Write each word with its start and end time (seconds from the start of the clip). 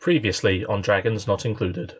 Previously 0.00 0.64
on 0.64 0.80
Dragons 0.80 1.26
Not 1.26 1.44
Included. 1.44 1.94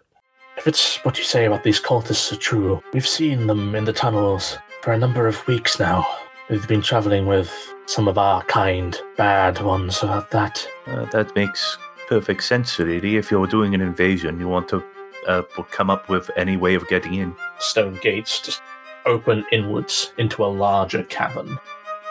If 0.56 0.66
it's 0.66 0.96
what 1.04 1.18
you 1.18 1.24
say 1.24 1.44
about 1.44 1.64
these 1.64 1.78
cultists 1.78 2.32
are 2.32 2.36
true, 2.36 2.82
we've 2.94 3.06
seen 3.06 3.46
them 3.46 3.74
in 3.74 3.84
the 3.84 3.92
tunnels 3.92 4.56
for 4.80 4.92
a 4.92 4.98
number 4.98 5.26
of 5.26 5.46
weeks 5.46 5.78
now. 5.78 6.06
We've 6.48 6.66
been 6.66 6.80
traveling 6.80 7.26
with 7.26 7.52
some 7.84 8.08
of 8.08 8.16
our 8.16 8.42
kind, 8.44 8.98
bad 9.18 9.60
ones 9.60 10.02
about 10.02 10.30
that. 10.30 10.66
Uh, 10.86 11.04
that 11.10 11.34
makes 11.36 11.76
perfect 12.08 12.42
sense, 12.42 12.78
really. 12.78 13.18
If 13.18 13.30
you're 13.30 13.46
doing 13.46 13.74
an 13.74 13.82
invasion, 13.82 14.40
you 14.40 14.48
want 14.48 14.68
to 14.70 14.82
uh, 15.26 15.42
come 15.70 15.90
up 15.90 16.08
with 16.08 16.30
any 16.38 16.56
way 16.56 16.76
of 16.76 16.88
getting 16.88 17.12
in. 17.12 17.36
Stone 17.58 17.98
gates 18.00 18.40
just 18.40 18.62
open 19.04 19.44
inwards 19.52 20.14
into 20.16 20.42
a 20.42 20.46
larger 20.46 21.02
cavern. 21.04 21.58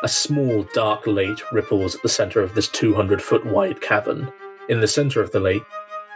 A 0.04 0.08
small, 0.08 0.68
dark 0.76 1.08
lake 1.08 1.42
ripples 1.52 1.96
at 1.96 2.04
the 2.04 2.10
center 2.10 2.42
of 2.42 2.54
this 2.54 2.68
200 2.68 3.20
foot 3.20 3.44
wide 3.44 3.82
cavern. 3.82 4.32
In 4.70 4.82
the 4.82 4.88
center 4.88 5.20
of 5.20 5.32
the 5.32 5.40
lake, 5.40 5.64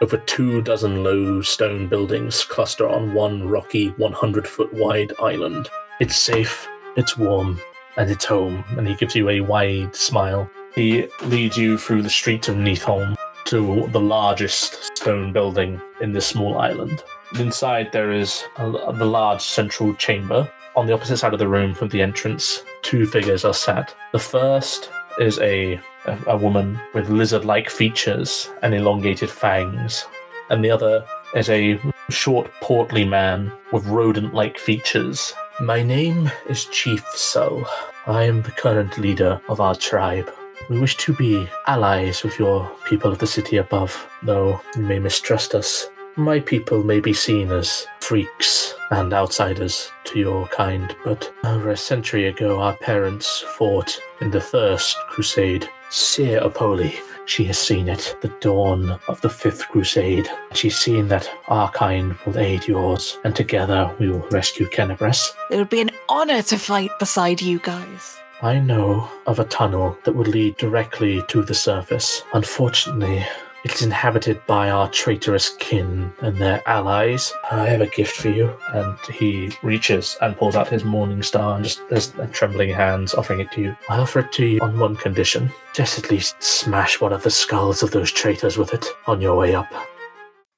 over 0.04 0.18
two 0.18 0.62
dozen 0.62 1.02
low 1.02 1.42
stone 1.42 1.88
buildings 1.88 2.44
cluster 2.44 2.90
on 2.90 3.14
one 3.14 3.48
rocky, 3.48 3.88
100 3.92 4.46
foot 4.46 4.70
wide 4.74 5.14
island. 5.18 5.70
It's 6.02 6.18
safe, 6.18 6.68
it's 6.98 7.18
warm, 7.18 7.58
and 7.96 8.12
it's 8.12 8.26
home, 8.26 8.66
and 8.72 8.86
he 8.86 8.96
gives 8.96 9.16
you 9.16 9.30
a 9.30 9.40
wide 9.40 9.96
smile. 9.96 10.52
He 10.76 11.08
leads 11.24 11.56
you 11.56 11.78
through 11.78 12.02
the 12.02 12.10
streets 12.10 12.50
of 12.50 12.58
Neathholm 12.58 13.16
to 13.46 13.88
the 13.94 14.00
largest 14.02 14.98
stone 14.98 15.32
building 15.32 15.80
in 16.02 16.12
this 16.12 16.28
small 16.28 16.58
island. 16.58 17.02
Inside, 17.40 17.94
there 17.94 18.12
is 18.12 18.44
a, 18.58 18.70
the 18.72 19.06
large 19.06 19.42
central 19.42 19.94
chamber. 19.96 20.52
On 20.76 20.86
the 20.86 20.94
opposite 20.94 21.16
side 21.16 21.32
of 21.32 21.40
the 21.40 21.48
room 21.48 21.74
from 21.74 21.88
the 21.88 22.02
entrance, 22.02 22.66
two 22.82 23.06
figures 23.06 23.46
are 23.46 23.54
sat. 23.54 23.96
The 24.12 24.20
first 24.20 24.92
is 25.18 25.40
a, 25.40 25.80
a, 26.06 26.18
a 26.28 26.38
woman 26.38 26.80
with 26.94 27.10
lizard 27.10 27.46
like 27.46 27.70
features 27.70 28.50
and 28.62 28.74
elongated 28.74 29.30
fangs, 29.30 30.06
and 30.50 30.64
the 30.64 30.72
other 30.72 31.06
is 31.36 31.50
a 31.50 31.80
short, 32.10 32.52
portly 32.62 33.06
man 33.06 33.52
with 33.72 33.86
rodent 33.88 34.34
like 34.34 34.58
features. 34.58 35.34
My 35.60 35.82
name 35.82 36.32
is 36.48 36.66
Chief 36.66 37.06
Sull. 37.16 37.66
I 38.06 38.24
am 38.24 38.42
the 38.42 38.52
current 38.52 38.98
leader 38.98 39.42
of 39.50 39.62
our 39.62 39.76
tribe. 39.76 40.32
We 40.70 40.80
wish 40.80 40.98
to 40.98 41.14
be 41.14 41.48
allies 41.68 42.24
with 42.24 42.40
your 42.40 42.70
people 42.86 43.12
of 43.12 43.20
the 43.20 43.28
city 43.28 43.58
above, 43.58 44.10
though 44.24 44.62
you 44.76 44.84
may 44.84 45.00
mistrust 45.00 45.56
us. 45.56 45.90
My 46.16 46.40
people 46.40 46.84
may 46.84 47.00
be 47.00 47.14
seen 47.14 47.52
as 47.52 47.88
freaks 48.00 48.76
and 48.92 49.14
outsiders 49.14 49.92
to 50.04 50.20
your 50.20 50.48
kind, 50.48 50.96
but 51.04 51.34
over 51.44 51.72
a 51.72 51.78
century 51.78 52.28
ago 52.28 52.60
our 52.60 52.78
parents 52.78 53.40
fought 53.58 54.00
in 54.22 54.30
the 54.30 54.42
First 54.42 54.96
Crusade. 55.10 55.68
Seer 55.94 56.42
Apoli, 56.42 56.96
she 57.28 57.44
has 57.44 57.60
seen 57.60 57.88
it, 57.88 58.18
the 58.22 58.34
dawn 58.42 59.00
of 59.08 59.22
the 59.22 59.30
Fifth 59.30 59.68
Crusade. 59.70 60.28
She's 60.54 60.76
seen 60.76 61.08
that 61.10 61.30
our 61.50 61.70
kind 61.70 62.16
will 62.26 62.40
aid 62.40 62.68
yours, 62.68 63.20
and 63.24 63.36
together 63.36 63.96
we 64.00 64.10
will 64.10 64.28
rescue 64.32 64.68
Kenabres. 64.68 65.36
It 65.52 65.58
would 65.58 65.70
be 65.70 65.82
an 65.82 65.92
honor 66.10 66.42
to 66.42 66.58
fight 66.58 66.90
beside 66.98 67.44
you 67.44 67.60
guys. 67.60 68.18
I 68.42 68.58
know 68.58 69.08
of 69.28 69.38
a 69.38 69.46
tunnel 69.46 69.96
that 70.04 70.16
would 70.16 70.28
lead 70.28 70.58
directly 70.58 71.22
to 71.28 71.44
the 71.44 71.54
surface. 71.54 72.24
Unfortunately, 72.34 73.24
it's 73.64 73.82
inhabited 73.82 74.46
by 74.46 74.70
our 74.70 74.90
traitorous 74.90 75.56
kin 75.58 76.12
and 76.20 76.38
their 76.38 76.62
allies. 76.68 77.32
Uh, 77.50 77.62
I 77.62 77.70
have 77.70 77.80
a 77.80 77.88
gift 77.88 78.18
for 78.18 78.28
you. 78.28 78.54
And 78.74 78.98
he 79.06 79.54
reaches 79.64 80.18
and 80.22 80.36
pulls 80.36 80.58
out 80.58 80.68
his 80.68 80.84
morning 80.84 81.24
star 81.24 81.56
and 81.56 81.64
just 81.64 81.80
has 81.90 82.14
trembling 82.34 82.72
hands 82.72 83.14
offering 83.14 83.40
it 83.40 83.52
to 83.54 83.62
you. 83.62 83.78
I 83.90 84.00
offer 84.00 84.20
it 84.20 84.34
to 84.34 84.46
you 84.46 84.60
on 84.60 84.78
one 84.78 84.98
condition. 84.98 85.50
Just 85.74 85.98
at 85.98 86.12
least 86.12 86.44
smash 86.44 87.00
one 87.00 87.14
of 87.14 87.24
the 87.24 87.32
skulls 87.32 87.82
of 87.82 87.92
those 87.92 88.12
traitors 88.12 88.58
with 88.58 88.74
it 88.74 88.86
on 89.08 89.22
your 89.22 89.38
way 89.38 89.56
up. 89.56 89.72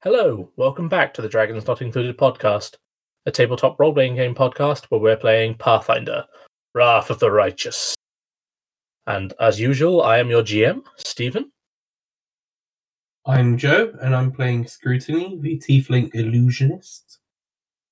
Hello, 0.02 0.50
welcome 0.56 0.88
back 0.88 1.14
to 1.14 1.22
the 1.22 1.28
Dragons 1.28 1.66
Not 1.66 1.82
Included 1.82 2.18
podcast, 2.18 2.74
a 3.24 3.30
tabletop 3.30 3.78
role 3.78 3.94
playing 3.94 4.16
game 4.16 4.34
podcast 4.34 4.86
where 4.86 5.00
we're 5.00 5.16
playing 5.16 5.54
Pathfinder 5.54 6.24
Wrath 6.74 7.10
of 7.10 7.20
the 7.20 7.30
Righteous. 7.30 7.94
And 9.06 9.32
as 9.38 9.60
usual, 9.60 10.02
I 10.02 10.18
am 10.18 10.28
your 10.28 10.42
GM, 10.42 10.82
Stephen. 10.96 11.52
I'm 13.28 13.58
Joe, 13.58 13.92
and 14.00 14.14
I'm 14.14 14.30
playing 14.30 14.68
Scrutiny, 14.68 15.36
the 15.40 15.58
Tiefling 15.58 16.14
Illusionist. 16.14 17.18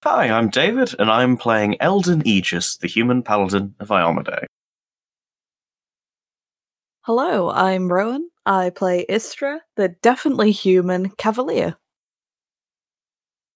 Hi, 0.05 0.31
I'm 0.31 0.49
David, 0.49 0.95
and 0.97 1.11
I'm 1.11 1.37
playing 1.37 1.77
Eldon 1.83 2.22
Aegis, 2.25 2.77
the 2.77 2.87
human 2.87 3.21
paladin 3.21 3.75
of 3.81 3.89
Iomedae. 3.89 4.45
Hello, 7.00 7.50
I'm 7.50 7.91
Rowan. 7.91 8.31
I 8.47 8.71
play 8.71 9.06
Istra, 9.09 9.61
the 9.75 9.89
definitely 10.03 10.53
human 10.53 11.11
cavalier. 11.11 11.75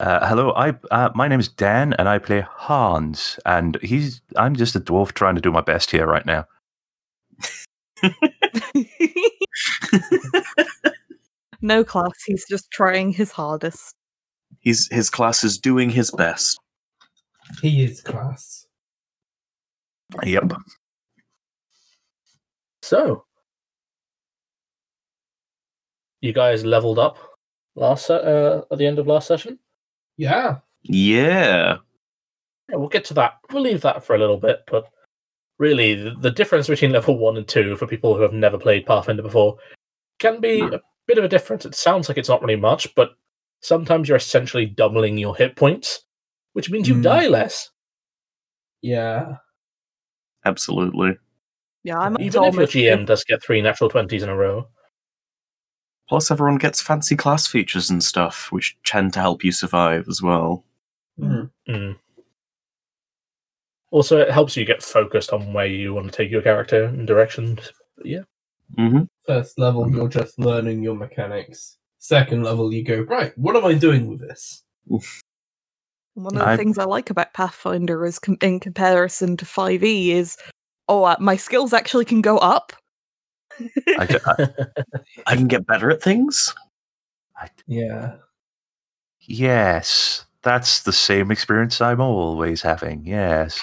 Uh, 0.00 0.26
hello, 0.26 0.52
I 0.56 0.74
uh, 0.90 1.10
my 1.14 1.28
name 1.28 1.38
is 1.38 1.48
Dan, 1.48 1.92
and 1.92 2.08
I 2.08 2.18
play 2.18 2.40
Hans, 2.40 3.38
and 3.46 3.78
he's 3.82 4.20
I'm 4.34 4.56
just 4.56 4.74
a 4.74 4.80
dwarf 4.80 5.12
trying 5.12 5.36
to 5.36 5.40
do 5.40 5.52
my 5.52 5.60
best 5.60 5.92
here 5.92 6.08
right 6.08 6.26
now. 6.26 6.44
no 11.60 11.84
class, 11.84 12.12
he's 12.26 12.44
just 12.48 12.70
trying 12.70 13.12
his 13.12 13.32
hardest. 13.32 13.94
He's 14.60 14.88
his 14.90 15.10
class 15.10 15.44
is 15.44 15.58
doing 15.58 15.90
his 15.90 16.10
best. 16.10 16.58
He 17.62 17.84
is 17.84 18.00
class. 18.00 18.66
Yep. 20.22 20.52
So, 22.82 23.24
you 26.20 26.32
guys 26.32 26.64
leveled 26.64 26.98
up 26.98 27.18
last 27.74 28.06
se- 28.06 28.22
uh, 28.22 28.62
at 28.70 28.78
the 28.78 28.86
end 28.86 28.98
of 28.98 29.06
last 29.06 29.28
session. 29.28 29.58
Yeah. 30.16 30.58
Yeah. 30.82 31.78
Yeah, 32.68 32.76
we'll 32.76 32.88
get 32.88 33.04
to 33.06 33.14
that. 33.14 33.34
We'll 33.52 33.62
leave 33.62 33.80
that 33.82 34.04
for 34.04 34.14
a 34.14 34.18
little 34.18 34.36
bit, 34.36 34.60
but 34.70 34.90
really, 35.58 35.94
the, 35.94 36.14
the 36.18 36.30
difference 36.30 36.68
between 36.68 36.92
level 36.92 37.18
one 37.18 37.36
and 37.36 37.46
two 37.46 37.76
for 37.76 37.86
people 37.86 38.14
who 38.14 38.22
have 38.22 38.32
never 38.32 38.58
played 38.58 38.86
Pathfinder 38.86 39.22
before 39.22 39.56
can 40.18 40.40
be 40.40 40.60
a 40.60 40.80
bit 41.08 41.18
of 41.18 41.24
a 41.24 41.28
difference. 41.28 41.64
It 41.66 41.74
sounds 41.74 42.08
like 42.08 42.18
it's 42.18 42.28
not 42.28 42.40
really 42.42 42.54
much, 42.54 42.94
but 42.94 43.16
sometimes 43.60 44.08
you're 44.08 44.16
essentially 44.16 44.66
doubling 44.66 45.18
your 45.18 45.34
hit 45.34 45.56
points, 45.56 46.02
which 46.52 46.70
means 46.70 46.86
you 46.88 46.94
Mm. 46.94 47.02
die 47.02 47.26
less. 47.26 47.70
Yeah. 48.82 49.38
Absolutely. 50.44 51.16
Yeah, 51.82 51.98
I'm 51.98 52.16
Even 52.20 52.44
if 52.44 52.54
your 52.54 52.66
GM 52.66 53.06
does 53.06 53.24
get 53.24 53.42
three 53.42 53.60
natural 53.60 53.90
twenties 53.90 54.22
in 54.22 54.28
a 54.28 54.36
row. 54.36 54.68
Plus, 56.08 56.30
everyone 56.30 56.56
gets 56.58 56.80
fancy 56.80 57.16
class 57.16 57.46
features 57.46 57.90
and 57.90 58.02
stuff, 58.02 58.50
which 58.52 58.76
tend 58.84 59.12
to 59.14 59.20
help 59.20 59.42
you 59.44 59.52
survive 59.52 60.06
as 60.08 60.22
well. 60.22 60.64
Mhm. 61.18 61.50
Mm. 61.68 61.98
Also, 63.90 64.18
it 64.18 64.30
helps 64.30 64.56
you 64.56 64.64
get 64.64 64.82
focused 64.82 65.32
on 65.32 65.52
where 65.52 65.66
you 65.66 65.94
want 65.94 66.06
to 66.10 66.16
take 66.16 66.30
your 66.30 66.42
character 66.42 66.84
and 66.84 67.06
directions. 67.06 67.72
But 67.96 68.06
yeah. 68.06 68.22
Hmm 68.76 69.02
First 69.26 69.58
level, 69.58 69.90
you're 69.90 70.08
just 70.08 70.38
learning 70.38 70.82
your 70.82 70.94
mechanics. 70.94 71.76
Second 71.98 72.42
level, 72.44 72.72
you 72.72 72.82
go, 72.84 73.00
right, 73.00 73.36
what 73.36 73.56
am 73.56 73.64
I 73.64 73.74
doing 73.74 74.08
with 74.08 74.20
this? 74.20 74.62
One 74.86 75.06
of 76.24 76.32
the 76.32 76.46
I- 76.46 76.56
things 76.56 76.78
I 76.78 76.84
like 76.84 77.10
about 77.10 77.34
Pathfinder 77.34 78.04
is 78.06 78.18
com- 78.18 78.38
in 78.40 78.58
comparison 78.60 79.36
to 79.36 79.44
5e 79.44 80.08
is, 80.08 80.36
oh, 80.88 81.04
uh, 81.04 81.16
my 81.20 81.36
skills 81.36 81.72
actually 81.72 82.04
can 82.04 82.20
go 82.22 82.38
up. 82.38 82.72
I, 83.98 84.06
ju- 84.06 84.18
I, 84.24 84.48
I 85.26 85.36
can 85.36 85.48
get 85.48 85.66
better 85.66 85.90
at 85.90 86.02
things. 86.02 86.54
Yeah. 87.66 88.16
yes, 89.20 90.24
that's 90.42 90.82
the 90.82 90.92
same 90.92 91.30
experience 91.30 91.80
I'm 91.80 92.00
always 92.00 92.62
having. 92.62 93.04
Yes. 93.06 93.60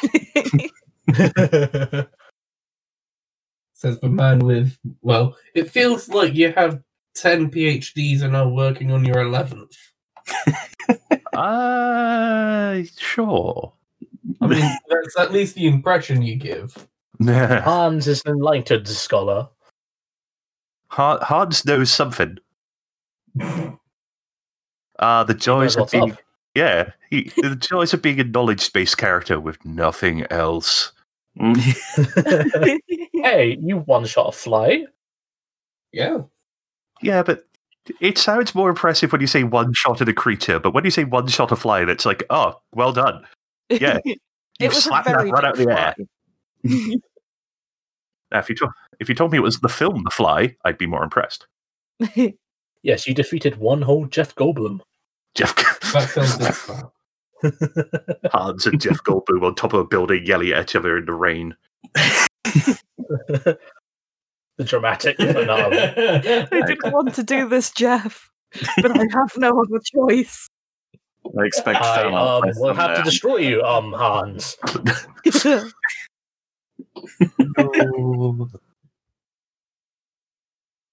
Says 3.75 3.99
the 3.99 4.07
man 4.07 4.39
with, 4.39 4.77
well, 5.01 5.35
it 5.53 5.69
feels 5.69 6.07
like 6.07 6.33
you 6.33 6.53
have 6.53 6.81
10 7.15 7.51
PhDs 7.51 8.21
and 8.21 8.33
are 8.33 8.47
working 8.47 8.91
on 8.91 9.03
your 9.03 9.17
11th. 9.17 9.75
uh, 11.35 12.81
sure. 12.97 13.73
I 14.39 14.47
mean, 14.47 14.77
that's 14.89 15.19
at 15.19 15.33
least 15.33 15.55
the 15.55 15.67
impression 15.67 16.21
you 16.21 16.37
give. 16.37 16.87
Hans 17.21 18.07
is 18.07 18.21
an 18.25 18.31
enlightened 18.31 18.87
scholar. 18.87 19.49
Han- 20.87 21.19
Hans 21.21 21.65
knows 21.65 21.91
something. 21.91 22.37
Uh, 24.97 25.23
the 25.25 25.33
joys 25.33 25.75
of 25.75 25.91
being 25.91 26.13
up. 26.13 26.19
yeah, 26.55 26.91
he, 27.09 27.29
the 27.35 27.57
joys 27.57 27.93
of 27.93 28.01
being 28.01 28.21
a 28.21 28.23
knowledge-based 28.23 28.97
character 28.97 29.37
with 29.37 29.63
nothing 29.65 30.25
else. 30.31 30.93
Hey, 33.25 33.57
you 33.59 33.79
one 33.79 34.05
shot 34.05 34.27
a 34.27 34.31
fly. 34.31 34.85
Yeah. 35.91 36.19
Yeah, 37.01 37.23
but 37.23 37.47
it 37.99 38.19
sounds 38.19 38.53
more 38.53 38.69
impressive 38.69 39.11
when 39.11 39.19
you 39.19 39.25
say 39.25 39.43
one 39.43 39.73
shot 39.73 39.99
at 39.99 40.07
a 40.07 40.13
creature, 40.13 40.59
but 40.59 40.75
when 40.75 40.85
you 40.85 40.91
say 40.91 41.05
one 41.05 41.27
shot 41.27 41.51
a 41.51 41.55
fly, 41.55 41.85
that's 41.85 42.05
like, 42.05 42.23
oh, 42.29 42.61
well 42.75 42.93
done. 42.93 43.25
Yeah, 43.69 43.97
it 44.05 44.19
You 44.59 44.67
was 44.67 44.77
a 44.77 44.81
slapped 44.81 45.07
that 45.07 45.17
very 45.17 45.31
right 45.31 45.43
out 45.43 45.59
of 45.59 45.65
the 45.65 45.71
air. 45.71 45.95
Now, 48.31 48.39
if 48.39 48.49
you 48.49 48.55
told 48.55 48.71
if 48.99 49.07
you 49.07 49.15
told 49.15 49.31
me 49.31 49.37
it 49.37 49.41
was 49.41 49.59
the 49.59 49.69
film 49.69 50.01
The 50.03 50.09
Fly, 50.09 50.55
I'd 50.65 50.77
be 50.79 50.87
more 50.87 51.03
impressed. 51.03 51.47
Yes, 52.83 53.07
you 53.07 53.15
defeated 53.15 53.55
one 53.57 53.81
whole 53.81 54.05
Jeff 54.05 54.35
Goldblum. 54.35 54.79
Jeff 55.33 55.55
That 55.93 56.09
sounds 56.09 56.39
like 56.39 56.91
that. 57.41 58.29
Hans 58.31 58.67
and 58.67 58.79
Jeff 58.79 58.97
Goldblum 59.03 59.41
on 59.43 59.55
top 59.55 59.73
of 59.73 59.79
a 59.79 59.85
building 59.85 60.23
yelling 60.23 60.51
at 60.51 60.69
each 60.69 60.75
other 60.75 60.95
in 60.99 61.05
the 61.05 61.13
rain. 61.13 61.55
the 63.27 63.57
dramatic 64.63 65.17
finale. 65.17 65.77
I 66.51 66.61
didn't 66.65 66.93
want 66.93 67.13
to 67.15 67.23
do 67.23 67.47
this, 67.47 67.71
Jeff, 67.71 68.29
but 68.77 68.97
I 68.97 69.05
have 69.13 69.37
no 69.37 69.59
other 69.59 69.79
choice. 69.83 70.47
I 71.25 71.45
expect 71.45 71.81
I 71.81 72.03
fan 72.03 72.13
art 72.13 72.43
um, 72.43 72.51
by 72.51 72.59
will 72.59 72.73
have 72.73 72.97
to 72.97 73.03
destroy 73.03 73.37
you, 73.37 73.61
um, 73.63 73.93
Hans. 73.93 74.57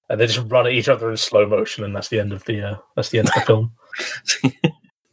And 0.09 0.21
they 0.21 0.27
just 0.27 0.51
run 0.51 0.67
at 0.67 0.75
each 0.75 0.91
other 0.91 1.11
in 1.11 1.17
slow 1.17 1.47
motion, 1.47 1.85
and 1.85 1.97
that's 1.97 2.09
the 2.09 2.21
end 2.21 2.35
of 2.35 2.45
the 2.45 2.61
uh, 2.61 2.77
that's 2.95 3.09
the 3.09 3.21
end 3.21 3.29
of 3.29 3.35
the 3.35 3.41
film. 3.41 3.73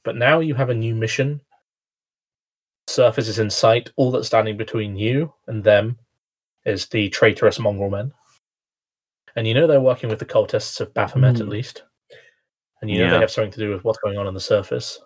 But 0.04 0.18
now 0.18 0.40
you 0.40 0.56
have 0.56 0.70
a 0.70 0.76
new 0.76 0.96
mission. 0.96 1.40
Surface 2.88 3.28
is 3.28 3.40
in 3.40 3.50
sight. 3.50 3.92
All 3.96 4.12
that's 4.12 4.28
standing 4.28 4.58
between 4.58 4.98
you 4.98 5.34
and 5.48 5.64
them 5.64 5.98
is 6.66 6.88
the 6.88 7.10
traitorous 7.10 7.60
mongrel 7.60 7.90
men. 7.90 8.12
And 9.36 9.48
you 9.48 9.54
know 9.54 9.68
they're 9.68 9.80
working 9.82 10.10
with 10.10 10.20
the 10.20 10.26
cultists 10.26 10.80
of 10.82 10.94
Baphomet 10.94 11.40
at 11.40 11.46
Hmm. 11.46 11.50
least. 11.52 11.84
And 12.82 12.90
you 12.90 12.98
know 13.00 13.06
Yeah. 13.06 13.12
they 13.12 13.20
have 13.20 13.32
something 13.32 13.52
to 13.52 13.60
do 13.60 13.72
with 13.72 13.84
what's 13.84 14.00
going 14.00 14.18
on 14.18 14.28
on 14.28 14.34
the 14.34 14.40
surface. 14.40 15.00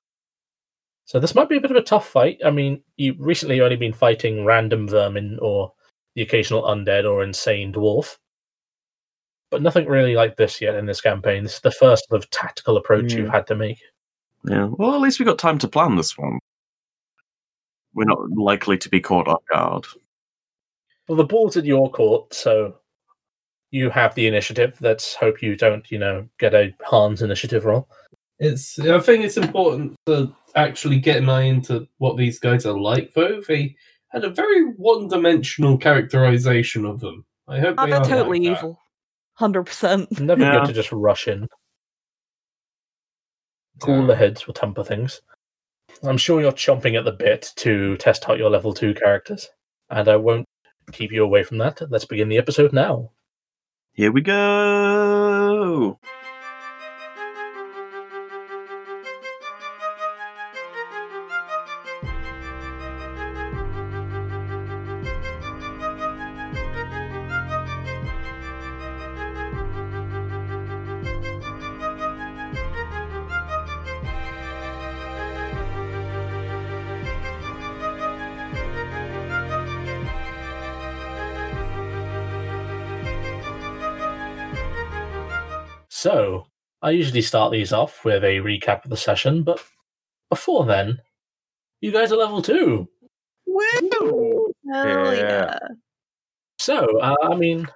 So 1.05 1.19
this 1.19 1.35
might 1.35 1.49
be 1.49 1.57
a 1.57 1.61
bit 1.61 1.71
of 1.71 1.77
a 1.77 1.81
tough 1.81 2.07
fight. 2.07 2.39
I 2.45 2.49
mean, 2.49 2.81
you 2.95 3.15
recently 3.19 3.59
only 3.61 3.75
been 3.75 3.93
fighting 3.93 4.45
random 4.45 4.87
vermin 4.87 5.37
or 5.41 5.73
the 6.15 6.21
occasional 6.21 6.63
undead 6.63 7.09
or 7.09 7.23
insane 7.23 7.73
dwarf. 7.73 8.17
But 9.51 9.61
nothing 9.61 9.85
really 9.87 10.15
like 10.15 10.37
this 10.37 10.61
yet 10.61 10.75
in 10.75 10.85
this 10.85 11.01
campaign. 11.01 11.43
This 11.43 11.55
is 11.55 11.59
the 11.61 11.71
first 11.71 12.07
sort 12.07 12.23
of 12.23 12.29
tactical 12.29 12.77
approach 12.77 13.11
Yeah. 13.11 13.19
you've 13.19 13.29
had 13.31 13.45
to 13.47 13.55
make. 13.55 13.79
Yeah. 14.45 14.65
Well, 14.71 14.95
at 14.95 15.01
least 15.01 15.19
we've 15.19 15.27
got 15.27 15.37
time 15.39 15.57
to 15.59 15.67
plan 15.67 15.95
this 15.95 16.17
one. 16.17 16.39
We're 17.93 18.05
not 18.05 18.29
likely 18.31 18.77
to 18.77 18.89
be 18.89 19.01
caught 19.01 19.27
off 19.27 19.43
guard. 19.51 19.85
Well, 21.07 21.17
the 21.17 21.23
ball's 21.25 21.57
in 21.57 21.65
your 21.65 21.91
court, 21.91 22.33
so 22.33 22.75
you 23.71 23.89
have 23.89 24.15
the 24.15 24.27
initiative. 24.27 24.77
Let's 24.81 25.15
hope 25.15 25.41
you 25.41 25.55
don't, 25.55 25.89
you 25.91 25.99
know, 25.99 26.27
get 26.39 26.53
a 26.53 26.73
Hans 26.85 27.21
initiative 27.21 27.65
roll. 27.65 27.87
It's. 28.39 28.79
I 28.79 28.99
think 28.99 29.23
it's 29.23 29.37
important 29.37 29.95
to 30.05 30.33
actually 30.55 30.99
get 30.99 31.17
an 31.17 31.29
eye 31.29 31.43
into 31.43 31.87
what 31.97 32.17
these 32.17 32.39
guys 32.39 32.65
are 32.65 32.79
like. 32.79 33.13
Though 33.13 33.41
they 33.47 33.75
had 34.09 34.23
a 34.23 34.29
very 34.29 34.65
one-dimensional 34.77 35.77
characterization 35.77 36.85
of 36.85 36.99
them. 36.99 37.25
I 37.47 37.59
hope 37.59 37.75
Oh, 37.77 37.83
they 37.85 37.89
they're 37.91 37.99
aren't 37.99 38.09
totally 38.09 38.39
like 38.47 38.55
that. 38.55 38.59
evil. 38.59 38.79
100%. 39.39 40.19
Never 40.19 40.41
Yeah. 40.41 40.59
good 40.59 40.67
to 40.67 40.73
just 40.73 40.91
rush 40.91 41.27
in. 41.27 41.47
Cool 43.81 44.05
the 44.07 44.15
heads 44.15 44.45
will 44.45 44.53
temper 44.53 44.83
things. 44.83 45.21
I'm 46.03 46.17
sure 46.17 46.41
you're 46.41 46.51
chomping 46.51 46.97
at 46.97 47.05
the 47.05 47.11
bit 47.11 47.51
to 47.57 47.97
test 47.97 48.29
out 48.29 48.37
your 48.37 48.49
level 48.49 48.73
two 48.73 48.93
characters, 48.93 49.49
and 49.89 50.07
I 50.07 50.15
won't 50.15 50.45
keep 50.91 51.11
you 51.11 51.23
away 51.23 51.43
from 51.43 51.57
that. 51.59 51.81
Let's 51.89 52.05
begin 52.05 52.29
the 52.29 52.37
episode 52.37 52.73
now. 52.73 53.11
Here 53.93 54.11
we 54.11 54.21
go. 54.21 55.99
I 86.83 86.91
usually 86.91 87.21
start 87.21 87.53
these 87.53 87.71
off 87.71 88.03
with 88.03 88.23
a 88.25 88.39
recap 88.39 88.83
of 88.83 88.89
the 88.89 88.97
session, 88.97 89.43
but 89.43 89.63
before 90.29 90.65
then, 90.65 90.99
you 91.79 91.91
guys 91.93 92.11
are 92.11 92.17
level 92.17 92.41
two. 92.41 92.89
Woo! 93.47 94.53
Hell 94.71 95.15
Yeah. 95.15 95.21
yeah. 95.21 95.57
So, 96.59 96.99
uh, 96.99 97.15
I 97.23 97.35
mean, 97.35 97.67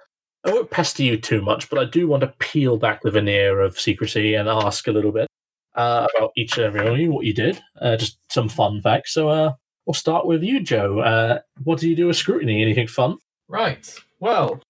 I 0.44 0.52
won't 0.52 0.70
pester 0.70 1.02
you 1.02 1.16
too 1.16 1.40
much, 1.40 1.70
but 1.70 1.78
I 1.78 1.86
do 1.86 2.06
want 2.06 2.20
to 2.20 2.34
peel 2.38 2.76
back 2.76 3.00
the 3.02 3.10
veneer 3.10 3.60
of 3.60 3.80
secrecy 3.80 4.34
and 4.34 4.48
ask 4.48 4.86
a 4.86 4.92
little 4.92 5.12
bit 5.12 5.26
uh, 5.74 6.06
about 6.16 6.32
each 6.36 6.58
and 6.58 6.66
every 6.66 6.82
one 6.82 6.92
of 6.92 6.98
you, 6.98 7.10
what 7.10 7.24
you 7.24 7.32
did, 7.32 7.60
uh, 7.80 7.96
just 7.96 8.18
some 8.30 8.48
fun 8.48 8.80
facts. 8.82 9.14
So, 9.14 9.30
uh, 9.30 9.52
we'll 9.86 9.94
start 9.94 10.26
with 10.26 10.42
you, 10.42 10.60
Joe. 10.60 11.00
Uh, 11.00 11.38
what 11.64 11.78
do 11.78 11.88
you 11.88 11.96
do 11.96 12.08
with 12.08 12.16
scrutiny? 12.16 12.60
Anything 12.60 12.88
fun? 12.88 13.16
Right. 13.48 13.90
Well, 14.20 14.60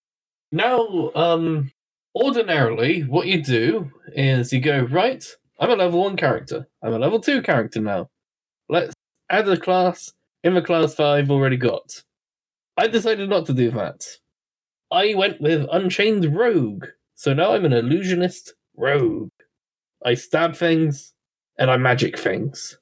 now, 0.52 1.11
um, 1.17 1.73
ordinarily, 2.19 3.03
what 3.03 3.26
you 3.26 3.43
do 3.43 3.91
is 4.09 4.53
you 4.53 4.61
go, 4.61 4.82
right, 4.91 5.25
I'm 5.61 5.70
a 5.70 5.76
level 5.76 6.00
one 6.03 6.17
character. 6.17 6.67
I'm 6.82 6.93
a 6.93 6.99
level 6.99 7.20
two 7.20 7.43
character 7.43 7.81
now. 7.81 8.09
Let's 8.69 8.94
add 9.31 9.49
a 9.49 9.56
class 9.56 10.12
in 10.44 10.55
the 10.55 10.62
class 10.62 10.94
that 10.97 11.06
I've 11.06 11.31
already 11.31 11.56
got. 11.56 12.03
I 12.76 12.87
decided 12.88 13.29
not 13.29 13.47
to 13.47 13.53
do 13.55 13.70
that. 13.73 14.05
I 14.91 15.15
went 15.15 15.41
with 15.41 15.67
Unchained 15.70 16.35
Rogue. 16.37 16.87
So 17.15 17.35
now 17.35 17.53
I'm 17.53 17.65
an 17.65 17.73
illusionist 17.73 18.55
rogue. 18.76 19.31
I 20.05 20.15
stab 20.15 20.55
things 20.55 21.12
and 21.59 21.70
I 21.70 21.76
magic 21.76 22.19
things. 22.19 22.79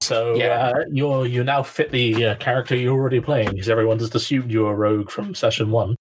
So, 0.00 0.34
Yeah. 0.34 0.72
uh, 0.74 0.84
you're 0.90 1.26
you 1.26 1.44
now 1.44 1.62
fit 1.62 1.92
the 1.92 2.26
uh, 2.26 2.34
character 2.36 2.74
you're 2.74 2.92
already 2.98 3.20
playing 3.20 3.50
because 3.50 3.68
everyone 3.68 4.00
just 4.00 4.16
assumed 4.16 4.50
you 4.50 4.62
were 4.64 4.72
a 4.72 4.76
rogue 4.76 5.10
from 5.10 5.34
session 5.34 5.70
one. 5.70 5.94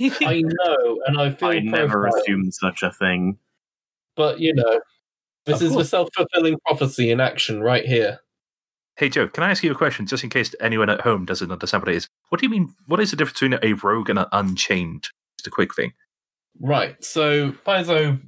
I 0.00 0.42
know, 0.44 1.00
and 1.06 1.18
I 1.20 1.32
feel 1.32 1.48
I 1.48 1.58
never 1.60 2.02
profiled. 2.02 2.22
assumed 2.22 2.54
such 2.54 2.82
a 2.82 2.90
thing. 2.90 3.38
But 4.16 4.40
you 4.40 4.54
know, 4.54 4.80
this 5.46 5.60
Of 5.60 5.68
is 5.68 5.76
the 5.76 5.84
self 5.84 6.08
fulfilling 6.14 6.58
prophecy 6.66 7.10
in 7.10 7.20
action 7.20 7.60
right 7.60 7.84
here. 7.84 8.20
Hey 8.96 9.08
Joe, 9.08 9.26
can 9.26 9.42
I 9.42 9.50
ask 9.50 9.64
you 9.64 9.72
a 9.72 9.74
question, 9.74 10.06
just 10.06 10.22
in 10.22 10.30
case 10.30 10.54
anyone 10.60 10.88
at 10.88 11.00
home 11.00 11.24
doesn't 11.24 11.50
understand 11.50 11.82
what 11.82 11.88
it 11.88 11.96
is? 11.96 12.08
What 12.28 12.40
do 12.40 12.46
you 12.46 12.50
mean? 12.50 12.74
What 12.86 13.00
is 13.00 13.10
the 13.10 13.16
difference 13.16 13.40
between 13.40 13.58
a 13.62 13.74
rogue 13.74 14.08
and 14.08 14.20
an 14.20 14.26
unchained? 14.32 15.08
Just 15.36 15.48
a 15.48 15.50
quick 15.50 15.74
thing. 15.74 15.92
Right. 16.60 17.02
So 17.02 17.50
Paizo 17.66 18.20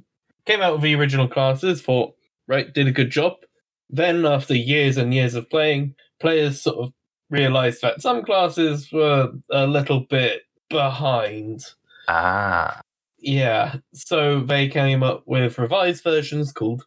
came 0.45 0.61
out 0.61 0.73
with 0.73 0.81
the 0.81 0.95
original 0.95 1.27
classes, 1.29 1.81
thought, 1.81 2.13
right, 2.47 2.73
did 2.73 2.87
a 2.87 2.91
good 2.91 3.09
job. 3.11 3.33
Then 3.89 4.25
after 4.25 4.53
years 4.53 4.97
and 4.97 5.13
years 5.13 5.35
of 5.35 5.49
playing, 5.49 5.95
players 6.19 6.61
sort 6.61 6.77
of 6.79 6.93
realized 7.29 7.81
that 7.81 8.01
some 8.01 8.23
classes 8.23 8.91
were 8.91 9.31
a 9.49 9.65
little 9.65 10.01
bit 10.09 10.41
behind. 10.69 11.63
Ah, 12.07 12.81
Yeah. 13.19 13.75
So 13.93 14.41
they 14.41 14.67
came 14.69 15.03
up 15.03 15.23
with 15.25 15.57
revised 15.57 16.03
versions 16.03 16.51
called 16.51 16.85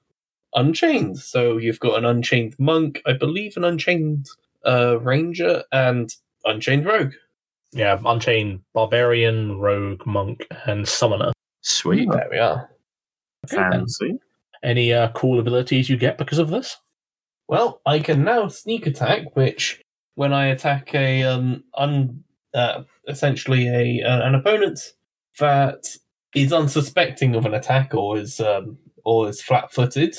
Unchained. 0.54 1.18
So 1.18 1.56
you've 1.58 1.80
got 1.80 1.98
an 1.98 2.04
Unchained 2.04 2.56
Monk, 2.58 3.02
I 3.06 3.12
believe 3.12 3.56
an 3.56 3.64
Unchained 3.64 4.26
uh, 4.66 4.98
Ranger, 5.00 5.62
and 5.72 6.14
Unchained 6.44 6.86
Rogue. 6.86 7.12
Yeah, 7.72 8.00
Unchained 8.04 8.60
Barbarian, 8.74 9.58
Rogue, 9.58 10.04
Monk, 10.06 10.46
and 10.66 10.86
Summoner. 10.88 11.32
sweet. 11.60 12.10
There 12.10 12.28
we 12.30 12.38
are. 12.38 12.68
Fancy. 13.48 14.18
Any 14.62 14.92
uh, 14.92 15.10
cool 15.12 15.38
abilities 15.40 15.88
you 15.88 15.96
get 15.96 16.18
because 16.18 16.38
of 16.38 16.50
this? 16.50 16.76
Well, 17.48 17.80
I 17.86 18.00
can 18.00 18.24
now 18.24 18.48
sneak 18.48 18.86
attack, 18.86 19.34
which 19.34 19.80
when 20.14 20.32
I 20.32 20.46
attack 20.46 20.94
a 20.94 21.22
um 21.24 21.64
un 21.74 22.22
uh, 22.54 22.82
essentially 23.08 23.68
a 23.68 24.06
uh, 24.06 24.22
an 24.26 24.34
opponent 24.34 24.80
that 25.38 25.84
is 26.34 26.52
unsuspecting 26.52 27.34
of 27.34 27.46
an 27.46 27.54
attack 27.54 27.94
or 27.94 28.18
is 28.18 28.40
um 28.40 28.78
or 29.04 29.28
is 29.28 29.42
flat 29.42 29.72
footed, 29.72 30.16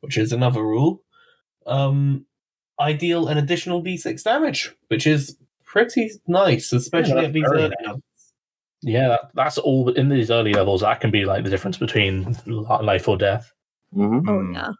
which 0.00 0.16
is 0.18 0.32
another 0.32 0.62
rule. 0.62 1.02
Um, 1.66 2.26
I 2.78 2.92
deal 2.92 3.28
an 3.28 3.38
additional 3.38 3.82
d6 3.82 4.22
damage, 4.22 4.74
which 4.88 5.06
is 5.06 5.36
pretty 5.64 6.10
nice, 6.26 6.72
especially 6.72 7.14
that's 7.14 7.26
at 7.28 7.32
these 7.32 7.44
very 7.50 7.64
early 7.64 7.74
levels. 7.84 8.02
Yeah, 8.82 9.08
that, 9.08 9.20
that's 9.34 9.58
all 9.58 9.90
in 9.90 10.08
these 10.08 10.30
early 10.30 10.54
levels. 10.54 10.80
That 10.80 11.00
can 11.00 11.10
be 11.10 11.24
like 11.26 11.44
the 11.44 11.50
difference 11.50 11.76
between 11.76 12.36
life 12.46 13.08
or 13.08 13.16
death. 13.16 13.52
hmm 13.92 14.28
Oh, 14.28 14.40
Hmm. 14.40 14.54
yeah. 14.54 14.70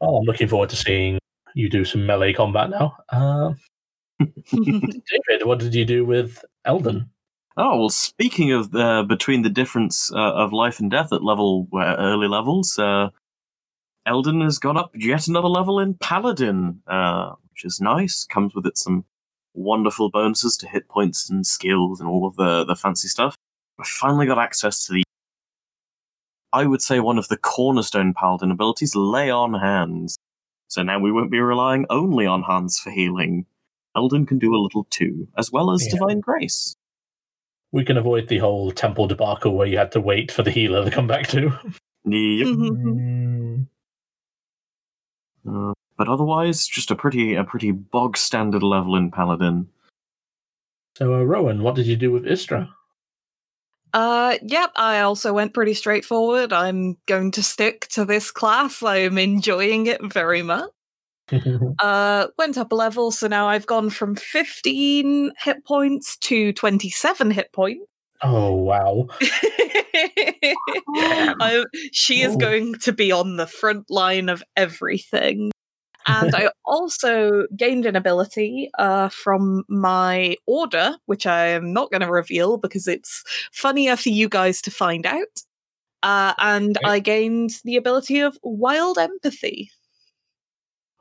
Oh, 0.00 0.16
I'm 0.16 0.24
looking 0.24 0.48
forward 0.48 0.68
to 0.70 0.76
seeing 0.76 1.18
you 1.54 1.68
do 1.70 1.84
some 1.84 2.04
melee 2.06 2.32
combat 2.32 2.70
now. 2.70 2.96
Uh, 3.08 3.52
David, 4.52 5.44
what 5.44 5.58
did 5.58 5.74
you 5.74 5.84
do 5.84 6.04
with 6.04 6.44
Eldon? 6.64 7.08
Oh 7.56 7.78
well, 7.78 7.88
speaking 7.90 8.52
of 8.52 8.74
uh, 8.74 9.02
between 9.02 9.42
the 9.42 9.50
difference 9.50 10.10
uh, 10.12 10.32
of 10.34 10.52
life 10.52 10.80
and 10.80 10.90
death 10.90 11.12
at 11.12 11.22
level 11.22 11.68
uh, 11.74 11.96
early 11.98 12.28
levels, 12.28 12.78
uh, 12.78 13.10
Eldon 14.06 14.40
has 14.40 14.58
gone 14.58 14.76
up 14.76 14.90
yet 14.94 15.28
another 15.28 15.48
level 15.48 15.78
in 15.78 15.94
Paladin, 15.94 16.80
uh, 16.86 17.32
which 17.50 17.64
is 17.64 17.80
nice. 17.80 18.24
Comes 18.24 18.54
with 18.54 18.66
it 18.66 18.78
some 18.78 19.04
wonderful 19.54 20.10
bonuses 20.10 20.56
to 20.56 20.68
hit 20.68 20.88
points 20.88 21.28
and 21.28 21.46
skills 21.46 22.00
and 22.00 22.08
all 22.08 22.26
of 22.26 22.36
the 22.36 22.64
the 22.64 22.76
fancy 22.76 23.08
stuff. 23.08 23.36
I 23.78 23.84
finally 23.84 24.26
got 24.26 24.38
access 24.38 24.86
to 24.86 24.94
the 24.94 25.04
I 26.52 26.66
would 26.66 26.82
say 26.82 27.00
one 27.00 27.18
of 27.18 27.28
the 27.28 27.38
cornerstone 27.38 28.12
paladin 28.12 28.50
abilities, 28.50 28.94
lay 28.94 29.30
on 29.30 29.54
hands. 29.54 30.16
So 30.68 30.82
now 30.82 30.98
we 30.98 31.12
won't 31.12 31.30
be 31.30 31.40
relying 31.40 31.86
only 31.90 32.26
on 32.26 32.42
hands 32.42 32.78
for 32.78 32.90
healing. 32.90 33.46
Eldon 33.96 34.26
can 34.26 34.38
do 34.38 34.54
a 34.54 34.62
little 34.62 34.84
too, 34.90 35.28
as 35.36 35.50
well 35.52 35.70
as 35.70 35.84
Yeah. 35.86 35.92
divine 35.94 36.20
grace. 36.20 36.76
We 37.72 37.84
can 37.84 37.96
avoid 37.96 38.28
the 38.28 38.38
whole 38.38 38.70
temple 38.70 39.06
debacle 39.06 39.54
where 39.54 39.66
you 39.66 39.78
had 39.78 39.92
to 39.92 40.00
wait 40.00 40.30
for 40.30 40.42
the 40.42 40.50
healer 40.50 40.84
to 40.84 40.90
come 40.90 41.06
back 41.06 41.26
to. 41.28 41.52
Yep. 42.04 42.46
Mhm. 42.48 43.66
Mm, 45.46 45.68
Uh, 45.70 45.72
but 45.96 46.08
otherwise, 46.08 46.66
just 46.66 46.90
a 46.90 46.96
pretty 46.96 47.34
a 47.34 47.44
pretty 47.44 47.70
bog 47.70 48.16
standard 48.16 48.62
level 48.62 48.96
in 48.96 49.10
paladin. 49.10 49.68
So, 50.96 51.14
uh, 51.14 51.22
Rowan, 51.22 51.62
what 51.62 51.74
did 51.74 51.86
you 51.86 51.96
do 51.96 52.10
with 52.12 52.26
Istra? 52.26 52.68
Uh, 53.94 54.36
yep, 54.42 54.70
I 54.76 55.00
also 55.00 55.32
went 55.32 55.52
pretty 55.54 55.74
straightforward. 55.74 56.52
I'm 56.52 56.96
going 57.06 57.30
to 57.32 57.42
stick 57.42 57.88
to 57.90 58.04
this 58.04 58.30
class. 58.30 58.82
I'm 58.82 59.18
enjoying 59.18 59.86
it 59.86 60.00
very 60.12 60.42
much. 60.42 60.70
Uh, 61.82 62.26
went 62.38 62.58
up 62.58 62.72
a 62.72 62.74
level, 62.74 63.10
so 63.10 63.26
now 63.26 63.48
I've 63.48 63.66
gone 63.66 63.90
from 63.90 64.14
15 64.14 65.32
hit 65.38 65.64
points 65.64 66.16
to 66.18 66.52
27 66.52 67.30
hit 67.30 67.52
points. 67.52 67.84
oh, 68.22 68.52
wow. 68.54 69.08
I, 70.94 71.64
she 71.92 72.22
is 72.22 72.36
going 72.36 72.74
to 72.80 72.92
be 72.92 73.10
on 73.12 73.36
the 73.36 73.46
front 73.46 73.90
line 73.90 74.28
of 74.28 74.42
everything. 74.56 75.50
And 76.06 76.34
I 76.34 76.50
also 76.64 77.46
gained 77.56 77.86
an 77.86 77.96
ability 77.96 78.70
uh, 78.78 79.08
from 79.08 79.64
my 79.68 80.36
order, 80.46 80.96
which 81.06 81.26
I 81.26 81.46
am 81.48 81.72
not 81.72 81.90
going 81.90 82.00
to 82.02 82.10
reveal 82.10 82.58
because 82.58 82.86
it's 82.88 83.24
funnier 83.52 83.96
for 83.96 84.08
you 84.10 84.28
guys 84.28 84.60
to 84.62 84.70
find 84.70 85.06
out. 85.06 85.42
Uh, 86.02 86.34
and 86.38 86.76
Okay. 86.78 86.86
I 86.90 86.98
gained 86.98 87.50
the 87.64 87.76
ability 87.76 88.20
of 88.20 88.36
wild 88.42 88.98
empathy. 88.98 89.70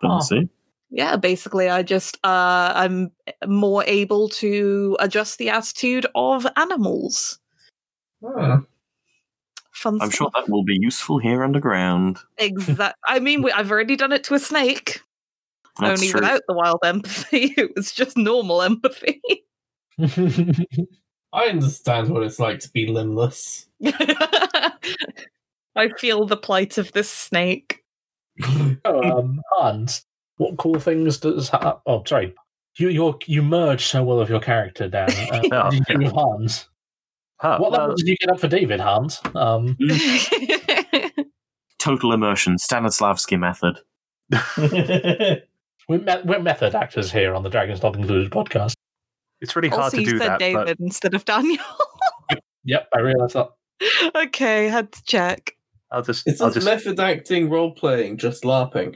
Oh. 0.04 0.10
Fancy. 0.20 0.50
Yeah, 0.94 1.16
basically, 1.16 1.70
I 1.70 1.84
just 1.84 2.18
uh, 2.26 2.74
I'm 2.76 3.12
more 3.48 3.84
able 3.88 4.28
to 4.30 4.98
adjust 5.00 5.38
the 5.38 5.50
attitude 5.50 6.06
of 6.16 6.46
animals. 6.58 7.40
Ah, 8.26 8.62
Fun 9.72 10.00
I'm 10.02 10.10
stuff. 10.10 10.14
sure 10.14 10.32
that 10.36 10.50
will 10.50 10.66
be 10.66 10.78
useful 10.80 11.18
here 11.18 11.44
underground. 11.44 12.18
exactly 12.38 12.94
I 13.08 13.20
mean, 13.20 13.42
we, 13.42 13.52
I've 13.54 13.72
already 13.72 13.96
done 13.96 14.12
it 14.12 14.24
to 14.26 14.34
a 14.34 14.40
snake. 14.40 15.02
That's 15.80 16.02
only 16.02 16.12
true. 16.12 16.20
without 16.20 16.42
the 16.48 16.54
wild 16.54 16.80
empathy. 16.84 17.54
It 17.58 17.72
was 17.76 17.94
just 17.94 18.18
normal 18.18 18.62
empathy. 18.62 19.22
I 21.34 21.46
understand 21.46 22.10
what 22.10 22.24
it's 22.24 22.40
like 22.40 22.60
to 22.60 22.70
be 22.72 22.88
limbless. 22.88 23.68
I 23.86 24.74
feel 25.98 26.26
the 26.26 26.36
plight 26.38 26.78
of 26.78 26.92
this 26.92 27.10
snake. 27.10 27.81
um, 28.86 29.42
Hans, 29.52 30.06
what 30.38 30.58
cool 30.58 30.80
things 30.80 31.18
does. 31.18 31.50
Ha- 31.50 31.80
oh, 31.86 32.04
sorry. 32.06 32.34
You 32.78 32.90
you 32.90 33.20
you 33.26 33.42
merge 33.42 33.86
so 33.86 34.04
well 34.04 34.20
with 34.20 34.30
your 34.30 34.40
character, 34.40 34.88
Dan. 34.88 35.10
Uh, 35.32 35.42
Oh, 35.52 35.64
what 35.66 35.72
did 35.72 35.84
you 35.90 35.98
do 35.98 36.04
with 36.06 36.14
Hans? 36.14 36.70
Huh, 37.38 37.58
What 37.58 37.72
well, 37.72 37.82
level 37.82 37.96
did 37.96 38.08
you 38.08 38.16
get 38.18 38.30
up 38.32 38.40
for 38.40 38.48
David, 38.48 38.80
Hans? 38.80 39.20
Um, 39.36 39.76
Total 41.80 42.14
immersion, 42.14 42.58
Stanislavski 42.58 43.40
method. 43.40 43.80
we're, 45.90 45.98
me- 45.98 46.22
we're 46.24 46.40
method 46.40 46.76
actors 46.76 47.12
here 47.12 47.34
on 47.34 47.42
the 47.44 47.50
Dragons 47.50 47.82
Not 47.82 47.96
Included 47.96 48.32
podcast. 48.32 48.74
it's 49.42 49.56
really 49.56 49.70
hard 49.70 49.84
also, 49.86 49.98
to 49.98 50.04
you 50.04 50.12
do 50.12 50.18
said 50.20 50.28
that. 50.30 50.40
David 50.40 50.66
But 50.66 50.80
instead 50.80 51.14
of 51.16 51.26
Daniel. 51.26 51.64
Yep, 52.64 52.90
I 52.94 53.00
realised 53.00 53.34
that. 53.36 53.50
okay, 54.16 54.68
had 54.68 54.92
to 54.92 55.04
check. 55.04 55.56
I'll 55.92 56.02
just, 56.02 56.28
It's 56.28 56.40
I'll 56.42 56.52
just 56.52 56.66
method 56.66 57.00
acting 57.00 57.50
role 57.50 57.72
playing, 57.72 58.18
just 58.18 58.44
LARPing. 58.44 58.96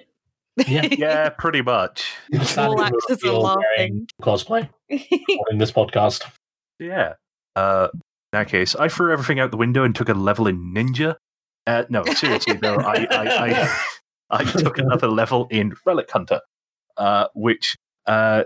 Yeah, 0.67 0.87
yeah, 0.91 1.29
pretty 1.29 1.61
much. 1.61 2.05
You 2.31 2.39
just 2.39 2.53
stand 2.53 2.69
All 2.69 2.81
actors 2.81 3.01
are 3.09 3.17
field 3.17 3.43
laughing. 3.43 3.63
wearing 3.77 4.07
Cosplay 4.21 4.69
in 4.89 5.57
this 5.57 5.71
podcast. 5.71 6.23
Yeah. 6.79 7.13
Uh, 7.55 7.89
in 7.93 7.99
that 8.31 8.47
case, 8.47 8.75
I 8.75 8.87
threw 8.87 9.11
everything 9.11 9.39
out 9.39 9.51
the 9.51 9.57
window 9.57 9.83
and 9.83 9.95
took 9.95 10.09
a 10.09 10.13
level 10.13 10.47
in 10.47 10.73
ninja. 10.73 11.15
Uh, 11.67 11.83
no, 11.89 12.03
seriously 12.05 12.53
though, 12.61 12.75
I, 12.75 13.07
I, 13.09 13.49
I, 13.51 13.79
I 14.29 14.43
took 14.43 14.77
another 14.77 15.07
level 15.07 15.47
in 15.49 15.73
relic 15.85 16.09
hunter, 16.11 16.41
uh, 16.97 17.27
which 17.33 17.75
uh, 18.05 18.43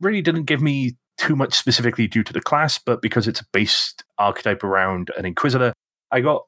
really 0.00 0.22
didn't 0.22 0.44
give 0.44 0.62
me 0.62 0.96
too 1.18 1.36
much 1.36 1.54
specifically 1.54 2.06
due 2.06 2.22
to 2.22 2.32
the 2.32 2.40
class, 2.40 2.78
but 2.78 3.02
because 3.02 3.28
it's 3.28 3.42
based 3.52 4.04
archetype 4.18 4.64
around 4.64 5.10
an 5.18 5.26
inquisitor, 5.26 5.72
I 6.10 6.20
got 6.20 6.44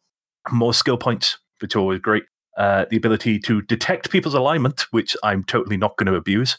more 0.50 0.74
skill 0.74 0.96
points, 0.96 1.38
which 1.60 1.76
are 1.76 1.80
always 1.80 2.00
great. 2.00 2.24
Uh, 2.56 2.84
the 2.90 2.96
ability 2.96 3.38
to 3.38 3.62
detect 3.62 4.10
people's 4.10 4.34
alignment, 4.34 4.86
which 4.90 5.16
I'm 5.22 5.44
totally 5.44 5.76
not 5.76 5.96
going 5.96 6.06
to 6.06 6.14
abuse. 6.14 6.58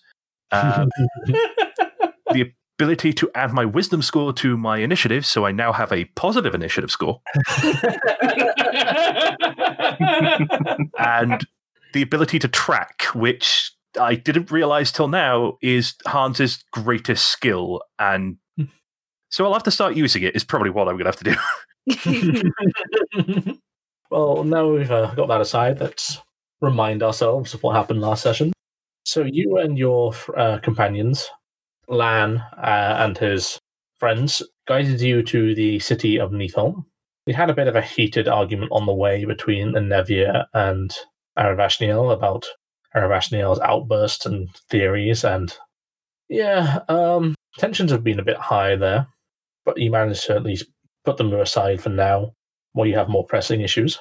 Um, 0.52 0.90
the 2.32 2.52
ability 2.80 3.14
to 3.14 3.30
add 3.36 3.54
my 3.54 3.66
wisdom 3.66 4.02
score 4.02 4.34
to 4.34 4.58
my 4.58 4.78
initiative, 4.78 5.26
so 5.26 5.46
I 5.46 5.52
now 5.52 5.72
have 5.72 5.92
a 5.92 6.06
positive 6.16 6.56
initiative 6.56 6.90
score, 6.90 7.22
and 10.98 11.46
the 11.94 12.02
ability 12.02 12.40
to 12.40 12.48
track, 12.48 13.04
which 13.14 13.72
I 14.00 14.16
didn't 14.16 14.52
realize 14.52 14.92
till 14.92 15.08
now 15.08 15.58
is 15.62 15.94
Hans's 16.08 16.66
greatest 16.72 17.28
skill, 17.28 17.82
and 18.00 18.38
so 19.30 19.46
I'll 19.46 19.54
have 19.54 19.62
to 19.64 19.72
start 19.72 19.96
using 19.96 20.24
it. 20.24 20.36
Is 20.36 20.44
probably 20.44 20.72
what 20.72 20.88
I'm 20.88 20.98
going 20.98 21.06
to 21.06 21.12
have 21.12 21.18
to 21.18 21.24
do. 21.24 21.36
well, 24.14 24.44
now 24.44 24.70
we've 24.70 24.92
uh, 24.92 25.12
got 25.16 25.28
that 25.30 25.42
aside, 25.42 25.80
let's 25.80 26.22
remind 26.62 27.02
ourselves 27.02 27.56
of 27.56 27.64
what 27.64 27.76
happened 27.76 28.00
last 28.00 28.22
session. 28.22 28.54
So, 29.06 29.24
you 29.24 29.58
and 29.58 29.76
your 29.76 30.14
uh, 30.38 30.60
companions, 30.60 31.28
Lann 31.88 32.38
uh, 32.56 32.98
and 33.00 33.18
his 33.18 33.58
friends, 34.00 34.44
guided 34.68 35.02
you 35.02 35.24
to 35.24 35.56
the 35.56 35.80
city 35.80 36.20
of 36.20 36.32
Neathholm. 36.32 36.86
We 37.26 37.34
had 37.34 37.50
a 37.50 37.56
bit 37.56 37.68
of 37.68 37.76
a 37.76 37.82
heated 37.82 38.28
argument 38.28 38.72
on 38.72 38.86
the 38.86 38.94
way 38.94 39.26
between 39.26 39.72
the 39.72 39.80
Nevia 39.80 40.46
and 40.54 40.96
Aravashnial 41.38 42.14
about 42.14 42.46
Aravashnial's 42.96 43.60
outbursts 43.62 44.28
and 44.28 44.48
theories, 44.70 45.24
and 45.24 45.58
yeah, 46.30 46.82
um, 46.88 47.34
tensions 47.58 47.90
have 47.90 48.04
been 48.04 48.20
a 48.20 48.24
bit 48.24 48.38
high 48.38 48.76
there, 48.76 49.08
but 49.66 49.80
you 49.80 49.90
managed 49.90 50.28
to 50.28 50.36
at 50.36 50.44
least 50.44 50.68
put 51.04 51.18
them 51.18 51.34
aside 51.34 51.82
for 51.82 51.90
now 51.90 52.34
while 52.74 52.88
you 52.88 52.96
have 52.96 53.10
more 53.10 53.26
pressing 53.26 53.62
issues. 53.62 54.00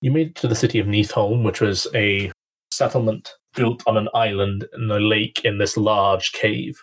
You 0.00 0.10
made 0.10 0.28
it 0.28 0.34
to 0.36 0.48
the 0.48 0.54
city 0.54 0.78
of 0.78 0.86
Neathholm, 0.86 1.42
which 1.42 1.60
was 1.60 1.86
a 1.94 2.30
settlement 2.70 3.34
built 3.54 3.82
on 3.86 3.96
an 3.96 4.08
island 4.14 4.66
in 4.74 4.90
a 4.90 5.00
lake 5.00 5.42
in 5.44 5.58
this 5.58 5.76
large 5.76 6.32
cave. 6.32 6.80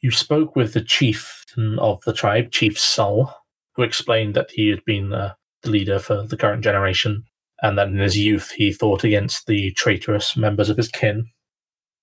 You 0.00 0.10
spoke 0.10 0.56
with 0.56 0.72
the 0.72 0.82
chieftain 0.82 1.78
of 1.78 2.02
the 2.04 2.12
tribe, 2.12 2.52
Chief 2.52 2.78
Sull, 2.78 3.34
who 3.74 3.82
explained 3.82 4.34
that 4.34 4.50
he 4.50 4.68
had 4.68 4.84
been 4.84 5.12
uh, 5.12 5.34
the 5.62 5.70
leader 5.70 5.98
for 5.98 6.22
the 6.22 6.36
current 6.36 6.64
generation 6.64 7.24
and 7.62 7.76
that 7.76 7.88
in 7.88 7.98
his 7.98 8.16
youth 8.16 8.50
he 8.52 8.72
fought 8.72 9.04
against 9.04 9.46
the 9.46 9.72
traitorous 9.72 10.36
members 10.36 10.70
of 10.70 10.76
his 10.76 10.88
kin. 10.88 11.26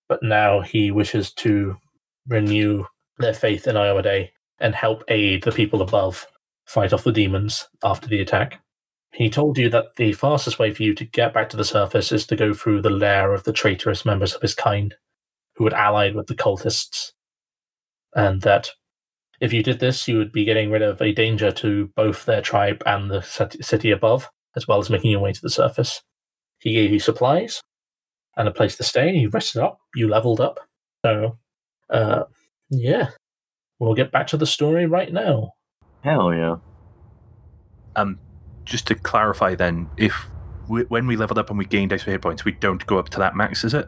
But 0.07 0.21
now 0.21 0.61
he 0.61 0.91
wishes 0.91 1.33
to 1.33 1.75
renew 2.27 2.85
their 3.17 3.33
faith 3.33 3.67
in 3.67 3.75
Iomedae 3.75 4.29
and 4.59 4.75
help 4.75 5.03
aid 5.07 5.43
the 5.43 5.51
people 5.51 5.81
above 5.81 6.27
fight 6.67 6.93
off 6.93 7.03
the 7.03 7.11
demons 7.11 7.67
after 7.83 8.07
the 8.07 8.21
attack. 8.21 8.61
He 9.13 9.29
told 9.29 9.57
you 9.57 9.69
that 9.69 9.95
the 9.95 10.13
fastest 10.13 10.59
way 10.59 10.73
for 10.73 10.83
you 10.83 10.93
to 10.93 11.05
get 11.05 11.33
back 11.33 11.49
to 11.49 11.57
the 11.57 11.63
surface 11.63 12.11
is 12.11 12.27
to 12.27 12.35
go 12.35 12.53
through 12.53 12.81
the 12.81 12.89
lair 12.89 13.33
of 13.33 13.43
the 13.43 13.53
traitorous 13.53 14.05
members 14.05 14.33
of 14.33 14.41
his 14.41 14.53
kind, 14.53 14.93
who 15.55 15.63
had 15.63 15.73
allied 15.73 16.13
with 16.13 16.27
the 16.27 16.35
cultists, 16.35 17.13
and 18.13 18.41
that 18.41 18.69
if 19.39 19.53
you 19.53 19.63
did 19.63 19.79
this, 19.79 20.07
you 20.07 20.17
would 20.17 20.31
be 20.31 20.45
getting 20.45 20.69
rid 20.69 20.81
of 20.81 21.01
a 21.01 21.13
danger 21.13 21.51
to 21.51 21.87
both 21.95 22.25
their 22.25 22.41
tribe 22.41 22.83
and 22.85 23.09
the 23.09 23.21
city 23.61 23.91
above, 23.91 24.29
as 24.55 24.67
well 24.67 24.79
as 24.79 24.89
making 24.89 25.11
your 25.11 25.19
way 25.19 25.31
to 25.31 25.41
the 25.41 25.49
surface. 25.49 26.01
He 26.59 26.73
gave 26.73 26.91
you 26.91 26.99
supplies 26.99 27.61
and 28.35 28.47
a 28.47 28.51
place 28.51 28.75
to 28.77 28.83
stay. 28.83 29.13
You 29.13 29.29
rested 29.29 29.61
up, 29.61 29.79
you 29.95 30.07
leveled 30.07 30.41
up. 30.41 30.59
So, 31.05 31.37
uh, 31.89 32.23
yeah, 32.69 33.09
we'll 33.79 33.93
get 33.93 34.11
back 34.11 34.27
to 34.27 34.37
the 34.37 34.45
story 34.45 34.85
right 34.85 35.13
now. 35.13 35.53
Hell 36.07 36.33
yeah. 36.33 36.55
Um, 37.95 38.19
just 38.65 38.87
to 38.87 38.95
clarify, 38.95 39.55
then, 39.55 39.89
if 39.97 40.13
we, 40.69 40.83
when 40.83 41.07
we 41.07 41.15
leveled 41.15 41.37
up 41.39 41.49
and 41.49 41.57
we 41.57 41.65
gained 41.65 41.91
extra 41.93 42.11
hit 42.13 42.21
points, 42.21 42.45
we 42.45 42.51
don't 42.53 42.85
go 42.85 42.97
up 42.99 43.09
to 43.09 43.19
that 43.19 43.35
max, 43.35 43.63
is 43.63 43.73
it? 43.73 43.87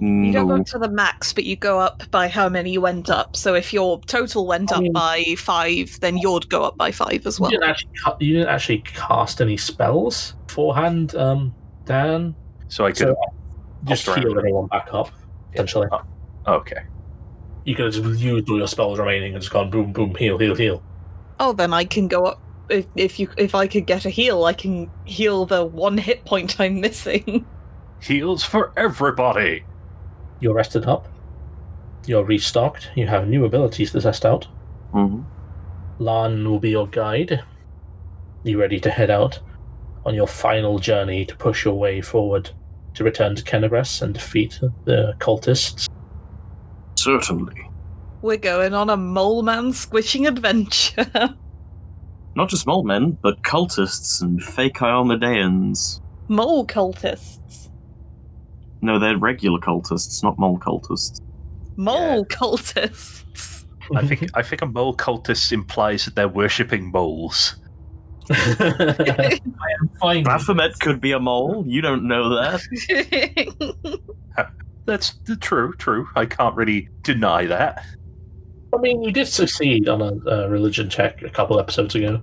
You 0.00 0.32
don't 0.32 0.46
go 0.46 0.54
up 0.56 0.66
to 0.66 0.78
the 0.78 0.88
max, 0.88 1.32
but 1.32 1.42
you 1.42 1.56
go 1.56 1.80
up 1.80 2.08
by 2.12 2.28
how 2.28 2.48
many 2.48 2.70
you 2.70 2.80
went 2.80 3.10
up. 3.10 3.34
So 3.34 3.54
if 3.54 3.72
your 3.72 4.00
total 4.02 4.46
went 4.46 4.70
I 4.72 4.76
up 4.76 4.82
mean- 4.82 4.92
by 4.92 5.24
five, 5.36 5.98
then 6.00 6.16
you'd 6.16 6.48
go 6.48 6.62
up 6.62 6.76
by 6.76 6.92
five 6.92 7.26
as 7.26 7.40
well. 7.40 7.50
You 7.50 7.58
didn't 7.58 7.70
actually 7.70 7.90
ca- 8.04 8.16
you 8.20 8.32
didn't 8.34 8.48
actually 8.48 8.78
cast 8.78 9.40
any 9.40 9.56
spells 9.56 10.34
beforehand, 10.46 11.16
um, 11.16 11.52
Dan. 11.84 12.36
So 12.68 12.84
I 12.86 12.90
could. 12.90 12.98
So 13.08 13.16
just 13.84 14.06
hopped 14.06 14.18
around. 14.18 14.28
heal 14.28 14.38
everyone 14.38 14.66
back 14.68 14.88
up. 14.92 15.10
Essentially, 15.52 15.88
Oh, 16.46 16.54
okay. 16.54 16.82
you 17.64 17.74
could 17.74 17.86
have 17.86 17.94
just 17.94 18.20
used 18.20 18.48
all 18.48 18.58
your 18.58 18.68
spells 18.68 19.00
remaining 19.00 19.34
and 19.34 19.42
just 19.42 19.52
gone 19.52 19.68
boom, 19.68 19.92
boom, 19.92 20.14
heal, 20.14 20.38
heal, 20.38 20.54
heal. 20.54 20.80
Oh, 21.40 21.52
then 21.52 21.72
I 21.72 21.84
can 21.84 22.08
go 22.08 22.26
up 22.26 22.42
if, 22.68 22.86
if 22.96 23.18
you 23.18 23.28
if 23.36 23.54
I 23.54 23.66
could 23.66 23.86
get 23.86 24.04
a 24.04 24.10
heal, 24.10 24.44
I 24.44 24.52
can 24.52 24.90
heal 25.04 25.46
the 25.46 25.64
one 25.64 25.98
hit 25.98 26.24
point 26.24 26.60
I'm 26.60 26.80
missing. 26.80 27.46
Heals 28.00 28.44
for 28.44 28.72
everybody. 28.76 29.64
You're 30.40 30.54
rested 30.54 30.86
up. 30.86 31.08
You're 32.06 32.24
restocked. 32.24 32.90
You 32.94 33.08
have 33.08 33.26
new 33.26 33.44
abilities 33.44 33.90
to 33.92 34.00
test 34.00 34.24
out. 34.24 34.46
hmm 34.92 35.22
Lann 35.98 36.48
will 36.48 36.60
be 36.60 36.70
your 36.70 36.86
guide. 36.86 37.42
You 38.44 38.60
ready 38.60 38.78
to 38.80 38.90
head 38.90 39.10
out 39.10 39.40
on 40.06 40.14
your 40.14 40.28
final 40.28 40.78
journey 40.78 41.24
to 41.24 41.36
push 41.36 41.64
your 41.64 41.74
way 41.74 42.00
forward 42.00 42.50
to 42.94 43.02
return 43.02 43.34
to 43.34 43.42
Kenabres 43.42 44.00
and 44.00 44.14
defeat 44.14 44.60
the 44.84 45.14
cultists? 45.18 45.88
Certainly. 46.96 47.67
We're 48.22 48.36
going 48.36 48.74
on 48.74 48.90
a 48.90 48.96
mole 48.96 49.42
man 49.42 49.72
squishing 49.72 50.26
adventure. 50.26 51.06
Not 52.34 52.48
just 52.48 52.66
mole 52.66 52.84
men, 52.84 53.18
but 53.22 53.42
cultists 53.42 54.22
and 54.22 54.42
fake 54.42 54.80
Iomedeans. 54.82 56.00
mole 56.28 56.66
cultists. 56.66 57.70
No, 58.80 58.98
they're 58.98 59.18
regular 59.18 59.58
cultists, 59.58 60.22
not 60.22 60.38
mole 60.38 60.58
cultists. 60.58 61.20
Mole 61.76 62.24
cultists. 62.26 63.64
I 63.96 64.06
think 64.06 64.28
I 64.34 64.42
think 64.42 64.62
a 64.62 64.66
mole 64.66 64.94
cultist 64.96 65.50
implies 65.50 66.04
that 66.04 66.14
they're 66.14 66.28
worshipping 66.28 66.92
moles. 66.92 67.56
I 68.30 69.40
am 69.80 69.88
fine. 70.00 70.22
Baphomet 70.22 70.78
could 70.78 71.00
be 71.00 71.12
a 71.12 71.18
mole. 71.18 71.64
You 71.66 71.80
don't 71.80 72.04
know 72.06 72.28
that. 72.36 72.60
That's 74.84 75.14
true, 75.40 75.74
true. 75.74 76.08
I 76.14 76.26
can't 76.26 76.54
really 76.54 76.88
deny 77.02 77.46
that. 77.46 77.84
I 78.74 78.78
mean, 78.78 79.02
you 79.02 79.10
did 79.12 79.26
succeed 79.26 79.88
on 79.88 80.02
a, 80.02 80.12
a 80.30 80.48
religion 80.48 80.88
check 80.90 81.22
a 81.22 81.30
couple 81.30 81.58
episodes 81.58 81.94
ago. 81.94 82.20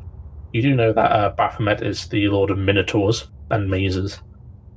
You 0.54 0.62
do 0.62 0.76
know 0.76 0.94
that 0.94 1.12
uh, 1.12 1.30
Baphomet 1.32 1.82
is 1.82 2.08
the 2.08 2.28
lord 2.30 2.50
of 2.50 2.58
minotaurs 2.58 3.28
and 3.52 3.70
mazes. 3.70 4.20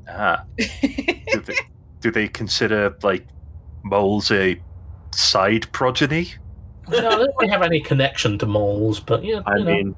Ah, 0.08 0.44
do 0.58 1.40
they, 1.44 1.54
do 2.00 2.10
they 2.10 2.28
consider 2.28 2.96
like 3.02 3.26
moles 3.84 4.30
a 4.30 4.60
side 5.12 5.70
progeny? 5.72 6.28
no, 6.88 6.96
I 6.98 7.00
don't 7.02 7.34
really 7.38 7.48
have 7.48 7.62
any 7.62 7.80
connection 7.80 8.38
to 8.38 8.46
moles, 8.46 8.98
but 9.00 9.22
yeah, 9.24 9.42
I 9.46 9.56
you 9.58 9.64
know. 9.64 9.70
mean, 9.74 9.96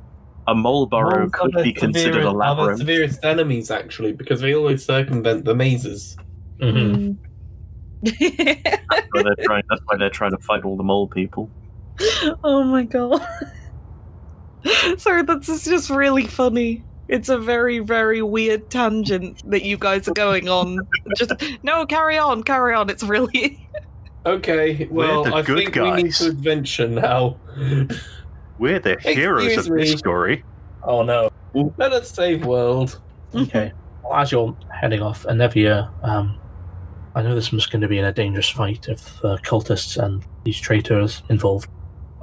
a 0.48 0.54
mole 0.54 0.86
burrow 0.86 1.20
Moles 1.20 1.30
could 1.32 1.52
be 1.62 1.72
considered 1.72 2.24
a 2.24 2.30
severest- 2.30 2.42
are 2.42 2.72
the 2.72 2.76
severest 2.78 3.24
enemies, 3.24 3.70
actually, 3.70 4.12
because 4.12 4.40
they 4.40 4.54
always 4.54 4.84
circumvent 4.84 5.44
the 5.44 5.54
mazes. 5.54 6.16
Mhm. 6.60 7.16
That's 8.02 8.18
why 9.12 9.22
they're 9.22 9.36
trying- 9.44 9.62
That's 9.70 9.82
why 9.86 9.96
they're 9.98 10.10
trying 10.10 10.32
to 10.32 10.38
fight 10.38 10.64
all 10.64 10.76
the 10.76 10.82
mole 10.82 11.06
people. 11.06 11.48
oh 12.44 12.62
my 12.64 12.84
god. 12.84 13.26
Sorry, 14.98 15.22
that's 15.22 15.48
it's 15.48 15.64
just 15.64 15.90
really 15.90 16.26
funny. 16.26 16.84
It's 17.08 17.28
a 17.28 17.38
very, 17.38 17.80
very 17.80 18.22
weird 18.22 18.70
tangent 18.70 19.48
that 19.50 19.64
you 19.64 19.76
guys 19.76 20.06
are 20.06 20.14
going 20.14 20.48
on. 20.48 20.78
Just 21.16 21.32
no, 21.62 21.84
carry 21.86 22.18
on, 22.18 22.42
carry 22.42 22.74
on. 22.74 22.88
It's 22.88 23.02
really 23.02 23.66
Okay, 24.26 24.86
well, 24.90 25.34
I 25.34 25.40
good 25.42 25.72
think 25.72 25.76
we 25.76 26.02
need 26.02 26.12
to 26.14 26.28
adventure 26.28 26.86
now. 26.86 27.36
We're 28.58 28.78
the 28.78 28.98
heroes 29.00 29.46
Excuse 29.46 29.66
of 29.66 29.74
this 29.74 29.92
me. 29.92 29.96
story. 29.96 30.44
Oh 30.82 31.02
no. 31.02 31.30
Let 31.54 31.92
us 31.92 32.10
save 32.10 32.44
world. 32.44 33.00
Okay. 33.34 33.72
Well, 34.04 34.14
as 34.14 34.30
you're 34.30 34.56
heading 34.72 35.00
off, 35.00 35.24
Anevia, 35.24 35.90
um, 36.04 36.38
I 37.14 37.22
know 37.22 37.34
this 37.34 37.50
was 37.50 37.66
going 37.66 37.80
to 37.80 37.88
be 37.88 37.98
in 37.98 38.04
a 38.04 38.12
dangerous 38.12 38.48
fight 38.50 38.88
if 38.88 39.20
the 39.20 39.38
cultists 39.38 39.96
and 40.02 40.22
these 40.44 40.60
traitors 40.60 41.22
involved. 41.30 41.70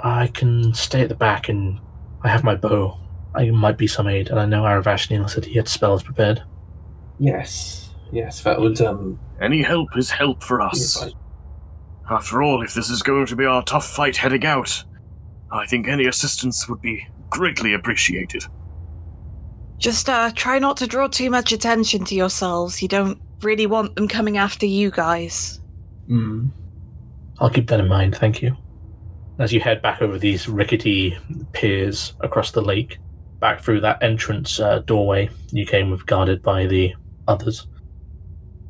I 0.04 0.27
can 0.27 0.74
stay 0.74 1.01
at 1.01 1.10
the 1.10 1.16
back 1.16 1.50
and 1.50 1.80
I 2.24 2.30
have 2.30 2.44
my 2.44 2.56
bow. 2.56 2.98
I 3.36 3.50
might 3.51 3.77
be 3.77 3.88
some 3.88 4.08
aid, 4.08 4.30
and 4.30 4.39
I 4.39 4.46
know 4.46 4.63
Aravashnial 4.63 5.30
said 5.30 5.46
he 5.46 5.54
had 5.56 5.68
spells 5.68 6.01
prepared. 6.01 6.42
Yes, 7.20 7.92
yes, 8.12 8.42
that 8.42 8.60
would 8.60 8.82
um. 8.82 9.20
Any 9.39 9.62
help 9.62 9.96
is 9.96 10.10
help 10.10 10.42
for 10.42 10.58
be 10.60 10.66
us. 10.66 10.98
fine. 11.00 11.12
After 12.10 12.42
all, 12.42 12.63
if 12.63 12.74
this 12.74 12.89
is 12.89 13.04
going 13.04 13.26
to 13.28 13.36
be 13.36 13.45
our 13.45 13.62
tough 13.63 13.86
fight 13.86 14.17
heading 14.17 14.45
out, 14.45 14.84
I 15.52 15.65
think 15.67 15.88
any 15.88 16.08
assistance 16.08 16.67
would 16.67 16.82
be 16.82 17.06
greatly 17.30 17.74
appreciated. 17.74 18.45
just 19.78 20.10
uh 20.10 20.32
try 20.36 20.58
not 20.58 20.78
to 20.78 20.88
draw 20.88 21.08
too 21.08 21.30
much 21.30 21.52
attention 21.52 22.04
to 22.06 22.15
yourselves. 22.15 22.82
You 22.82 22.88
don't 22.88 23.19
really 23.41 23.67
want 23.67 23.95
them 23.95 24.08
coming 24.08 24.38
after 24.38 24.65
you 24.65 24.89
guys. 24.89 25.60
Mm. 26.10 26.50
I'll 27.39 27.50
keep 27.52 27.67
that 27.67 27.80
in 27.80 27.88
mind, 27.88 28.15
thank 28.15 28.41
you. 28.41 28.56
As 29.39 29.54
you 29.54 29.60
head 29.60 29.82
back 29.82 30.02
over 30.02 30.17
these 30.17 30.50
rickety 30.50 31.17
piers 31.52 32.13
across 32.21 32.52
the 32.52 32.62
lake, 32.62 32.97
back 33.39 33.62
through 33.62 33.82
that 33.82 34.02
entrance 34.02 34.60
uh, 34.60 34.80
doorway 34.80 35.30
you 35.52 35.65
came 35.65 35.91
with, 35.91 36.06
guarded 36.08 36.41
by 36.41 36.65
the 36.65 36.93
others, 37.28 37.67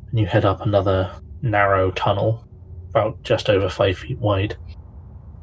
and 0.10 0.20
you 0.20 0.26
head 0.26 0.44
up 0.44 0.62
another 0.62 1.10
narrow 1.42 1.92
tunnel, 1.92 2.46
about 2.90 3.22
just 3.24 3.50
over 3.50 3.70
five 3.70 3.98
feet 3.98 4.20
wide. 4.20 4.58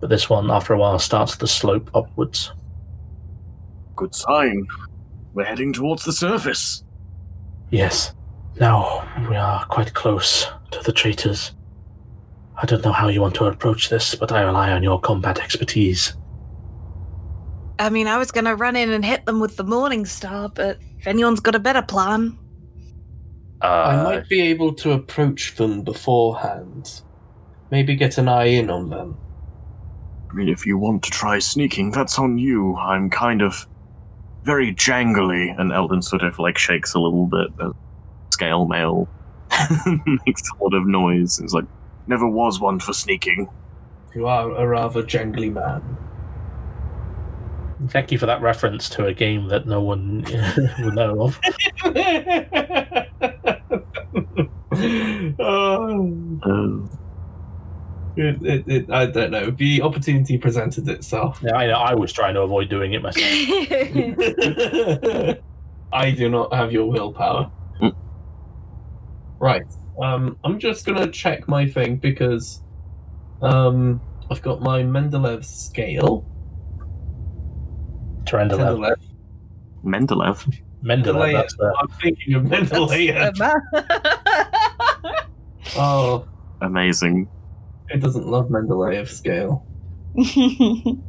But 0.01 0.11
this 0.11 0.29
one, 0.29 0.51
after 0.51 0.75
a 0.75 0.79
while, 0.79 0.99
starts 0.99 1.37
to 1.39 1.47
slope 1.47 1.91
upwards. 1.95 2.53
Good 3.97 4.15
sign. 4.15 4.67
We're 5.33 5.45
heading 5.45 5.73
towards 5.73 6.05
the 6.05 6.13
surface. 6.13 6.85
Yes, 7.71 8.13
now 8.61 9.09
we 9.29 9.37
are 9.37 9.65
quite 9.67 9.95
close 9.95 10.49
to 10.73 10.81
the 10.83 10.93
traitors. 10.93 11.53
I 12.61 12.67
don't 12.67 12.85
know 12.85 12.93
how 12.93 13.09
you 13.09 13.21
want 13.21 13.35
to 13.37 13.47
approach 13.47 13.89
this, 13.89 14.15
but 14.15 14.31
I 14.33 14.43
rely 14.43 14.71
on 14.71 14.83
your 14.83 15.01
combat 15.01 15.41
expertise. 15.41 16.15
I 17.79 17.91
mean, 17.91 18.07
I 18.07 18.19
was 18.19 18.31
gonna 18.31 18.55
run 18.55 18.77
in 18.77 18.91
and 18.91 19.05
hit 19.05 19.27
them 19.27 19.41
with 19.41 19.57
the 19.57 19.65
Morning 19.65 20.07
Star, 20.07 20.49
but 20.49 20.79
if 20.99 21.07
anyone's 21.07 21.41
got 21.41 21.55
a 21.55 21.59
better 21.59 21.83
plan, 21.83 22.39
Uh, 23.63 23.67
I 23.67 24.03
might 24.05 24.29
be 24.29 24.41
able 24.43 24.75
to 24.75 24.93
approach 24.93 25.55
them 25.57 25.83
beforehand. 25.83 27.03
Maybe 27.71 27.97
get 27.97 28.19
an 28.19 28.29
eye 28.29 28.47
in 28.47 28.69
on 28.71 28.91
them. 28.91 29.17
I 30.31 30.35
mean, 30.35 30.49
if 30.49 30.67
you 30.67 30.77
want 30.77 31.03
to 31.05 31.11
try 31.11 31.39
sneaking, 31.39 31.91
that's 31.93 32.19
on 32.19 32.37
you. 32.39 32.77
I'm 32.77 33.09
kind 33.09 33.41
of 33.41 33.67
very 34.45 34.75
jangly, 34.75 35.59
and 35.59 35.73
Eldon 35.73 36.03
sort 36.03 36.23
of 36.23 36.39
like 36.39 36.59
shakes 36.59 36.95
a 36.95 37.01
little 37.01 37.27
bit. 37.27 37.49
As 37.61 37.73
scale 38.31 38.67
mail 38.67 39.09
makes 40.27 40.43
a 40.51 40.63
lot 40.63 40.75
of 40.75 40.87
noise. 40.87 41.41
It's 41.41 41.55
like 41.55 41.65
never 42.07 42.29
was 42.29 42.61
one 42.61 42.81
for 42.81 42.93
sneaking. 42.93 43.49
You 44.15 44.27
are 44.27 44.51
a 44.51 44.67
rather 44.67 45.03
jangly 45.03 45.53
man. 45.53 45.83
Thank 47.89 48.13
you 48.13 48.19
for 48.19 48.27
that 48.27 48.41
reference 48.41 48.89
to 48.91 49.07
a 49.07 49.15
game 49.15 49.49
that 49.49 49.67
no 49.67 49.83
one 49.83 50.25
will 50.79 50.93
know 50.93 51.23
of. 51.23 51.41
oh, 55.41 56.39
Uh, 56.43 56.79
it, 58.17 58.47
it, 58.47 58.65
it, 58.69 58.91
I 58.91 59.07
don't 59.07 59.33
know. 59.33 59.51
The 59.51 59.83
opportunity 59.83 60.39
presented 60.39 60.89
itself. 60.89 61.41
Yeah, 61.43 61.57
I 61.57 61.67
know. 61.67 61.73
I 61.75 61.95
was 61.95 62.13
trying 62.13 62.35
to 62.35 62.43
avoid 62.43 62.69
doing 62.69 62.93
it 62.93 63.03
myself. 63.03 63.25
I 65.93 66.13
do 66.13 66.29
not 66.29 66.55
have 66.55 66.71
your 66.71 66.89
willpower. 66.89 67.51
Mm. 67.81 67.97
Right. 69.41 69.65
Um, 70.03 70.39
I'm 70.45 70.59
just 70.59 70.87
gonna 70.87 71.11
check 71.11 71.49
my 71.49 71.69
thing 71.69 71.97
because 71.97 72.63
um, 73.43 74.01
I've 74.31 74.43
got 74.43 74.61
my 74.61 74.83
Mendeleev 74.83 75.45
scale. 75.45 76.25
Terendelev. 78.25 78.97
Mendeleev. 79.85 79.85
Mendeleev. 79.85 80.61
Mendeleev, 80.85 81.33
that's 81.33 81.57
the. 81.57 81.75
I'm 81.79 81.89
thinking 82.01 82.35
of 82.35 82.43
Mendeleev. 82.45 83.61
Oh, 85.77 86.29
Amazing. 86.61 87.29
who 87.91 87.99
doesn't 87.99 88.29
love 88.29 88.49
Mendeleev 88.49 89.09
scale? 89.09 89.67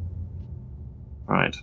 Right. 1.28 1.56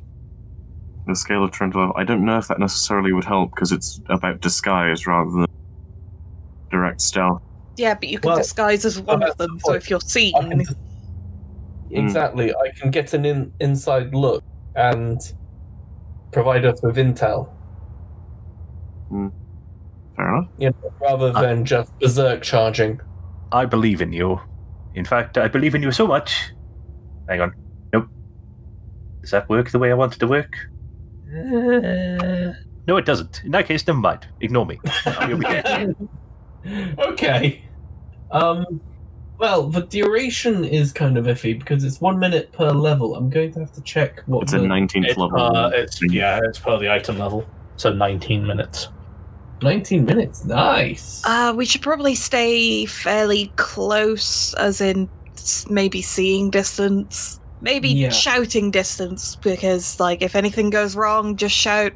The 1.07 1.15
scale 1.15 1.43
of 1.43 1.51
Trendlev. 1.51 1.93
I 1.95 2.03
don't 2.03 2.25
know 2.25 2.37
if 2.37 2.47
that 2.47 2.59
necessarily 2.59 3.13
would 3.13 3.25
help 3.25 3.51
because 3.51 3.71
it's 3.71 4.01
about 4.07 4.41
disguise 4.41 5.07
rather 5.07 5.31
than 5.31 5.45
direct 6.73 6.99
stealth. 7.01 7.41
yeah, 7.77 7.93
but 7.93 8.09
you 8.09 8.19
can 8.19 8.29
Well, 8.29 8.37
disguise 8.37 8.83
as 8.83 8.99
one 8.99 9.21
of 9.23 9.37
them, 9.37 9.59
so 9.63 9.73
if 9.73 9.89
you're 9.89 10.01
seen, 10.01 10.33
can- 10.33 10.65
Exactly. 11.91 12.51
I 12.53 12.71
can 12.79 12.89
get 12.89 13.13
an 13.13 13.23
in, 13.23 13.53
inside 13.59 14.15
look 14.15 14.43
and 14.75 15.21
provide 16.31 16.65
us 16.65 16.81
with 16.81 16.95
intel, 16.97 17.49
Fair 20.15 20.27
enough. 20.35 20.47
you 20.57 20.69
know, 20.69 20.93
rather 21.01 21.31
than 21.31 21.65
just 21.65 21.91
berserk 21.99 22.41
charging. 22.41 22.99
I 23.51 23.65
believe 23.65 24.01
in 24.01 24.11
you. 24.11 24.41
In 24.95 25.05
fact, 25.05 25.37
I 25.37 25.47
believe 25.47 25.75
in 25.75 25.83
you 25.83 25.91
so 25.91 26.07
much. 26.07 26.51
Hang 27.29 27.41
on. 27.41 27.53
Nope. 27.93 28.07
Does 29.21 29.29
that 29.31 29.47
work 29.49 29.69
the 29.69 29.77
way 29.79 29.91
I 29.91 29.93
want 29.93 30.15
it 30.15 30.19
to 30.19 30.27
work? 30.27 30.55
Uh, 31.29 32.53
no, 32.87 32.97
it 32.97 33.05
doesn't. 33.05 33.43
In 33.43 33.51
that 33.51 33.67
case, 33.67 33.85
never 33.85 33.99
mind. 33.99 34.27
Ignore 34.41 34.65
me. 34.65 34.79
Here 36.63 36.87
we 36.89 36.93
go. 36.95 37.03
okay. 37.11 37.61
Um, 38.31 38.81
Well, 39.39 39.67
the 39.67 39.81
duration 39.81 40.63
is 40.63 40.93
kind 40.93 41.17
of 41.17 41.25
iffy 41.25 41.57
because 41.57 41.83
it's 41.83 41.99
one 41.99 42.17
minute 42.19 42.51
per 42.53 42.69
level. 42.71 43.15
I'm 43.15 43.29
going 43.29 43.51
to 43.53 43.59
have 43.59 43.73
to 43.73 43.81
check 43.81 44.21
what. 44.25 44.43
It's 44.43 44.53
a 44.53 44.59
the- 44.59 44.65
19th 44.67 45.05
It's, 45.07 45.17
level. 45.17 45.39
uh, 45.39 45.69
it's 45.73 46.01
yeah, 46.01 46.39
it's 46.43 46.59
per 46.59 46.77
the 46.79 46.89
item 46.91 47.17
level. 47.19 47.45
So 47.75 47.91
19 47.91 48.45
minutes. 48.45 48.89
19 49.61 50.05
minutes. 50.05 50.45
Nice. 50.45 51.21
Uh, 51.25 51.53
we 51.55 51.65
should 51.65 51.81
probably 51.81 52.15
stay 52.15 52.85
fairly 52.85 53.51
close, 53.55 54.53
as 54.55 54.79
in 54.81 55.09
maybe 55.69 56.01
seeing 56.01 56.49
distance, 56.49 57.39
maybe 57.61 57.89
Yeah. 57.89 58.09
shouting 58.09 58.71
distance, 58.71 59.35
because 59.37 59.99
like 59.99 60.21
if 60.21 60.35
anything 60.35 60.69
goes 60.69 60.95
wrong, 60.95 61.35
just 61.35 61.55
shout. 61.55 61.91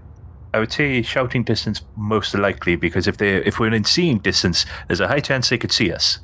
I 0.57 0.59
would 0.59 0.71
say 0.71 1.03
shouting 1.03 1.43
distance 1.43 1.83
most 1.95 2.33
likely 2.33 2.75
because 2.75 3.07
if 3.07 3.17
they 3.17 3.35
if 3.45 3.59
we're 3.59 3.71
in 3.71 3.83
seeing 3.83 4.17
distance, 4.17 4.65
there's 4.87 4.99
a 4.99 5.07
high 5.07 5.19
chance 5.19 5.49
they 5.49 5.57
could 5.59 5.71
see 5.71 5.91
us. 5.93 6.17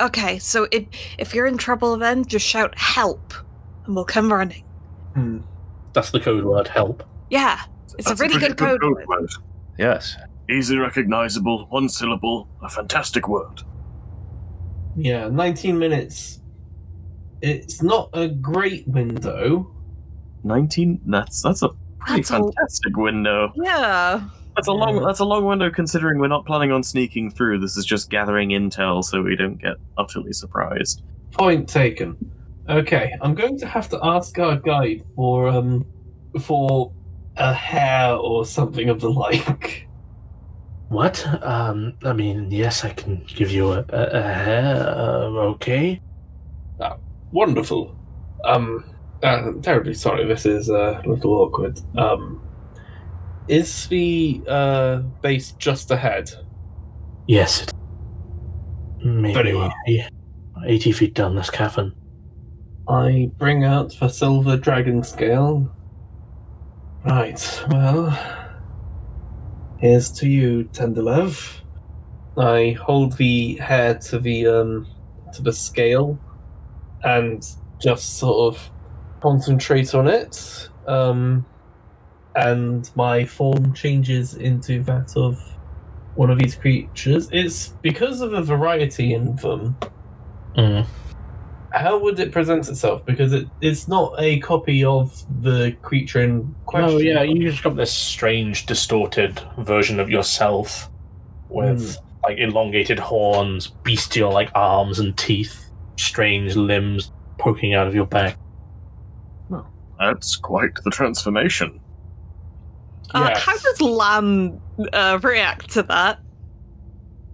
Okay, 0.00 0.40
so 0.40 0.66
if 0.72 0.86
if 1.18 1.32
you're 1.32 1.46
in 1.46 1.56
trouble, 1.56 1.96
then 1.96 2.24
just 2.24 2.44
shout 2.44 2.76
help, 2.76 3.32
and 3.86 3.94
we'll 3.94 4.04
come 4.04 4.32
running. 4.32 4.64
Hmm. 5.14 5.38
That's 5.92 6.10
the 6.10 6.18
code 6.18 6.44
word. 6.44 6.66
Help. 6.66 7.04
Yeah, 7.30 7.60
it's 7.96 8.08
That's 8.08 8.20
a 8.20 8.24
really 8.24 8.38
pretty 8.38 8.48
good 8.48 8.58
code. 8.58 8.82
word. 8.82 9.06
word. 9.06 9.30
Yes. 9.78 10.16
Easy 10.50 10.76
recognizable, 10.76 11.66
one 11.70 11.88
syllable, 11.88 12.48
a 12.60 12.68
fantastic 12.68 13.28
word. 13.28 13.62
Yeah, 14.96 15.28
19 15.28 15.78
minutes. 15.78 16.40
It's 17.40 17.84
not 17.84 18.10
a 18.14 18.26
great 18.26 18.88
window. 18.88 19.70
19 20.42 21.00
that's 21.06 21.40
that's 21.40 21.62
a 21.62 21.70
pretty 22.04 22.22
That's 22.22 22.30
a- 22.30 22.38
fantastic 22.38 22.96
window. 22.96 23.52
Yeah. 23.56 24.24
That's 24.56 24.68
a 24.68 24.72
long 24.72 25.02
that's 25.02 25.18
a 25.18 25.24
long 25.24 25.44
window 25.44 25.68
considering 25.68 26.18
we're 26.20 26.28
not 26.28 26.46
planning 26.46 26.70
on 26.70 26.84
sneaking 26.84 27.30
through. 27.32 27.58
This 27.58 27.76
is 27.76 27.84
just 27.84 28.08
gathering 28.08 28.50
intel 28.50 29.02
so 29.02 29.20
we 29.20 29.34
don't 29.34 29.60
get 29.60 29.76
utterly 29.98 30.32
surprised. 30.32 31.02
Point 31.32 31.68
taken. 31.68 32.16
Okay, 32.68 33.12
I'm 33.20 33.34
going 33.34 33.58
to 33.58 33.66
have 33.66 33.88
to 33.88 33.98
ask 34.02 34.38
our 34.38 34.56
guide 34.56 35.02
for 35.16 35.48
um 35.48 35.84
for 36.40 36.92
a 37.36 37.52
hair 37.52 38.14
or 38.14 38.46
something 38.46 38.88
of 38.88 39.00
the 39.00 39.10
like. 39.10 39.88
What? 40.88 41.26
Um, 41.42 41.94
I 42.04 42.12
mean, 42.12 42.50
yes, 42.52 42.84
I 42.84 42.90
can 42.90 43.24
give 43.26 43.50
you 43.50 43.72
a, 43.72 43.84
a, 43.88 44.02
a 44.12 44.22
hair. 44.22 44.88
Uh, 44.88 45.24
okay. 45.54 46.00
Wonderful. 47.32 47.96
Um, 48.44 48.84
uh, 49.24 49.52
terribly 49.62 49.94
sorry. 49.94 50.26
This 50.26 50.46
is 50.46 50.70
uh, 50.70 51.00
a 51.04 51.08
little 51.08 51.32
awkward. 51.32 51.80
Um, 51.96 52.40
is 53.48 53.88
the 53.88 54.42
uh 54.48 54.98
base 55.22 55.52
just 55.52 55.90
ahead? 55.90 56.30
Yes. 57.26 57.66
Maybe 59.02 59.34
Very 59.34 59.54
well. 59.54 59.72
80 60.66 60.92
feet 60.92 61.14
down 61.14 61.34
this 61.34 61.50
cavern. 61.50 61.94
I 62.88 63.30
bring 63.38 63.64
out 63.64 63.94
the 63.98 64.08
silver 64.08 64.56
dragon 64.56 65.02
scale. 65.02 65.70
Right, 67.04 67.64
well, 67.70 68.10
here's 69.78 70.10
to 70.12 70.28
you, 70.28 70.64
Tenderlev. 70.72 71.60
I 72.38 72.76
hold 72.82 73.16
the 73.18 73.56
hair 73.56 73.94
to 73.94 74.18
the 74.18 74.46
um 74.46 74.86
to 75.34 75.42
the 75.42 75.52
scale 75.52 76.18
and 77.02 77.46
just 77.80 78.18
sort 78.18 78.54
of 78.54 78.70
concentrate 79.28 79.94
on 79.94 80.06
it. 80.06 80.68
Um 80.86 81.44
and 82.36 82.90
my 82.94 83.24
form 83.24 83.72
changes 83.72 84.34
into 84.34 84.82
that 84.84 85.16
of 85.16 85.38
one 86.16 86.30
of 86.30 86.38
these 86.38 86.54
creatures. 86.56 87.28
It's 87.32 87.68
because 87.82 88.20
of 88.20 88.30
the 88.32 88.42
variety 88.42 89.14
in 89.14 89.36
them 89.36 89.76
Mm. 90.56 90.86
how 91.72 91.98
would 91.98 92.20
it 92.20 92.30
present 92.30 92.68
itself? 92.68 93.04
Because 93.04 93.32
it, 93.32 93.48
it's 93.60 93.88
not 93.88 94.14
a 94.20 94.38
copy 94.38 94.84
of 94.84 95.24
the 95.42 95.72
creature 95.82 96.20
in 96.22 96.54
question. 96.66 96.94
Oh 96.94 96.98
yeah, 96.98 97.22
you 97.22 97.50
just 97.50 97.64
got 97.64 97.74
this 97.74 97.92
strange, 97.92 98.66
distorted 98.66 99.40
version 99.58 99.98
of 99.98 100.08
yourself 100.08 100.88
with 101.48 101.96
like 102.22 102.38
elongated 102.38 103.00
horns, 103.00 103.66
bestial 103.82 104.32
like 104.32 104.50
arms 104.54 105.00
and 105.00 105.16
teeth, 105.16 105.70
strange 105.98 106.54
limbs 106.54 107.10
poking 107.38 107.74
out 107.74 107.88
of 107.88 107.94
your 107.94 108.06
back. 108.06 108.38
That's 109.98 110.36
quite 110.36 110.74
the 110.82 110.90
transformation. 110.90 111.80
Uh, 113.14 113.26
Yes. 113.28 113.42
How 113.42 113.56
does 113.56 113.80
Lamb 113.80 114.60
uh, 114.92 115.18
react 115.22 115.70
to 115.72 115.82
that? 115.84 116.20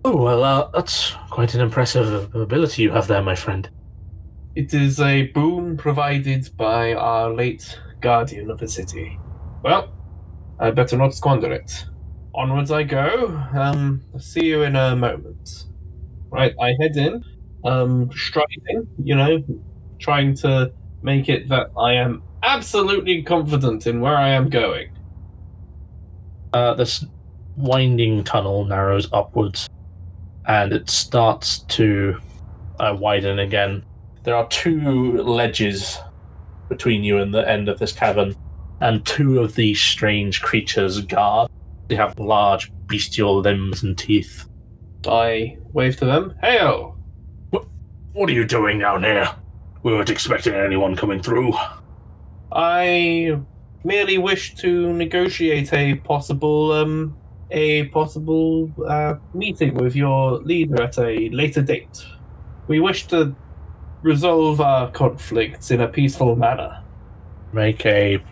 Oh, 0.05 0.16
well, 0.16 0.44
uh, 0.44 0.70
that's 0.73 1.12
quite 1.31 1.55
an 1.55 1.61
impressive 1.61 2.35
ability 2.35 2.83
you 2.83 2.90
have 2.90 3.07
there, 3.07 3.23
my 3.23 3.35
friend. 3.35 3.68
It 4.55 4.75
is 4.75 4.99
a 5.01 5.27
boon 5.29 5.77
provided 5.77 6.49
by 6.57 6.94
our 6.94 7.33
late 7.33 7.79
guardian 8.01 8.51
of 8.51 8.59
the 8.59 8.68
city. 8.68 9.18
Well, 9.62 9.92
I 10.59 10.70
better 10.70 10.96
not 10.96 11.14
squander 11.14 11.53
it. 11.53 11.87
Onwards 12.35 12.70
I 12.70 12.83
go. 12.83 13.42
Um, 13.53 14.03
see 14.18 14.46
you 14.46 14.62
in 14.62 14.77
a 14.77 14.96
moment. 14.96 15.66
Right, 16.31 16.55
I 16.61 16.75
head 16.81 16.96
in, 16.96 17.25
um, 17.64 18.11
striding, 18.12 18.87
you 19.03 19.16
know, 19.16 19.44
trying 19.99 20.35
to 20.37 20.73
make 21.03 21.29
it 21.29 21.49
that 21.49 21.68
I 21.79 21.94
am 21.94 22.23
absolutely 22.42 23.22
confident 23.22 23.87
in 23.87 24.00
where 24.00 24.16
I 24.16 24.31
am 24.31 24.48
going. 24.48 24.90
Uh, 26.53 26.74
this 26.74 27.05
winding 27.57 28.24
tunnel 28.24 28.64
narrows 28.64 29.09
upwards, 29.12 29.68
and 30.46 30.72
it 30.72 30.88
starts 30.90 31.61
to 31.61 32.18
uh, 32.79 32.96
widen 32.98 33.38
again. 33.38 33.85
There 34.24 34.35
are 34.35 34.48
two 34.48 35.22
ledges 35.22 35.98
between 36.68 37.05
you 37.05 37.18
and 37.18 37.33
the 37.33 37.48
end 37.48 37.68
of 37.68 37.79
this 37.79 37.92
cavern, 37.92 38.35
and 38.81 39.05
two 39.05 39.40
of 39.40 39.55
these 39.55 39.81
strange 39.81 40.42
creatures 40.42 41.00
guard. 41.00 41.50
They 41.88 41.96
have 41.96 42.18
large 42.18 42.72
bestial 42.87 43.40
limbs 43.40 43.83
and 43.83 43.96
teeth. 43.96 44.46
I 45.07 45.59
wave 45.72 45.96
to 45.98 46.05
them. 46.05 46.35
Heyo! 46.42 46.96
What 48.12 48.29
are 48.29 48.33
you 48.33 48.44
doing 48.44 48.79
down 48.79 49.03
here? 49.05 49.29
We 49.83 49.92
weren't 49.92 50.11
expecting 50.11 50.55
anyone 50.55 50.96
coming 50.96 51.22
through. 51.22 51.55
I 52.52 53.38
merely 53.84 54.18
wish 54.18 54.54
to 54.56 54.92
negotiate 54.92 55.72
a 55.72 55.94
possible 55.96 56.72
um 56.72 57.16
a 57.50 57.86
possible 57.88 58.70
uh, 58.86 59.16
meeting 59.34 59.74
with 59.74 59.96
your 59.96 60.38
leader 60.38 60.80
at 60.82 60.98
a 60.98 61.28
later 61.30 61.62
date. 61.62 62.04
We 62.68 62.78
wish 62.78 63.06
to 63.08 63.34
resolve 64.02 64.60
our 64.60 64.90
conflicts 64.92 65.70
in 65.70 65.80
a 65.80 65.88
peaceful 65.88 66.36
manner. 66.36 66.82
Make 67.52 67.84
a 67.84 68.22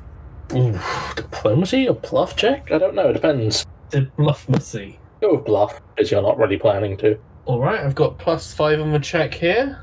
ooh, 0.54 0.78
diplomacy 1.16 1.88
or 1.88 1.94
bluff 1.94 2.37
check? 2.37 2.70
I 2.70 2.78
don't 2.78 2.94
know. 2.94 3.09
It 3.09 3.14
depends. 3.14 3.66
The 3.90 4.09
bluffmacy. 4.16 4.98
Go 5.20 5.35
with 5.35 5.44
bluff 5.46 5.81
because 5.96 6.12
you're 6.12 6.22
not 6.22 6.38
really 6.38 6.59
planning 6.59 6.96
to. 6.98 7.18
All 7.46 7.59
right, 7.59 7.81
I've 7.81 7.94
got 7.94 8.18
plus 8.18 8.52
five 8.52 8.81
on 8.81 8.92
the 8.92 9.00
check 9.00 9.35
here. 9.35 9.81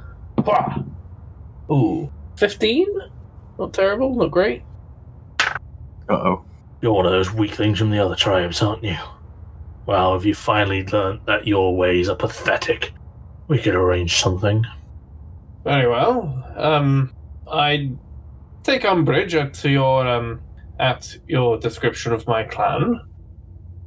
Ooh, 1.69 2.09
fifteen. 2.37 2.87
Not 3.57 3.73
terrible. 3.73 4.15
Not 4.15 4.31
great. 4.31 4.63
Uh 6.09 6.13
oh. 6.13 6.45
You're 6.81 6.93
one 6.93 7.05
of 7.05 7.11
those 7.11 7.33
weaklings 7.33 7.79
from 7.79 7.89
the 7.89 7.99
other 7.99 8.15
tribes, 8.15 8.61
aren't 8.61 8.83
you? 8.83 8.97
Well, 9.85 10.13
have 10.13 10.25
you 10.25 10.35
finally 10.35 10.85
learnt 10.85 11.25
that 11.25 11.47
your 11.47 11.75
ways 11.75 12.09
are 12.09 12.15
pathetic? 12.15 12.93
We 13.47 13.59
could 13.59 13.75
arrange 13.75 14.17
something. 14.17 14.65
Very 15.63 15.87
well. 15.87 16.43
Um, 16.55 17.13
I 17.51 17.91
take 18.63 18.83
umbrage 18.83 19.35
at 19.35 19.63
your 19.63 20.07
um 20.07 20.41
at 20.79 21.17
your 21.27 21.57
description 21.57 22.11
of 22.13 22.27
my 22.27 22.43
clan, 22.43 22.99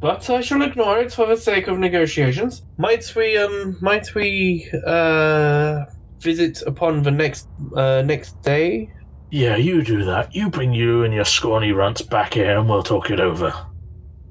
but 0.00 0.28
I 0.30 0.40
shall 0.40 0.62
ignore 0.62 0.98
it 1.00 1.12
for 1.12 1.26
the 1.26 1.36
sake 1.36 1.68
of 1.68 1.78
negotiations. 1.78 2.62
Might 2.78 3.14
we 3.14 3.36
um 3.36 3.76
might 3.80 4.14
we 4.14 4.70
uh 4.86 5.84
visit 6.20 6.62
upon 6.62 7.02
the 7.02 7.10
next 7.10 7.48
uh 7.76 8.02
next 8.02 8.40
day? 8.42 8.92
Yeah, 9.30 9.56
you 9.56 9.82
do 9.82 10.04
that. 10.04 10.34
You 10.34 10.48
bring 10.48 10.72
you 10.72 11.04
and 11.04 11.12
your 11.12 11.24
scrawny 11.24 11.72
runts 11.72 12.02
back 12.02 12.34
here 12.34 12.58
and 12.58 12.68
we'll 12.68 12.82
talk 12.82 13.10
it 13.10 13.20
over. 13.20 13.52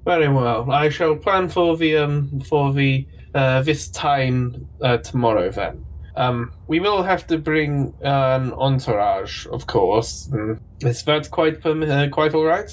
Very 0.06 0.28
well. 0.28 0.72
I 0.72 0.90
shall 0.90 1.16
plan 1.16 1.50
for 1.50 1.78
the 1.78 1.98
um 1.98 2.40
for 2.42 2.74
the 2.74 3.06
uh 3.36 3.62
this 3.62 3.90
time 3.90 4.68
uh, 4.82 4.98
tomorrow 4.98 5.52
then. 5.52 5.86
Um, 6.18 6.52
we 6.68 6.80
will 6.80 7.04
have 7.04 7.28
to 7.28 7.38
bring 7.38 7.94
an 8.02 8.52
entourage, 8.54 9.46
of 9.48 9.68
course. 9.68 10.28
Mm. 10.32 10.60
Is 10.82 11.04
that 11.04 11.30
quite 11.30 11.64
uh, 11.64 12.10
quite 12.10 12.34
all 12.34 12.44
right? 12.44 12.72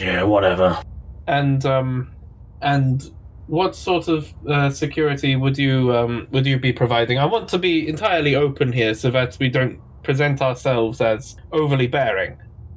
Yeah, 0.00 0.24
whatever. 0.24 0.78
And 1.26 1.64
um, 1.64 2.12
and 2.60 3.10
what 3.46 3.74
sort 3.74 4.08
of 4.08 4.32
uh, 4.46 4.68
security 4.68 5.34
would 5.34 5.56
you 5.56 5.94
um, 5.96 6.28
would 6.30 6.44
you 6.44 6.58
be 6.58 6.74
providing? 6.74 7.18
I 7.18 7.24
want 7.24 7.48
to 7.50 7.58
be 7.58 7.88
entirely 7.88 8.34
open 8.34 8.70
here, 8.70 8.92
so 8.92 9.10
that 9.12 9.38
we 9.40 9.48
don't 9.48 9.80
present 10.04 10.40
ourselves 10.40 11.00
as 11.00 11.36
overly 11.52 11.86
bearing. 11.86 12.36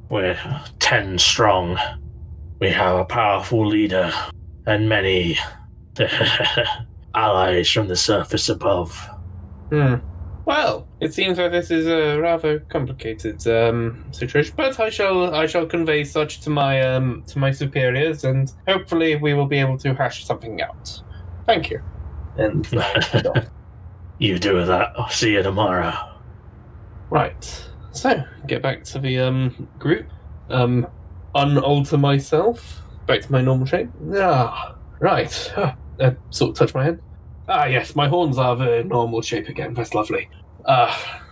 We're 0.10 0.40
ten 0.80 1.20
strong. 1.20 1.78
We 2.60 2.70
have 2.70 2.98
a 2.98 3.06
powerful 3.06 3.68
leader 3.68 4.12
and 4.66 4.90
many 4.90 5.38
allies 7.16 7.70
from 7.70 7.88
the 7.88 7.96
surface 7.96 8.50
above. 8.50 8.96
Hmm. 9.70 9.96
Well, 10.46 10.88
it 11.02 11.14
seems 11.14 11.36
that 11.38 11.52
this 11.52 11.72
is 11.72 11.88
a 11.88 12.18
rather 12.22 12.60
complicated 12.70 13.46
um, 13.48 14.06
situation, 14.12 14.54
but 14.56 14.80
I 14.80 14.90
shall 14.90 15.36
I 15.36 15.46
shall 15.46 15.66
convey 15.66 16.06
such 16.06 16.40
to 16.42 16.50
my 16.50 16.82
um, 16.82 17.24
to 17.28 17.38
my 17.38 17.52
superiors, 17.52 18.24
and 18.24 18.54
hopefully 18.66 19.18
we 19.18 19.34
will 19.34 19.46
be 19.46 19.58
able 19.58 19.78
to 19.80 19.94
hash 19.94 20.26
something 20.26 20.62
out. 20.62 21.02
Thank 21.46 21.70
you. 21.70 21.82
And 22.38 22.66
I 22.74 23.04
head 23.04 23.28
off. 23.28 23.46
You 24.20 24.40
do 24.40 24.64
that. 24.64 24.94
I'll 24.98 25.10
see 25.10 25.34
you 25.34 25.44
tomorrow. 25.44 26.17
Right. 27.10 27.70
So, 27.92 28.24
get 28.46 28.62
back 28.62 28.84
to 28.86 29.00
the 29.00 29.20
um, 29.20 29.68
group. 29.80 30.08
Um, 30.50 30.88
unalter 31.36 32.00
myself. 32.00 32.84
Back 33.06 33.22
to 33.22 33.32
my 33.32 33.42
normal 33.42 33.66
shape. 33.66 33.90
Ah, 34.16 34.76
right. 35.00 35.54
Ah, 35.58 35.76
uh, 36.00 36.12
sort 36.30 36.52
of 36.52 36.58
touch 36.58 36.76
my 36.76 36.84
head. 36.84 37.02
Ah, 37.48 37.66
yes, 37.66 37.96
my 37.96 38.08
horns 38.08 38.38
are 38.38 38.56
the 38.56 38.84
normal 38.84 39.22
shape 39.22 39.48
again. 39.48 39.74
That's 39.74 39.94
lovely. 39.94 40.30
Ah, 40.68 41.24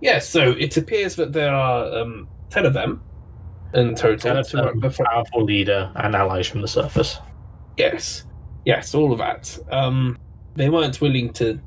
yes, 0.00 0.28
so 0.28 0.52
it 0.52 0.76
appears 0.76 1.16
that 1.16 1.32
there 1.32 1.52
are 1.52 1.98
um, 1.98 2.28
ten 2.50 2.64
of 2.64 2.72
them 2.72 3.02
in 3.74 3.94
total. 3.94 4.38
Us 4.38 4.50
to 4.50 4.56
the 4.56 5.04
powerful 5.04 5.44
leader 5.44 5.90
and 5.96 6.14
allies 6.14 6.46
from 6.46 6.60
the 6.62 6.68
surface. 6.68 7.18
Yes, 7.76 8.24
yes, 8.64 8.94
all 8.94 9.12
of 9.12 9.18
that. 9.18 9.58
Um, 9.70 10.18
they 10.54 10.70
weren't 10.70 11.00
willing 11.00 11.32
to. 11.34 11.60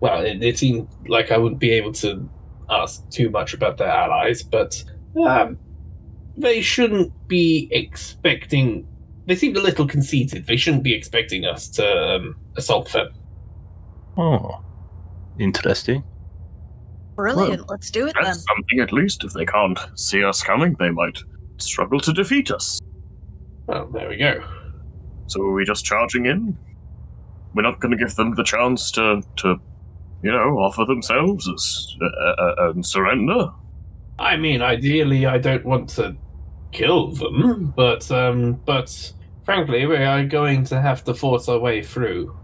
Well, 0.00 0.24
it, 0.24 0.42
it 0.42 0.58
seemed 0.58 0.88
like 1.06 1.30
I 1.30 1.38
wouldn't 1.38 1.60
be 1.60 1.70
able 1.70 1.92
to 1.94 2.28
ask 2.70 3.08
too 3.10 3.30
much 3.30 3.54
about 3.54 3.78
their 3.78 3.88
allies, 3.88 4.42
but 4.42 4.82
um, 5.26 5.58
they 6.36 6.60
shouldn't 6.60 7.12
be 7.28 7.68
expecting. 7.70 8.86
They 9.26 9.36
seemed 9.36 9.56
a 9.56 9.62
little 9.62 9.86
conceited. 9.86 10.46
They 10.46 10.56
shouldn't 10.56 10.82
be 10.82 10.94
expecting 10.94 11.44
us 11.44 11.68
to 11.70 11.86
um, 11.86 12.36
assault 12.56 12.92
them. 12.92 13.08
Oh, 14.16 14.62
interesting. 15.38 16.04
Brilliant. 17.14 17.68
Let's 17.68 17.90
do 17.90 18.06
it 18.06 18.16
then. 18.20 18.34
Something 18.34 18.80
at 18.80 18.92
least. 18.92 19.24
If 19.24 19.32
they 19.32 19.46
can't 19.46 19.78
see 19.94 20.24
us 20.24 20.42
coming, 20.42 20.74
they 20.78 20.90
might 20.90 21.18
struggle 21.58 22.00
to 22.00 22.12
defeat 22.12 22.50
us. 22.50 22.80
Well, 23.66 23.86
there 23.86 24.08
we 24.08 24.16
go. 24.16 24.44
So 25.26 25.42
are 25.42 25.52
we 25.52 25.64
just 25.64 25.84
charging 25.84 26.26
in? 26.26 26.58
We're 27.54 27.62
not 27.62 27.80
going 27.80 27.92
to 27.92 27.96
give 27.96 28.14
them 28.16 28.34
the 28.34 28.42
chance 28.42 28.90
to, 28.92 29.22
to, 29.36 29.60
you 30.24 30.32
know, 30.32 30.58
offer 30.58 30.86
themselves 30.86 31.46
as 31.48 31.96
uh, 32.00 32.42
uh, 32.42 32.70
and 32.70 32.84
surrender. 32.84 33.50
I 34.18 34.38
mean, 34.38 34.62
ideally, 34.62 35.26
I 35.26 35.36
don't 35.36 35.64
want 35.66 35.90
to 35.90 36.16
kill 36.72 37.12
them, 37.12 37.74
but 37.76 38.10
um, 38.10 38.54
but 38.64 39.12
frankly, 39.44 39.84
we 39.84 39.96
are 39.96 40.24
going 40.24 40.64
to 40.64 40.80
have 40.80 41.04
to 41.04 41.14
force 41.14 41.48
our 41.48 41.58
way 41.58 41.82
through. 41.82 42.36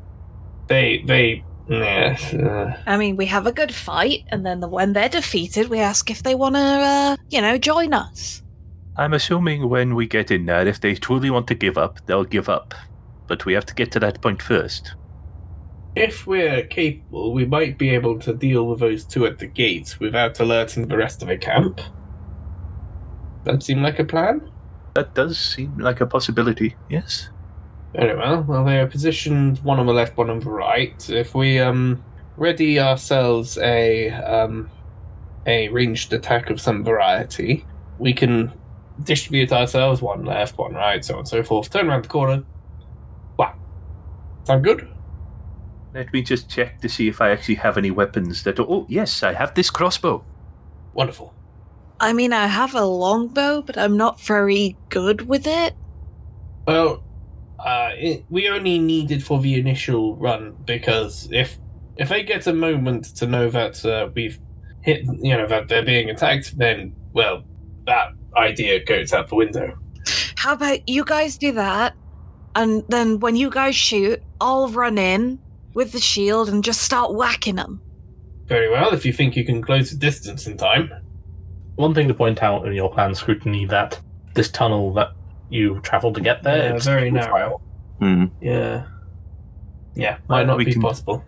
They 0.66 1.02
they. 1.06 1.44
Yeah, 1.68 2.18
uh, 2.32 2.82
I 2.90 2.96
mean, 2.96 3.16
we 3.16 3.26
have 3.26 3.46
a 3.46 3.52
good 3.52 3.72
fight, 3.72 4.24
and 4.28 4.44
then 4.44 4.58
the, 4.58 4.66
when 4.66 4.92
they're 4.92 5.08
defeated, 5.08 5.68
we 5.68 5.78
ask 5.78 6.10
if 6.10 6.24
they 6.24 6.34
want 6.34 6.56
to, 6.56 6.60
uh, 6.60 7.16
you 7.28 7.40
know, 7.40 7.58
join 7.58 7.94
us. 7.94 8.42
I'm 8.96 9.14
assuming 9.14 9.68
when 9.68 9.94
we 9.94 10.08
get 10.08 10.32
in 10.32 10.46
there, 10.46 10.66
if 10.66 10.80
they 10.80 10.96
truly 10.96 11.30
want 11.30 11.46
to 11.46 11.54
give 11.54 11.78
up, 11.78 12.04
they'll 12.06 12.24
give 12.24 12.48
up. 12.48 12.74
But 13.28 13.46
we 13.46 13.52
have 13.52 13.66
to 13.66 13.74
get 13.74 13.92
to 13.92 14.00
that 14.00 14.20
point 14.20 14.42
first. 14.42 14.96
If 15.96 16.26
we're 16.26 16.64
capable, 16.66 17.32
we 17.32 17.44
might 17.44 17.78
be 17.78 17.90
able 17.90 18.18
to 18.20 18.32
deal 18.32 18.66
with 18.66 18.80
those 18.80 19.04
two 19.04 19.26
at 19.26 19.38
the 19.38 19.46
gate 19.46 19.96
without 20.00 20.38
alerting 20.40 20.88
the 20.88 20.96
rest 20.96 21.22
of 21.22 21.28
the 21.28 21.36
camp. 21.36 21.80
That 23.44 23.62
seem 23.62 23.82
like 23.82 23.98
a 23.98 24.04
plan? 24.04 24.50
That 24.94 25.14
does 25.14 25.38
seem 25.38 25.78
like 25.78 26.00
a 26.00 26.06
possibility, 26.06 26.76
yes. 26.88 27.30
Very 27.94 28.16
well. 28.16 28.42
Well, 28.42 28.64
they 28.64 28.78
are 28.78 28.86
positioned 28.86 29.58
one 29.58 29.80
on 29.80 29.86
the 29.86 29.92
left, 29.92 30.16
one 30.16 30.30
on 30.30 30.40
the 30.40 30.50
right. 30.50 31.10
If 31.10 31.34
we 31.34 31.58
um 31.58 32.04
ready 32.36 32.78
ourselves 32.78 33.58
a 33.58 34.10
um 34.10 34.70
a 35.46 35.68
ranged 35.70 36.12
attack 36.12 36.50
of 36.50 36.60
some 36.60 36.84
variety, 36.84 37.64
we 37.98 38.12
can 38.12 38.52
distribute 39.02 39.52
ourselves 39.52 40.02
one 40.02 40.24
left, 40.24 40.58
one 40.58 40.74
right, 40.74 41.04
so 41.04 41.14
on 41.14 41.20
and 41.20 41.28
so 41.28 41.42
forth. 41.42 41.70
Turn 41.70 41.88
around 41.88 42.04
the 42.04 42.08
corner. 42.08 42.44
Wow. 43.38 43.54
Sound 44.44 44.62
good? 44.62 44.88
Let 45.92 46.12
me 46.12 46.22
just 46.22 46.48
check 46.48 46.80
to 46.82 46.88
see 46.88 47.08
if 47.08 47.20
I 47.20 47.30
actually 47.30 47.56
have 47.56 47.76
any 47.76 47.90
weapons 47.90 48.44
that. 48.44 48.60
Oh, 48.60 48.86
yes, 48.88 49.22
I 49.22 49.32
have 49.32 49.54
this 49.54 49.70
crossbow. 49.70 50.24
Wonderful. 50.94 51.34
I 51.98 52.12
mean, 52.12 52.32
I 52.32 52.46
have 52.46 52.74
a 52.74 52.84
longbow, 52.84 53.62
but 53.62 53.76
I'm 53.76 53.96
not 53.96 54.20
very 54.20 54.76
good 54.88 55.28
with 55.28 55.46
it. 55.46 55.74
Well, 56.66 57.02
uh, 57.58 57.90
it, 57.94 58.24
we 58.30 58.48
only 58.48 58.78
need 58.78 59.10
it 59.10 59.22
for 59.22 59.40
the 59.40 59.58
initial 59.58 60.16
run 60.16 60.56
because 60.64 61.28
if 61.30 61.58
if 61.96 62.08
they 62.08 62.22
get 62.22 62.46
a 62.46 62.54
moment 62.54 63.16
to 63.16 63.26
know 63.26 63.50
that 63.50 63.84
uh, 63.84 64.08
we've 64.14 64.38
hit, 64.82 65.04
you 65.04 65.36
know, 65.36 65.46
that 65.46 65.68
they're 65.68 65.84
being 65.84 66.08
attacked, 66.08 66.56
then 66.56 66.94
well, 67.12 67.42
that 67.86 68.12
idea 68.36 68.82
goes 68.82 69.12
out 69.12 69.28
the 69.28 69.34
window. 69.34 69.76
How 70.36 70.54
about 70.54 70.88
you 70.88 71.04
guys 71.04 71.36
do 71.36 71.52
that, 71.52 71.94
and 72.54 72.82
then 72.88 73.20
when 73.20 73.36
you 73.36 73.50
guys 73.50 73.74
shoot, 73.74 74.22
I'll 74.40 74.68
run 74.68 74.96
in 74.96 75.38
with 75.74 75.92
the 75.92 76.00
shield 76.00 76.48
and 76.48 76.64
just 76.64 76.82
start 76.82 77.14
whacking 77.14 77.56
them. 77.56 77.80
Very 78.46 78.68
well, 78.70 78.92
if 78.92 79.04
you 79.06 79.12
think 79.12 79.36
you 79.36 79.44
can 79.44 79.62
close 79.62 79.90
the 79.90 79.96
distance 79.96 80.46
in 80.46 80.56
time. 80.56 80.90
One 81.76 81.94
thing 81.94 82.08
to 82.08 82.14
point 82.14 82.42
out 82.42 82.66
in 82.66 82.72
your 82.74 82.90
plan 82.92 83.14
scrutiny 83.14 83.64
that 83.66 84.00
this 84.34 84.50
tunnel 84.50 84.92
that 84.94 85.12
you 85.48 85.80
traveled 85.80 86.14
to 86.16 86.20
get 86.20 86.42
there 86.42 86.70
Yeah, 86.70 86.74
it's 86.76 86.84
very 86.84 87.10
narrow. 87.10 87.60
Hmm. 87.98 88.26
Yeah. 88.40 88.86
Yeah, 89.94 90.18
might 90.28 90.46
not 90.46 90.58
we 90.58 90.64
be 90.64 90.72
can- 90.72 90.82
possible. 90.82 91.24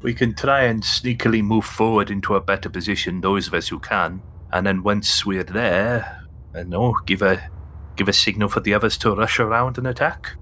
We 0.00 0.14
can 0.14 0.34
try 0.34 0.62
and 0.62 0.82
sneakily 0.82 1.42
move 1.42 1.64
forward 1.64 2.08
into 2.10 2.36
a 2.36 2.40
better 2.40 2.68
position, 2.68 3.20
those 3.20 3.48
of 3.48 3.54
us 3.54 3.66
who 3.68 3.80
can, 3.80 4.22
and 4.52 4.64
then 4.64 4.84
once 4.84 5.26
we're 5.26 5.42
there, 5.42 6.24
I 6.54 6.62
know, 6.62 6.94
give 7.04 7.20
a 7.20 7.50
give 7.96 8.08
a 8.08 8.12
signal 8.12 8.48
for 8.48 8.60
the 8.60 8.72
others 8.74 8.96
to 8.98 9.12
rush 9.14 9.40
around 9.40 9.76
and 9.76 9.88
attack. 9.88 10.36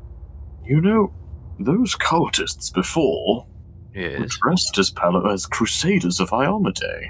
You 0.62 0.82
know, 0.82 1.14
those 1.58 1.94
cultists 1.96 2.72
before 2.72 3.46
were 3.94 4.00
Yes, 4.02 4.36
dressed 4.42 4.76
as, 4.78 4.90
pal- 4.90 5.26
as 5.28 5.46
crusaders 5.46 6.20
of 6.20 6.30
Iomedae. 6.30 7.08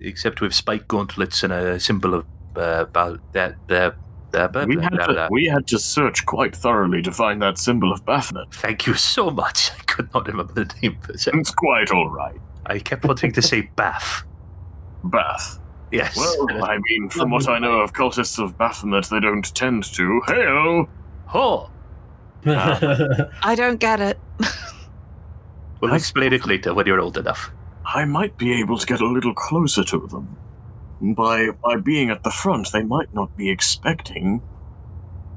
except 0.00 0.40
with 0.40 0.54
spike 0.54 0.86
gauntlets 0.88 1.42
and 1.42 1.52
a 1.52 1.80
symbol 1.80 2.14
of 2.14 2.26
uh, 2.56 2.84
that 3.32 3.54
their 3.68 3.94
their 4.32 4.48
blah, 4.48 4.64
We 4.64 4.76
blah, 4.76 4.82
had, 4.84 4.92
blah, 4.92 5.06
to, 5.06 5.28
we 5.30 5.46
had 5.46 5.66
to 5.68 5.78
search 5.78 6.24
quite 6.26 6.54
thoroughly 6.54 7.02
to 7.02 7.10
find 7.12 7.40
that 7.42 7.58
symbol 7.58 7.90
of 7.92 8.04
Baphomet. 8.06 8.52
Thank 8.54 8.86
you 8.86 8.94
so 8.94 9.30
much. 9.30 9.70
I 9.78 9.82
could 9.84 10.12
not 10.14 10.26
remember 10.28 10.52
the 10.52 10.72
name 10.82 10.98
for 11.00 11.12
a 11.12 11.18
second. 11.18 11.40
It's 11.40 11.50
quite 11.54 11.90
all 11.90 12.08
right. 12.10 12.38
I 12.66 12.78
kept 12.78 13.04
wanting 13.04 13.32
to 13.32 13.42
say 13.42 13.62
Bath. 13.76 14.22
Bath. 15.04 15.58
Yes. 15.90 16.16
Well, 16.16 16.64
I 16.64 16.78
mean, 16.88 17.08
from 17.08 17.30
what 17.30 17.48
I 17.48 17.58
know 17.58 17.80
of 17.80 17.92
cultists 17.92 18.38
of 18.42 18.56
Baphomet, 18.56 19.06
they 19.06 19.18
don't 19.20 19.52
tend 19.54 19.84
to. 19.94 20.20
Heyo! 20.28 20.88
Oh, 22.46 23.30
I 23.42 23.54
don't 23.54 23.78
get 23.78 24.00
it. 24.00 24.18
we'll 25.80 25.94
explain 25.94 26.32
it 26.32 26.46
later 26.46 26.74
when 26.74 26.86
you're 26.86 27.00
old 27.00 27.18
enough. 27.18 27.50
I 27.84 28.04
might 28.04 28.36
be 28.36 28.58
able 28.60 28.78
to 28.78 28.86
get 28.86 29.00
a 29.00 29.06
little 29.06 29.34
closer 29.34 29.82
to 29.84 30.06
them. 30.06 30.36
By 31.00 31.50
by 31.50 31.76
being 31.76 32.10
at 32.10 32.22
the 32.22 32.30
front, 32.30 32.72
they 32.72 32.82
might 32.82 33.12
not 33.14 33.36
be 33.36 33.48
expecting 33.50 34.42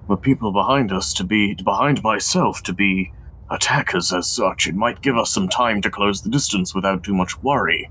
the 0.10 0.18
people 0.18 0.52
behind 0.52 0.92
us 0.92 1.14
to 1.14 1.24
be 1.24 1.56
behind 1.56 2.04
myself 2.04 2.62
to 2.64 2.74
be 2.74 3.14
attackers 3.50 4.12
as 4.12 4.30
such. 4.30 4.68
It 4.68 4.76
might 4.76 5.02
give 5.02 5.18
us 5.18 5.32
some 5.32 5.48
time 5.48 5.82
to 5.82 5.90
close 5.90 6.22
the 6.22 6.30
distance 6.30 6.76
without 6.76 7.04
too 7.04 7.14
much 7.14 7.42
worry. 7.42 7.90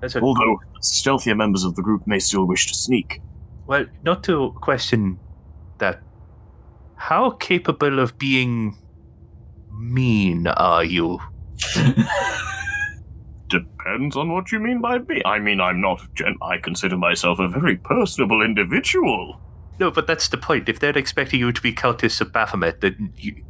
That's 0.00 0.16
a 0.16 0.20
Although 0.20 0.60
stealthier 0.80 1.36
members 1.36 1.64
of 1.64 1.76
the 1.76 1.82
group 1.82 2.06
may 2.06 2.18
still 2.18 2.46
wish 2.46 2.66
to 2.66 2.74
sneak. 2.74 3.20
Well, 3.66 3.86
not 4.02 4.24
to 4.24 4.52
question 4.60 5.18
that. 5.78 6.00
How 6.96 7.30
capable 7.30 7.98
of 7.98 8.18
being 8.18 8.76
mean 9.70 10.46
are 10.46 10.84
you? 10.84 11.18
Depends 13.48 14.16
on 14.16 14.32
what 14.32 14.50
you 14.50 14.58
mean 14.58 14.80
by 14.80 14.98
me. 14.98 15.22
I 15.24 15.38
mean, 15.38 15.60
I'm 15.60 15.80
not. 15.80 16.00
Gen- 16.14 16.38
I 16.42 16.58
consider 16.58 16.96
myself 16.96 17.38
a 17.38 17.48
very 17.48 17.76
personable 17.76 18.42
individual. 18.42 19.40
No, 19.78 19.90
but 19.90 20.06
that's 20.06 20.28
the 20.28 20.38
point. 20.38 20.68
If 20.68 20.78
they're 20.78 20.96
expecting 20.96 21.40
you 21.40 21.52
to 21.52 21.60
be 21.60 21.72
cultists 21.72 22.20
of 22.20 22.32
Baphomet, 22.32 22.80
then 22.80 23.12
you, 23.16 23.44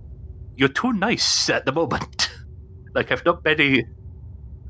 you're 0.57 0.69
too 0.69 0.93
nice 0.93 1.49
at 1.49 1.67
the 1.67 1.73
moment. 1.73 2.31
like, 2.95 3.13
I've 3.13 3.25
not 3.25 3.45
many. 3.45 3.85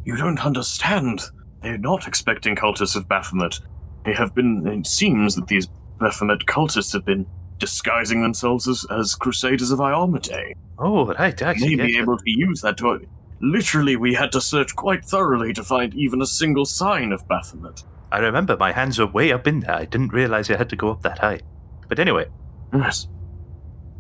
You 0.05 0.17
don't 0.17 0.45
understand. 0.45 1.23
They're 1.63 1.79
not 1.79 2.07
expecting 2.07 2.57
cultists 2.57 2.97
of 2.97 3.09
Baphomet. 3.09 3.61
They 4.05 4.13
have 4.13 4.35
been. 4.35 4.67
It 4.67 4.87
seems 4.87 5.37
that 5.37 5.47
these 5.47 5.69
Baphomet 5.99 6.47
cultists 6.47 6.93
have 6.93 7.05
been 7.05 7.27
disguising 7.59 8.23
themselves 8.23 8.69
as, 8.69 8.87
as 8.91 9.15
Crusaders 9.15 9.71
of 9.71 9.79
Iomedae. 9.79 10.55
Oh, 10.79 11.07
right, 11.15 11.41
May 11.41 11.47
actually. 11.47 11.77
be 11.77 11.93
yes. 11.93 12.03
able 12.03 12.19
to 12.19 12.31
use 12.31 12.61
that 12.63 12.77
to. 12.79 13.07
Literally, 13.41 13.97
we 13.97 14.15
had 14.15 14.33
to 14.33 14.41
search 14.41 14.75
quite 14.75 15.05
thoroughly 15.05 15.53
to 15.53 15.63
find 15.63 15.95
even 15.95 16.23
a 16.23 16.27
single 16.27 16.65
sign 16.65 17.13
of 17.13 17.27
Baphomet. 17.29 17.83
I 18.11 18.19
remember 18.19 18.57
my 18.57 18.73
hands 18.73 18.99
were 18.99 19.07
way 19.07 19.33
up 19.33 19.47
in 19.47 19.61
there. 19.61 19.75
I 19.75 19.85
didn't 19.85 20.13
realize 20.13 20.51
I 20.51 20.57
had 20.57 20.71
to 20.71 20.77
go 20.77 20.91
up 20.91 21.03
that 21.03 21.19
high. 21.19 21.41
But 21.89 21.99
anyway, 21.99 22.27
Yes. 22.73 23.09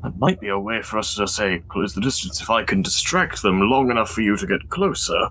That 0.02 0.18
might 0.18 0.40
be 0.40 0.48
a 0.48 0.58
way 0.58 0.82
for 0.82 0.98
us 0.98 1.14
to 1.14 1.26
say 1.26 1.62
close 1.68 1.94
the 1.94 2.00
distance 2.00 2.40
if 2.40 2.50
I 2.50 2.62
can 2.62 2.82
distract 2.82 3.42
them 3.42 3.60
long 3.70 3.90
enough 3.90 4.10
for 4.10 4.20
you 4.20 4.36
to 4.36 4.46
get 4.46 4.68
closer. 4.68 5.28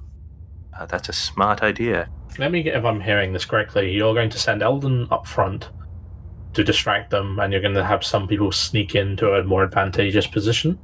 Uh, 0.77 0.85
that's 0.87 1.09
a 1.09 1.13
smart 1.13 1.61
idea. 1.61 2.09
Let 2.39 2.51
me 2.51 2.63
get 2.63 2.75
if 2.75 2.83
I'm 2.83 2.99
hearing 2.99 3.33
this 3.33 3.45
correctly. 3.45 3.91
You're 3.91 4.15
going 4.15 4.31
to 4.31 4.39
send 4.39 4.63
Eldon 4.63 5.07
up 5.11 5.27
front 5.27 5.69
to 6.53 6.63
distract 6.63 7.09
them, 7.11 7.39
and 7.39 7.51
you're 7.51 7.61
going 7.61 7.73
to 7.75 7.83
have 7.85 8.03
some 8.03 8.27
people 8.27 8.51
sneak 8.51 8.95
into 8.95 9.33
a 9.33 9.43
more 9.43 9.63
advantageous 9.63 10.27
position. 10.27 10.77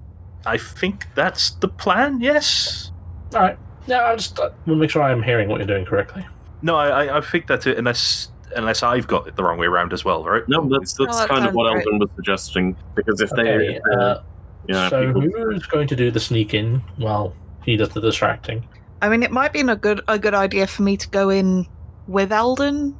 I 0.45 0.57
think 0.57 1.05
that's 1.15 1.51
the 1.51 1.67
plan. 1.67 2.21
Yes. 2.21 2.91
All 3.33 3.41
right. 3.41 3.57
Yeah, 3.87 4.05
I 4.05 4.15
just 4.15 4.39
uh, 4.39 4.43
want 4.43 4.65
to 4.67 4.75
make 4.75 4.89
sure 4.89 5.01
I'm 5.03 5.23
hearing 5.23 5.49
what 5.49 5.57
you're 5.59 5.67
doing 5.67 5.85
correctly. 5.85 6.25
No, 6.61 6.75
I, 6.75 7.05
I- 7.05 7.17
I 7.17 7.21
think 7.21 7.47
that's 7.47 7.65
it. 7.67 7.77
Unless 7.77 8.31
unless 8.55 8.81
I've 8.81 9.05
got 9.07 9.27
it 9.27 9.35
the 9.35 9.43
wrong 9.43 9.59
way 9.59 9.67
around 9.67 9.93
as 9.93 10.03
well, 10.03 10.23
right? 10.23 10.41
No, 10.47 10.67
that's 10.67 10.93
that's 10.93 11.19
that 11.19 11.29
kind 11.29 11.45
of 11.45 11.53
what 11.53 11.71
right. 11.71 11.77
Eldon 11.85 11.99
was 11.99 12.09
suggesting. 12.15 12.75
Because 12.95 13.21
if 13.21 13.29
they, 13.31 13.41
Okay. 13.43 13.75
if 13.75 13.83
they're- 13.83 13.99
Uh, 13.99 14.21
yeah, 14.67 14.89
so 14.89 15.05
people, 15.07 15.21
who's 15.21 15.65
going 15.67 15.87
to 15.87 15.95
do 15.95 16.11
the 16.11 16.19
sneak 16.19 16.53
in 16.53 16.81
while 16.97 17.33
he 17.63 17.75
does 17.77 17.89
the 17.89 18.01
distracting? 18.01 18.67
I 19.01 19.09
mean, 19.09 19.23
it 19.23 19.31
might 19.31 19.53
be 19.53 19.61
a 19.61 19.75
good 19.75 20.01
a 20.07 20.19
good 20.19 20.33
idea 20.33 20.67
for 20.67 20.81
me 20.83 20.97
to 20.97 21.07
go 21.09 21.29
in 21.29 21.65
with 22.07 22.31
Eldon, 22.31 22.95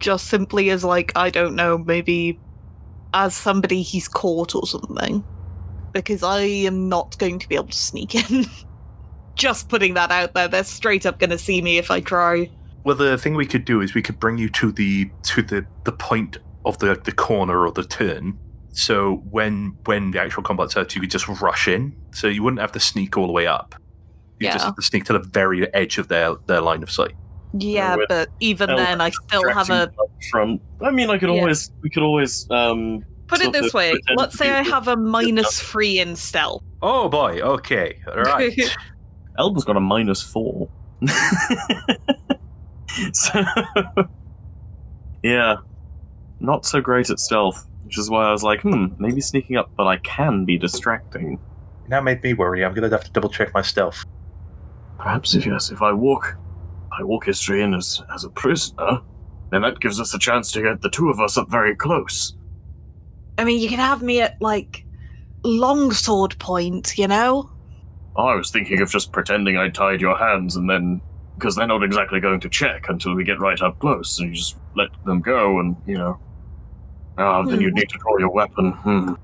just 0.00 0.26
simply 0.26 0.70
as 0.70 0.82
like 0.82 1.12
I 1.16 1.30
don't 1.30 1.54
know, 1.54 1.78
maybe 1.78 2.40
as 3.14 3.34
somebody 3.34 3.82
he's 3.82 4.08
caught 4.08 4.54
or 4.54 4.66
something, 4.66 5.24
because 5.92 6.22
I 6.22 6.40
am 6.40 6.88
not 6.88 7.16
going 7.18 7.38
to 7.38 7.48
be 7.48 7.54
able 7.54 7.68
to 7.68 7.76
sneak 7.76 8.14
in. 8.14 8.46
just 9.34 9.68
putting 9.68 9.94
that 9.94 10.10
out 10.10 10.34
there, 10.34 10.48
they're 10.48 10.64
straight 10.64 11.06
up 11.06 11.18
going 11.18 11.30
to 11.30 11.38
see 11.38 11.62
me 11.62 11.78
if 11.78 11.90
I 11.90 12.00
try. 12.00 12.50
Well, 12.84 12.96
the 12.96 13.18
thing 13.18 13.34
we 13.34 13.46
could 13.46 13.64
do 13.64 13.80
is 13.80 13.94
we 13.94 14.02
could 14.02 14.18
bring 14.18 14.38
you 14.38 14.48
to 14.50 14.72
the 14.72 15.10
to 15.24 15.42
the 15.42 15.66
the 15.84 15.92
point 15.92 16.38
of 16.64 16.78
the 16.78 16.94
the 16.94 17.12
corner 17.12 17.66
or 17.66 17.72
the 17.72 17.84
turn. 17.84 18.38
So 18.72 19.16
when 19.30 19.76
when 19.84 20.12
the 20.12 20.20
actual 20.20 20.42
combat 20.42 20.70
starts, 20.70 20.94
you 20.94 21.00
could 21.00 21.10
just 21.10 21.28
rush 21.28 21.68
in. 21.68 21.94
So 22.12 22.26
you 22.26 22.42
wouldn't 22.42 22.60
have 22.60 22.72
to 22.72 22.80
sneak 22.80 23.16
all 23.16 23.26
the 23.26 23.32
way 23.32 23.46
up. 23.46 23.74
You 24.38 24.50
just 24.50 24.64
have 24.64 24.76
to 24.76 24.82
sneak 24.82 25.04
to 25.04 25.12
the 25.12 25.18
very 25.18 25.72
edge 25.74 25.98
of 25.98 26.08
their 26.08 26.34
their 26.46 26.62
line 26.62 26.82
of 26.82 26.90
sight. 26.90 27.14
Yeah, 27.52 27.96
with 27.96 28.08
but 28.08 28.28
even 28.40 28.70
Eldon 28.70 28.84
then, 28.84 29.00
I 29.00 29.10
still 29.10 29.48
have 29.52 29.70
a. 29.70 29.90
from. 30.30 30.60
I 30.80 30.90
mean, 30.90 31.10
I 31.10 31.18
could 31.18 31.28
Yeah. 31.30 31.40
always, 31.40 31.72
we 31.82 31.90
could 31.90 32.02
always. 32.02 32.48
um 32.50 33.04
Put 33.26 33.40
it 33.42 33.52
this 33.52 33.72
way. 33.72 33.92
Let's 34.16 34.36
say 34.36 34.50
I 34.50 34.56
I 34.56 34.60
a 34.60 34.64
bit- 34.64 34.72
have 34.72 34.88
a 34.88 34.96
minus 34.96 35.60
three 35.60 35.98
in 36.00 36.16
stealth. 36.16 36.62
Oh 36.82 37.08
boy. 37.08 37.40
Okay. 37.40 38.00
All 38.08 38.22
right. 38.22 38.58
Eldon's 39.38 39.64
got 39.64 39.76
a 39.76 39.80
minus 39.80 40.22
four. 40.22 40.68
so, 43.12 43.42
yeah, 45.22 45.56
not 46.40 46.64
so 46.66 46.80
great 46.80 47.10
at 47.10 47.18
stealth, 47.18 47.66
which 47.84 47.98
is 47.98 48.10
why 48.10 48.26
I 48.28 48.32
was 48.32 48.42
like, 48.42 48.62
hmm, 48.62 48.86
maybe 48.98 49.20
sneaking 49.20 49.56
up, 49.56 49.70
but 49.76 49.86
I 49.86 49.96
can 49.98 50.44
be 50.44 50.58
distracting. 50.58 51.38
now 51.88 52.00
made 52.00 52.22
me 52.22 52.34
worry. 52.34 52.64
I'm 52.64 52.74
gonna 52.74 52.90
have 52.90 53.04
to 53.04 53.10
double 53.12 53.28
check 53.30 53.52
my 53.54 53.62
stealth. 53.62 54.04
Perhaps 54.98 55.34
if 55.34 55.46
yes, 55.46 55.70
if 55.70 55.80
I 55.82 55.92
walk, 55.92 56.36
I 57.00 57.02
walk 57.02 57.24
history 57.24 57.62
in 57.62 57.72
as 57.74 58.02
as 58.14 58.24
a 58.24 58.28
prisoner, 58.28 59.00
then 59.50 59.62
that 59.62 59.80
gives 59.80 59.98
us 59.98 60.12
a 60.12 60.18
chance 60.18 60.52
to 60.52 60.62
get 60.62 60.82
the 60.82 60.90
two 60.90 61.08
of 61.08 61.18
us 61.18 61.38
up 61.38 61.50
very 61.50 61.74
close. 61.74 62.36
I 63.38 63.44
mean, 63.44 63.58
you 63.58 63.68
can 63.70 63.78
have 63.78 64.02
me 64.02 64.20
at 64.20 64.40
like 64.42 64.84
longsword 65.42 66.38
point, 66.38 66.98
you 66.98 67.08
know? 67.08 67.50
I 68.16 68.34
was 68.34 68.50
thinking 68.50 68.82
of 68.82 68.90
just 68.90 69.12
pretending 69.12 69.56
I 69.56 69.70
tied 69.70 70.00
your 70.00 70.16
hands 70.18 70.56
and 70.56 70.68
then. 70.68 71.00
Because 71.36 71.56
they're 71.56 71.66
not 71.66 71.82
exactly 71.82 72.20
going 72.20 72.38
to 72.40 72.50
check 72.50 72.90
until 72.90 73.14
we 73.14 73.24
get 73.24 73.40
right 73.40 73.58
up 73.62 73.78
close, 73.78 74.14
so 74.14 74.24
you 74.24 74.34
just 74.34 74.58
let 74.76 74.88
them 75.06 75.22
go 75.22 75.58
and, 75.58 75.74
you 75.86 75.96
know. 75.96 76.18
Ah, 77.16 77.40
then 77.42 77.54
Hmm. 77.54 77.60
you'd 77.62 77.72
need 77.74 77.88
to 77.88 77.98
draw 77.98 78.18
your 78.18 78.30
weapon. 78.30 78.72
Hmm. 78.72 79.14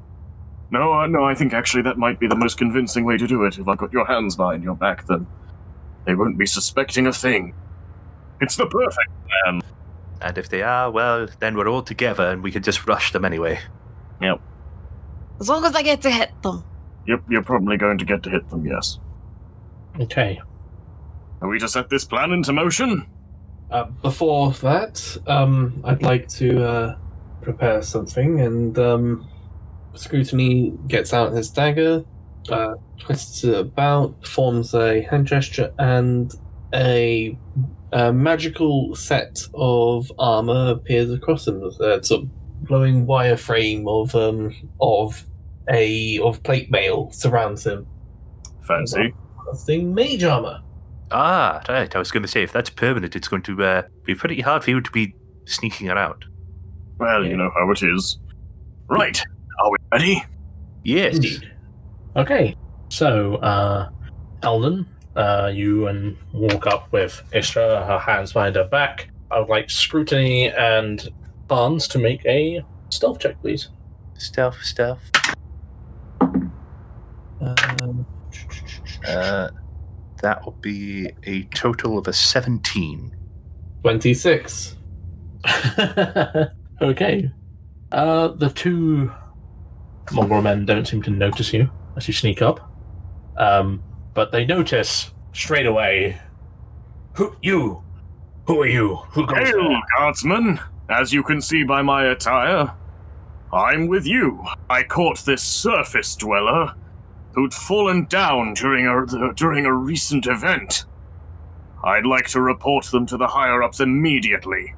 No, 0.70 1.04
no, 1.04 1.24
I 1.24 1.34
think 1.34 1.52
actually 1.52 1.82
that 1.82 1.98
might 1.98 2.18
be 2.18 2.26
the 2.26 2.34
most 2.34 2.56
convincing 2.56 3.04
way 3.04 3.18
to 3.18 3.26
do 3.26 3.44
it. 3.44 3.58
If 3.58 3.68
I've 3.68 3.76
got 3.76 3.92
your 3.92 4.06
hands 4.06 4.34
behind 4.34 4.62
your 4.64 4.74
back, 4.74 5.06
then 5.06 5.26
they 6.06 6.14
won't 6.14 6.38
be 6.38 6.46
suspecting 6.46 7.06
a 7.06 7.12
thing. 7.12 7.52
It's 8.40 8.56
the 8.56 8.66
perfect 8.66 9.10
plan. 9.44 9.62
And 10.20 10.38
if 10.38 10.48
they 10.48 10.62
are, 10.62 10.90
well, 10.90 11.28
then 11.40 11.56
we're 11.56 11.68
all 11.68 11.82
together 11.82 12.24
and 12.30 12.42
we 12.42 12.50
can 12.50 12.62
just 12.62 12.86
rush 12.86 13.12
them 13.12 13.24
anyway. 13.24 13.60
Yep. 14.20 14.40
As 15.40 15.48
long 15.48 15.64
as 15.64 15.74
I 15.74 15.82
get 15.82 16.02
to 16.02 16.10
hit 16.10 16.30
them. 16.42 16.64
Yep, 17.06 17.24
you're 17.28 17.42
probably 17.42 17.76
going 17.76 17.98
to 17.98 18.04
get 18.04 18.22
to 18.24 18.30
hit 18.30 18.48
them, 18.48 18.66
yes. 18.66 18.98
Okay. 20.00 20.40
Are 21.40 21.48
we 21.48 21.58
to 21.58 21.68
set 21.68 21.88
this 21.90 22.04
plan 22.04 22.32
into 22.32 22.52
motion? 22.52 23.06
Uh, 23.70 23.84
before 23.84 24.52
that, 24.52 25.16
um, 25.26 25.80
I'd 25.84 26.02
like 26.02 26.28
to 26.28 26.64
uh, 26.64 26.98
prepare 27.42 27.82
something, 27.82 28.40
and 28.40 28.78
um, 28.78 29.28
Scrutiny 29.94 30.72
gets 30.88 31.12
out 31.12 31.32
his 31.32 31.50
dagger, 31.50 32.04
uh, 32.48 32.74
twists 32.98 33.44
it 33.44 33.54
about, 33.54 34.26
forms 34.26 34.72
a 34.74 35.02
hand 35.02 35.26
gesture, 35.26 35.72
and 35.78 36.32
a, 36.72 37.36
a 37.96 38.12
magical 38.12 38.94
set 38.94 39.38
of 39.54 40.12
armor 40.18 40.72
appears 40.72 41.10
across 41.10 41.48
him. 41.48 41.62
A 41.62 42.04
sort 42.04 42.24
of 42.24 42.28
glowing 42.66 43.06
wire 43.06 43.38
frame 43.38 43.88
of 43.88 44.14
um, 44.14 44.54
of 44.80 45.24
a 45.70 46.18
of 46.18 46.42
plate 46.42 46.70
mail 46.70 47.10
surrounds 47.10 47.64
him. 47.64 47.86
Fancy. 48.62 49.14
That's 49.46 49.64
the 49.64 49.82
mage 49.82 50.24
armor. 50.24 50.60
Ah, 51.10 51.62
right. 51.70 51.94
I 51.94 51.98
was 51.98 52.10
going 52.10 52.22
to 52.22 52.28
say, 52.28 52.42
if 52.42 52.52
that's 52.52 52.68
permanent, 52.68 53.16
it's 53.16 53.28
going 53.28 53.42
to 53.42 53.62
uh, 53.64 53.82
be 54.04 54.14
pretty 54.14 54.42
hard 54.42 54.62
for 54.62 54.70
you 54.70 54.80
to 54.82 54.90
be 54.90 55.14
sneaking 55.46 55.88
around. 55.88 56.26
Well, 56.98 57.24
you 57.24 57.36
know 57.36 57.50
how 57.54 57.70
it 57.70 57.82
is. 57.82 58.18
Right, 58.88 59.22
are 59.62 59.70
we 59.70 59.76
ready? 59.90 60.24
Yes. 60.84 61.16
Indeed. 61.16 61.52
Okay. 62.16 62.56
So, 62.88 63.36
uh, 63.36 63.88
Eldon, 64.42 64.86
uh, 65.16 65.50
you 65.52 65.88
and 65.88 66.16
walk 66.32 66.66
up 66.66 66.92
with 66.92 67.22
Istra, 67.32 67.84
her 67.86 67.98
hands 67.98 68.32
behind 68.32 68.56
her 68.56 68.64
back. 68.64 69.08
I 69.30 69.40
would 69.40 69.48
like 69.48 69.70
Scrutiny 69.70 70.50
and 70.50 71.08
Barnes 71.48 71.88
to 71.88 71.98
make 71.98 72.24
a 72.26 72.62
stealth 72.90 73.18
check, 73.18 73.40
please. 73.40 73.68
Stealth, 74.18 74.62
stealth. 74.62 75.10
Um, 77.40 78.06
Uh, 79.06 79.48
that 80.22 80.44
will 80.44 80.56
be 80.60 81.10
a 81.24 81.42
total 81.54 81.98
of 81.98 82.08
a 82.08 82.12
17. 82.12 83.14
26. 83.82 84.76
okay. 86.82 87.30
Uh, 87.92 88.28
the 88.28 88.50
two 88.50 89.12
mongrel 90.12 90.42
men 90.42 90.66
don't 90.66 90.86
seem 90.86 91.02
to 91.02 91.10
notice 91.10 91.52
you 91.52 91.70
as 91.96 92.08
you 92.08 92.14
sneak 92.14 92.42
up. 92.42 92.72
Um, 93.36 93.82
but 94.16 94.32
they 94.32 94.44
notice 94.44 95.10
straight 95.32 95.66
away. 95.66 96.18
Who 97.14 97.36
you? 97.42 97.82
Who 98.48 98.62
are 98.62 98.66
you? 98.66 98.96
Who 99.10 99.26
goes 99.26 99.48
Hail, 99.50 99.68
there? 99.68 99.80
guardsman! 99.96 100.58
As 100.88 101.12
you 101.12 101.22
can 101.22 101.40
see 101.40 101.62
by 101.64 101.82
my 101.82 102.06
attire, 102.06 102.72
I'm 103.52 103.86
with 103.86 104.06
you. 104.06 104.44
I 104.70 104.82
caught 104.82 105.18
this 105.24 105.42
surface 105.42 106.16
dweller 106.16 106.74
who'd 107.34 107.52
fallen 107.54 108.06
down 108.06 108.54
during 108.54 108.86
a 108.86 109.32
during 109.34 109.66
a 109.66 109.72
recent 109.74 110.26
event. 110.26 110.84
I'd 111.84 112.06
like 112.06 112.26
to 112.28 112.40
report 112.40 112.86
them 112.86 113.04
to 113.06 113.16
the 113.16 113.26
higher 113.26 113.62
ups 113.62 113.80
immediately. 113.80 114.74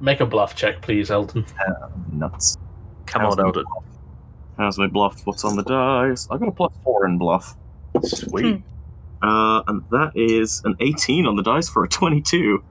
Make 0.00 0.20
a 0.20 0.26
bluff 0.26 0.54
check, 0.56 0.80
please, 0.82 1.10
Eldon. 1.10 1.44
Uh, 1.66 1.88
nuts. 2.12 2.56
Come 3.06 3.22
How's 3.22 3.34
on, 3.34 3.38
my- 3.38 3.44
Eldon. 3.48 3.64
How's 4.58 4.78
my 4.78 4.86
bluff? 4.88 5.22
What's 5.26 5.44
on 5.44 5.56
the 5.56 5.62
dice? 5.62 6.26
I 6.30 6.36
got 6.38 6.48
a 6.48 6.52
plus 6.52 6.72
four 6.84 7.06
in 7.06 7.16
bluff. 7.18 7.56
Sweet. 8.04 8.62
Uh, 9.22 9.62
and 9.66 9.82
that 9.90 10.12
is 10.14 10.62
an 10.64 10.74
18 10.80 11.26
on 11.26 11.36
the 11.36 11.42
dice 11.42 11.68
for 11.68 11.84
a 11.84 11.88
22. 11.88 12.62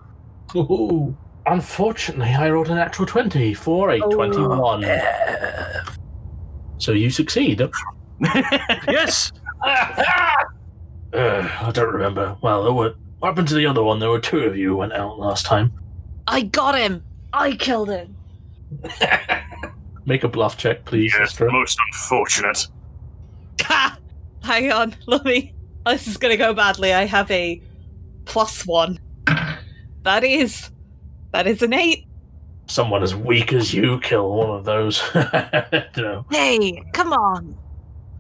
Ooh. 0.56 1.16
Unfortunately, 1.46 2.34
I 2.34 2.50
rolled 2.50 2.70
a 2.70 2.76
natural 2.76 3.06
20 3.08 3.54
for 3.54 3.92
a 3.92 4.00
Oh. 4.02 4.10
21. 4.12 4.84
So 6.78 6.92
you 6.92 7.10
succeed. 7.10 7.62
yes! 8.88 9.32
Uh, 9.66 10.38
I 11.14 11.72
don't 11.74 11.92
remember. 11.94 12.38
Well, 12.42 12.64
there 12.64 12.74
were. 12.74 12.96
What 13.20 13.30
happened 13.30 13.48
to 13.50 13.56
the 13.56 13.66
other 13.66 13.84
one? 13.84 14.00
There 14.00 14.10
were 14.10 14.20
two 14.20 14.40
of 14.42 14.56
you 14.56 14.70
who 14.70 14.76
went 14.78 14.94
out 14.94 15.20
last 15.20 15.46
time. 15.46 15.74
I 16.28 16.44
got 16.44 16.78
him! 16.78 17.04
I 17.34 17.54
killed 17.54 17.90
him! 17.90 18.16
Make 20.06 20.24
a 20.24 20.30
bluff 20.30 20.58
check, 20.58 20.86
please, 20.86 21.14
yes, 21.18 21.32
Istra. 21.32 21.52
most 21.52 21.78
unfortunate. 21.92 22.68
Ha! 23.64 23.98
Hang 24.44 24.72
on, 24.72 24.96
let 25.08 25.26
me. 25.26 25.54
This 25.86 26.08
is 26.08 26.18
gonna 26.18 26.38
go 26.38 26.54
badly. 26.54 26.94
I 26.94 27.06
have 27.06 27.30
a 27.32 27.62
plus 28.26 28.66
one. 28.66 29.00
That 30.04 30.24
is. 30.24 30.70
That 31.32 31.48
is 31.48 31.62
an 31.62 31.74
eight. 31.74 32.06
Someone 32.68 33.02
as 33.04 33.16
weak 33.16 33.54
as 33.54 33.74
you 33.74 34.00
kill 34.02 34.32
one 34.32 34.50
of 34.52 34.66
those. 34.66 35.02
no. 35.98 36.26
Hey, 36.30 36.84
come 36.94 37.14
on. 37.14 37.58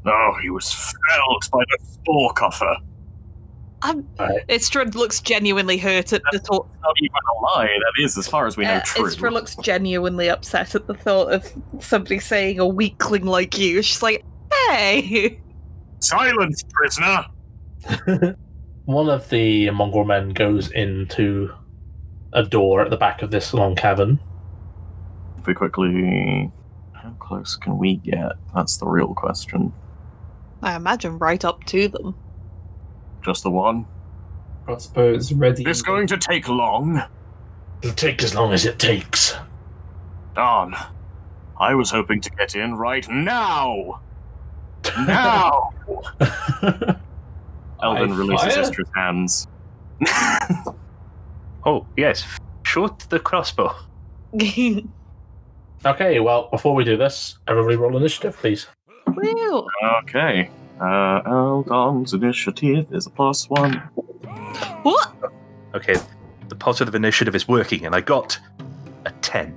Oh, 0.05 0.35
he 0.41 0.49
was 0.49 0.71
felled 0.73 1.43
by 1.51 1.63
the 1.69 1.85
spore 1.85 2.33
coffer. 2.33 2.75
I'm. 3.81 4.07
Right. 4.19 4.45
Istrid 4.47 4.95
looks 4.95 5.21
genuinely 5.21 5.77
hurt 5.77 6.11
at 6.13 6.21
the 6.31 6.39
thought. 6.39 6.67
Not 6.81 6.95
even 7.01 7.15
a 7.37 7.41
lie, 7.41 7.67
that 7.67 8.03
is, 8.03 8.17
as 8.17 8.27
far 8.27 8.45
as 8.47 8.57
we 8.57 8.65
know, 8.65 8.75
Uh, 8.75 8.81
true. 8.81 9.05
Istra 9.07 9.31
looks 9.31 9.55
genuinely 9.55 10.29
upset 10.29 10.75
at 10.75 10.87
the 10.87 10.93
thought 10.95 11.31
of 11.31 11.51
somebody 11.79 12.19
saying 12.19 12.59
a 12.59 12.67
weakling 12.67 13.25
like 13.25 13.57
you. 13.57 13.81
She's 13.81 14.01
like, 14.01 14.25
hey! 14.67 15.39
Silence, 15.99 16.63
prisoner! 16.63 17.25
one 18.85 19.09
of 19.09 19.29
the 19.29 19.69
mongrel 19.71 20.05
men 20.05 20.29
goes 20.29 20.71
into 20.71 21.53
a 22.33 22.43
door 22.43 22.81
at 22.81 22.89
the 22.89 22.97
back 22.97 23.21
of 23.21 23.31
this 23.31 23.53
long 23.53 23.75
cavern. 23.75 24.19
Very 25.41 25.55
quickly. 25.55 26.51
How 26.93 27.11
close 27.19 27.55
can 27.55 27.77
we 27.77 27.97
get? 27.97 28.33
That's 28.53 28.77
the 28.77 28.87
real 28.87 29.13
question. 29.13 29.73
I 30.61 30.75
imagine 30.75 31.17
right 31.17 31.43
up 31.43 31.63
to 31.65 31.87
them. 31.87 32.15
Just 33.23 33.43
the 33.43 33.49
one? 33.49 33.85
Crossbows 34.65 35.33
ready. 35.33 35.63
This 35.63 35.81
going 35.81 36.07
to 36.07 36.17
take 36.17 36.47
long? 36.47 37.01
It'll 37.81 37.95
take 37.95 38.21
as 38.23 38.35
long 38.35 38.53
as 38.53 38.65
it 38.65 38.79
takes. 38.79 39.35
Darn. 40.35 40.75
I 41.59 41.75
was 41.75 41.91
hoping 41.91 42.21
to 42.21 42.29
get 42.31 42.55
in 42.55 42.75
right 42.75 43.07
now! 43.09 44.01
Now! 45.05 45.71
Eldon 47.81 48.11
I 48.11 48.15
releases 48.15 48.53
fire? 48.53 48.61
Istra's 48.61 48.89
hands. 48.95 49.47
Oh, 51.65 51.85
yes. 51.97 52.25
Shoot 52.63 52.97
the 53.09 53.19
crossbow. 53.19 53.75
Okay, 55.85 56.19
well, 56.19 56.49
before 56.51 56.75
we 56.75 56.83
do 56.83 56.97
this, 56.97 57.39
everybody 57.47 57.77
roll 57.77 57.95
initiative, 57.95 58.35
please. 58.35 58.67
Woo. 59.07 59.65
Okay. 60.01 60.49
Uh, 60.77 61.21
Eldon's 61.25 62.13
initiative 62.13 62.91
is 62.91 63.07
a 63.07 63.09
plus 63.09 63.49
one. 63.49 63.75
What? 64.83 65.13
Okay, 65.73 65.95
the 66.49 66.55
positive 66.55 66.95
initiative 66.95 67.33
is 67.33 67.47
working, 67.47 67.85
and 67.85 67.95
I 67.95 68.01
got 68.01 68.37
a 69.05 69.11
10. 69.21 69.55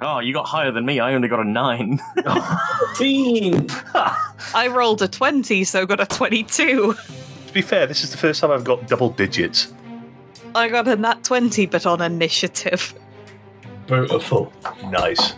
Oh, 0.00 0.18
you 0.18 0.34
got 0.34 0.46
higher 0.46 0.70
than 0.70 0.84
me. 0.84 1.00
I 1.00 1.14
only 1.14 1.28
got 1.28 1.40
a 1.40 1.44
nine. 1.44 2.00
Team. 2.96 3.66
I 4.54 4.68
rolled 4.70 5.00
a 5.02 5.08
20, 5.08 5.64
so 5.64 5.86
got 5.86 6.00
a 6.00 6.06
22. 6.06 6.94
To 6.94 7.52
be 7.52 7.62
fair, 7.62 7.86
this 7.86 8.04
is 8.04 8.10
the 8.10 8.18
first 8.18 8.40
time 8.40 8.50
I've 8.50 8.64
got 8.64 8.86
double 8.88 9.10
digits. 9.10 9.72
I 10.54 10.68
got 10.68 10.86
a 10.86 10.96
nat 10.96 11.24
20, 11.24 11.66
but 11.66 11.86
on 11.86 12.02
initiative. 12.02 12.94
Beautiful. 13.86 14.52
Nice. 14.90 15.32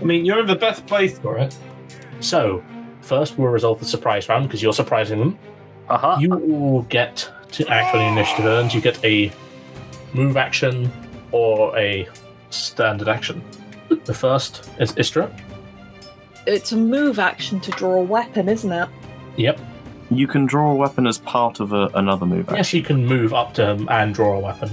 I 0.00 0.04
mean, 0.04 0.24
you're 0.24 0.40
in 0.40 0.46
the 0.46 0.56
best 0.56 0.86
place 0.86 1.18
for 1.18 1.38
it. 1.38 1.56
So, 2.20 2.62
first 3.02 3.38
we'll 3.38 3.48
resolve 3.48 3.78
the 3.78 3.84
surprise 3.86 4.28
round 4.28 4.48
because 4.48 4.62
you're 4.62 4.72
surprising 4.72 5.18
them. 5.18 5.38
Aha. 5.90 6.18
You 6.18 6.34
all 6.34 6.82
get 6.82 7.30
to 7.52 7.66
act 7.68 7.94
on 7.94 8.00
the 8.00 8.20
initiative 8.20 8.44
earned. 8.44 8.72
You 8.72 8.80
get 8.80 9.02
a 9.04 9.32
move 10.14 10.36
action 10.36 10.90
or 11.32 11.76
a 11.76 12.08
standard 12.50 13.08
action. 13.08 13.42
The 13.88 14.14
first 14.14 14.68
is 14.78 14.94
Istra. 14.96 15.30
It's 16.46 16.72
a 16.72 16.76
move 16.76 17.18
action 17.18 17.60
to 17.60 17.70
draw 17.72 17.94
a 17.94 18.02
weapon, 18.02 18.48
isn't 18.48 18.72
it? 18.72 18.88
Yep. 19.36 19.60
you 20.10 20.26
can 20.26 20.46
draw 20.46 20.72
a 20.72 20.74
weapon 20.74 21.06
as 21.06 21.18
part 21.18 21.60
of 21.60 21.72
a, 21.72 21.90
another 21.94 22.24
move. 22.26 22.44
Action. 22.46 22.56
Yes, 22.56 22.72
you 22.74 22.82
can 22.82 23.04
move 23.06 23.34
up 23.34 23.52
to 23.54 23.66
him 23.66 23.86
and 23.90 24.14
draw 24.14 24.36
a 24.36 24.40
weapon. 24.40 24.70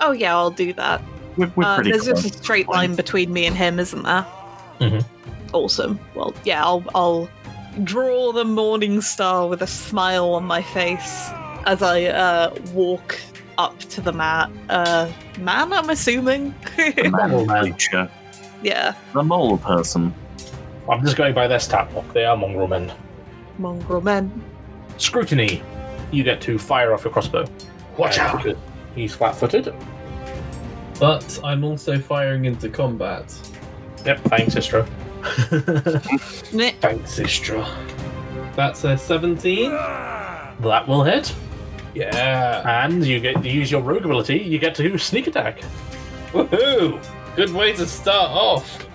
Oh, 0.00 0.12
yeah, 0.12 0.34
I'll 0.36 0.50
do 0.50 0.72
that. 0.74 1.02
We're, 1.36 1.50
we're 1.56 1.64
Uh, 1.64 1.74
pretty 1.76 1.90
there's 1.90 2.04
close. 2.04 2.22
just 2.22 2.34
a 2.36 2.38
straight 2.38 2.68
line 2.68 2.94
between 2.94 3.32
me 3.32 3.46
and 3.46 3.56
him, 3.56 3.78
isn't 3.80 4.02
there? 4.04 4.24
Mhm. 4.80 5.04
Awesome. 5.52 5.98
Well, 6.14 6.32
yeah, 6.44 6.64
I'll, 6.64 6.84
I'll 6.94 7.28
draw 7.84 8.32
the 8.32 8.44
morning 8.44 9.00
star 9.00 9.48
with 9.48 9.60
a 9.62 9.66
smile 9.66 10.30
on 10.34 10.44
my 10.44 10.62
face 10.62 11.28
as 11.66 11.82
I 11.82 12.04
uh, 12.04 12.54
walk 12.72 13.18
up 13.58 13.78
to 13.80 14.00
the 14.00 14.12
mat. 14.12 14.50
Uh, 14.68 15.10
man, 15.40 15.72
I'm 15.72 15.90
assuming. 15.90 16.54
The 16.76 17.10
man 17.10 17.46
man. 17.46 17.62
creature. 17.72 18.08
Yeah, 18.62 18.94
The 19.12 19.22
mole 19.22 19.58
person. 19.58 20.14
I'm 20.88 21.02
just 21.04 21.16
going 21.16 21.34
by 21.34 21.46
their 21.48 21.58
stat 21.60 21.90
block. 21.92 22.12
They 22.12 22.24
are 22.24 22.36
mongrel 22.36 22.68
men. 22.68 22.92
mongrel 23.58 24.00
men. 24.00 24.30
Scrutiny. 24.98 25.62
You 26.12 26.22
get 26.22 26.40
to 26.42 26.58
fire 26.58 26.94
off 26.94 27.04
your 27.04 27.12
crossbow. 27.12 27.44
Watch 27.96 28.18
uh, 28.18 28.22
out! 28.22 28.56
He's 28.94 29.14
flat-footed. 29.14 29.74
But 31.00 31.40
I'm 31.44 31.64
also 31.64 31.98
firing 31.98 32.44
into 32.44 32.68
combat. 32.68 33.34
Yep. 34.04 34.20
Thanks, 34.24 34.56
Istra. 34.56 34.84
Thanks, 35.22 37.18
Istra. 37.18 37.66
That's 38.54 38.84
a 38.84 38.96
17. 38.96 39.70
that 39.72 40.84
will 40.88 41.02
hit, 41.02 41.34
Yeah. 41.94 42.84
and 42.84 43.04
you 43.04 43.20
get 43.20 43.42
to 43.42 43.48
use 43.48 43.70
your 43.70 43.82
rogue 43.82 44.04
ability. 44.04 44.38
You 44.38 44.58
get 44.58 44.74
to 44.76 44.96
sneak 44.98 45.26
attack. 45.26 45.60
Woohoo! 46.32 47.02
Good 47.36 47.52
way 47.52 47.74
to 47.74 47.86
start 47.86 48.30
off. 48.30 48.86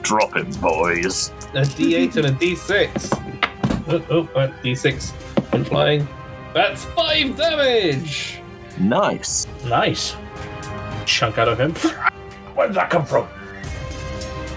Drop 0.00 0.34
it, 0.36 0.58
boys. 0.62 1.28
A 1.52 1.60
D8 1.60 2.16
and 2.16 2.26
a 2.26 2.32
D6. 2.32 3.86
Oh, 3.86 4.02
oh, 4.08 4.38
uh, 4.38 4.48
D6 4.62 5.10
when 5.52 5.62
flying. 5.62 6.08
That's 6.54 6.86
five 6.86 7.36
damage. 7.36 8.40
Nice. 8.80 9.46
Nice. 9.66 10.16
Chunk 11.04 11.36
out 11.36 11.48
of 11.48 11.60
him. 11.60 11.72
Where 12.54 12.66
did 12.68 12.76
that 12.76 12.88
come 12.88 13.04
from? 13.04 13.28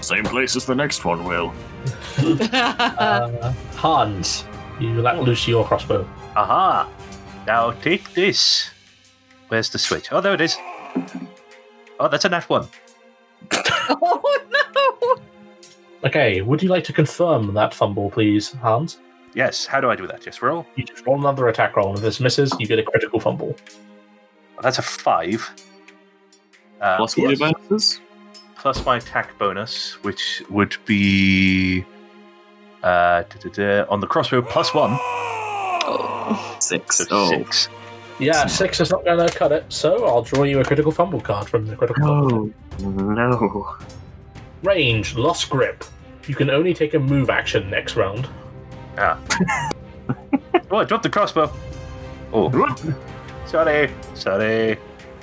Same 0.00 0.24
place 0.24 0.56
as 0.56 0.64
the 0.64 0.74
next 0.74 1.04
one 1.04 1.24
will. 1.24 1.52
Uh, 2.18 3.52
Hans, 3.74 4.44
you 4.80 5.02
let 5.02 5.22
loose 5.22 5.46
your 5.46 5.62
crossbow. 5.66 6.08
Aha. 6.34 6.88
Now 7.46 7.72
take 7.72 8.14
this. 8.14 8.70
Where's 9.48 9.68
the 9.68 9.78
switch? 9.78 10.10
Oh, 10.10 10.22
there 10.22 10.32
it 10.32 10.40
is. 10.40 10.56
Oh, 12.00 12.08
that's 12.08 12.24
a 12.24 12.30
nat 12.30 12.48
one. 12.48 12.68
oh 13.90 14.46
no! 14.50 15.16
Okay, 16.08 16.40
would 16.42 16.62
you 16.62 16.68
like 16.68 16.84
to 16.84 16.92
confirm 16.92 17.52
that 17.54 17.74
fumble, 17.74 18.10
please, 18.10 18.52
Hans? 18.52 18.98
Yes, 19.34 19.66
how 19.66 19.80
do 19.80 19.90
I 19.90 19.96
do 19.96 20.06
that? 20.06 20.22
Just 20.22 20.40
roll. 20.42 20.66
You 20.76 20.84
just 20.84 21.04
roll 21.06 21.18
another 21.18 21.48
attack 21.48 21.76
roll, 21.76 21.88
and 21.88 21.98
if 21.98 22.02
this 22.02 22.20
misses, 22.20 22.52
you 22.58 22.66
get 22.66 22.78
a 22.78 22.82
critical 22.82 23.20
fumble. 23.20 23.54
That's 24.62 24.78
a 24.78 24.82
five. 24.82 25.50
Uh, 26.80 26.96
Plus 26.98 27.16
what 27.16 27.30
yes. 27.30 27.38
bonuses? 27.38 28.00
plus 28.56 28.84
my 28.86 28.96
attack 28.96 29.38
bonus, 29.38 30.02
which 30.02 30.42
would 30.50 30.76
be 30.86 31.84
uh, 32.82 33.22
on 33.88 34.00
the 34.00 34.06
crossbow 34.06 34.42
plus 34.42 34.72
one, 34.74 34.98
Six. 36.60 36.96
so 36.98 37.06
Oh. 37.10 37.28
six. 37.30 37.68
Yeah, 38.18 38.46
six 38.46 38.80
is 38.80 38.90
not 38.90 39.04
going 39.04 39.26
to 39.26 39.34
cut 39.34 39.52
it, 39.52 39.66
so 39.68 40.06
I'll 40.06 40.22
draw 40.22 40.44
you 40.44 40.60
a 40.60 40.64
critical 40.64 40.90
fumble 40.90 41.20
card 41.20 41.48
from 41.48 41.66
the 41.66 41.76
critical 41.76 42.02
fumble. 42.02 42.50
No. 42.80 43.14
No. 43.14 43.76
Range, 44.62 45.14
lost 45.16 45.50
grip. 45.50 45.84
You 46.26 46.34
can 46.34 46.50
only 46.50 46.74
take 46.74 46.94
a 46.94 46.98
move 46.98 47.30
action 47.30 47.70
next 47.70 47.94
round. 47.94 48.28
Ah. 48.98 49.20
oh, 50.70 50.78
I 50.78 50.84
dropped 50.84 51.02
the 51.02 51.10
crossbow. 51.10 51.52
Oh, 52.32 52.50
sorry, 53.46 53.92
sorry. 54.14 54.78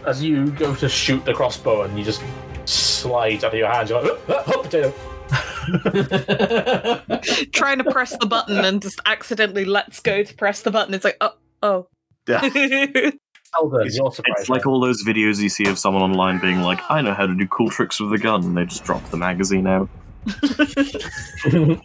As 0.05 0.23
you 0.23 0.51
go 0.51 0.75
to 0.75 0.87
shoot 0.87 1.25
the 1.25 1.33
crossbow, 1.33 1.83
and 1.83 1.97
you 1.97 2.05
just 2.05 2.21
slide 2.65 3.43
out 3.43 3.53
of 3.53 3.59
your 3.59 3.69
hands, 3.69 3.89
you're 3.89 4.01
like, 4.01 4.19
oh, 4.29 4.43
oh, 4.47 4.61
potato. 4.61 4.93
Trying 7.53 7.79
to 7.79 7.91
press 7.91 8.15
the 8.17 8.27
button 8.27 8.63
and 8.63 8.81
just 8.81 8.99
accidentally 9.05 9.65
lets 9.65 9.99
go 9.99 10.23
to 10.23 10.33
press 10.35 10.61
the 10.61 10.71
button. 10.71 10.93
It's 10.93 11.05
like, 11.05 11.17
oh, 11.21 11.33
oh. 11.61 11.87
Yeah. 12.27 12.41
Eldon, 13.59 13.85
It's-. 13.85 14.21
It's 14.25 14.49
like 14.49 14.65
all 14.65 14.79
those 14.79 15.03
videos 15.03 15.39
you 15.39 15.49
see 15.49 15.65
of 15.67 15.77
someone 15.77 16.01
online 16.01 16.39
being 16.39 16.61
like, 16.61 16.79
I 16.89 17.01
know 17.01 17.13
how 17.13 17.27
to 17.27 17.35
do 17.35 17.47
cool 17.47 17.69
tricks 17.69 17.99
with 17.99 18.11
a 18.13 18.17
gun, 18.17 18.43
and 18.43 18.57
they 18.57 18.65
just 18.65 18.83
drop 18.83 19.07
the 19.09 19.17
magazine 19.17 19.67
out. 19.67 19.89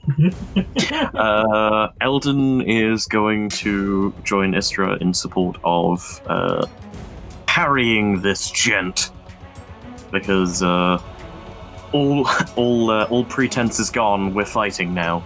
Uh, 1.14 1.88
Eldon 2.00 2.62
is 2.62 3.06
going 3.06 3.48
to 3.48 4.14
join 4.22 4.54
Istra 4.54 4.96
in 5.00 5.12
support 5.12 5.56
of 5.64 6.20
uh, 6.26 6.66
parrying 7.46 8.20
this 8.22 8.50
gent 8.50 9.10
because 10.12 10.62
uh, 10.62 11.02
all 11.92 12.28
all 12.56 12.90
uh, 12.90 13.04
all 13.06 13.24
pretense 13.24 13.78
is 13.80 13.90
gone. 13.90 14.34
We're 14.34 14.44
fighting 14.44 14.94
now, 14.94 15.24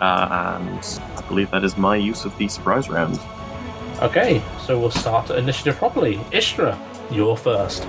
uh, 0.00 0.58
and 0.60 1.00
I 1.16 1.22
believe 1.28 1.50
that 1.52 1.64
is 1.64 1.76
my 1.76 1.96
use 1.96 2.24
of 2.24 2.36
the 2.38 2.48
surprise 2.48 2.88
round. 2.88 3.18
Okay, 4.02 4.42
so 4.66 4.76
we'll 4.76 4.90
start 4.90 5.30
initiative 5.30 5.76
properly. 5.76 6.18
Istra, 6.32 6.76
you're 7.12 7.36
first. 7.36 7.84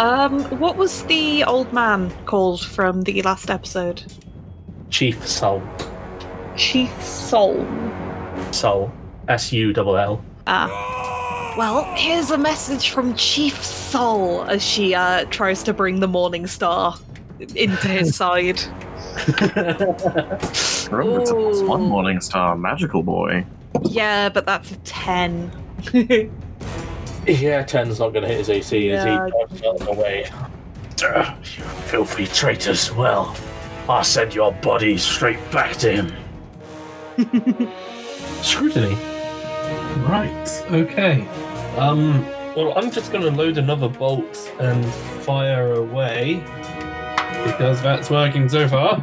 Um, 0.00 0.42
what 0.58 0.76
was 0.76 1.04
the 1.04 1.44
old 1.44 1.72
man 1.72 2.10
called 2.24 2.66
from 2.66 3.02
the 3.02 3.22
last 3.22 3.48
episode? 3.48 4.12
Chief 4.90 5.24
Sull. 5.24 5.62
Chief 6.56 6.90
Sull. 7.00 7.64
Soul. 8.50 8.92
S 9.28 9.52
U 9.52 9.72
L 9.76 9.96
L. 9.96 10.24
Ah. 10.48 11.54
Well, 11.56 11.84
here's 11.94 12.32
a 12.32 12.38
message 12.38 12.90
from 12.90 13.14
Chief 13.14 13.62
Sull 13.62 14.42
as 14.50 14.64
she 14.64 14.96
uh, 14.96 15.26
tries 15.26 15.62
to 15.62 15.72
bring 15.72 16.00
the 16.00 16.08
Morning 16.08 16.48
Star 16.48 16.96
into 17.54 17.86
his 17.86 18.16
side. 18.16 18.60
Remember, 20.90 21.20
it's 21.20 21.30
a 21.30 21.34
plus 21.34 21.62
one 21.62 21.82
Morning 21.82 22.20
Star 22.20 22.56
magical 22.56 23.04
boy. 23.04 23.46
Yeah, 23.82 24.28
but 24.28 24.44
that's 24.46 24.72
a 24.72 24.76
10. 24.76 25.52
Yeah, 27.26 27.62
10's 27.62 27.98
not 28.00 28.14
going 28.14 28.22
to 28.22 28.28
hit 28.28 28.38
his 28.38 28.48
AC 28.48 28.90
as 28.90 29.04
Yeah. 29.04 29.26
he 29.26 29.30
dodges 29.30 29.62
out 29.62 29.80
of 29.82 29.86
the 29.86 29.92
way. 29.92 30.30
Ugh, 31.04 31.36
you 31.44 31.62
filthy 31.64 32.26
traitors. 32.26 32.90
Well, 32.90 33.36
I'll 33.86 34.02
send 34.02 34.34
your 34.34 34.50
body 34.52 34.96
straight 34.96 35.38
back 35.50 35.76
to 35.76 35.92
him. 35.92 36.12
Scrutiny. 38.42 38.94
Right. 40.08 40.64
Okay. 40.70 41.28
Um. 41.76 42.24
Well, 42.56 42.72
I'm 42.78 42.90
just 42.90 43.12
going 43.12 43.24
to 43.24 43.30
load 43.30 43.58
another 43.58 43.88
bolt 43.90 44.50
and 44.58 44.84
fire 45.22 45.74
away 45.74 46.42
because 47.44 47.82
that's 47.82 48.08
working 48.08 48.48
so 48.48 48.66
far. 48.68 49.02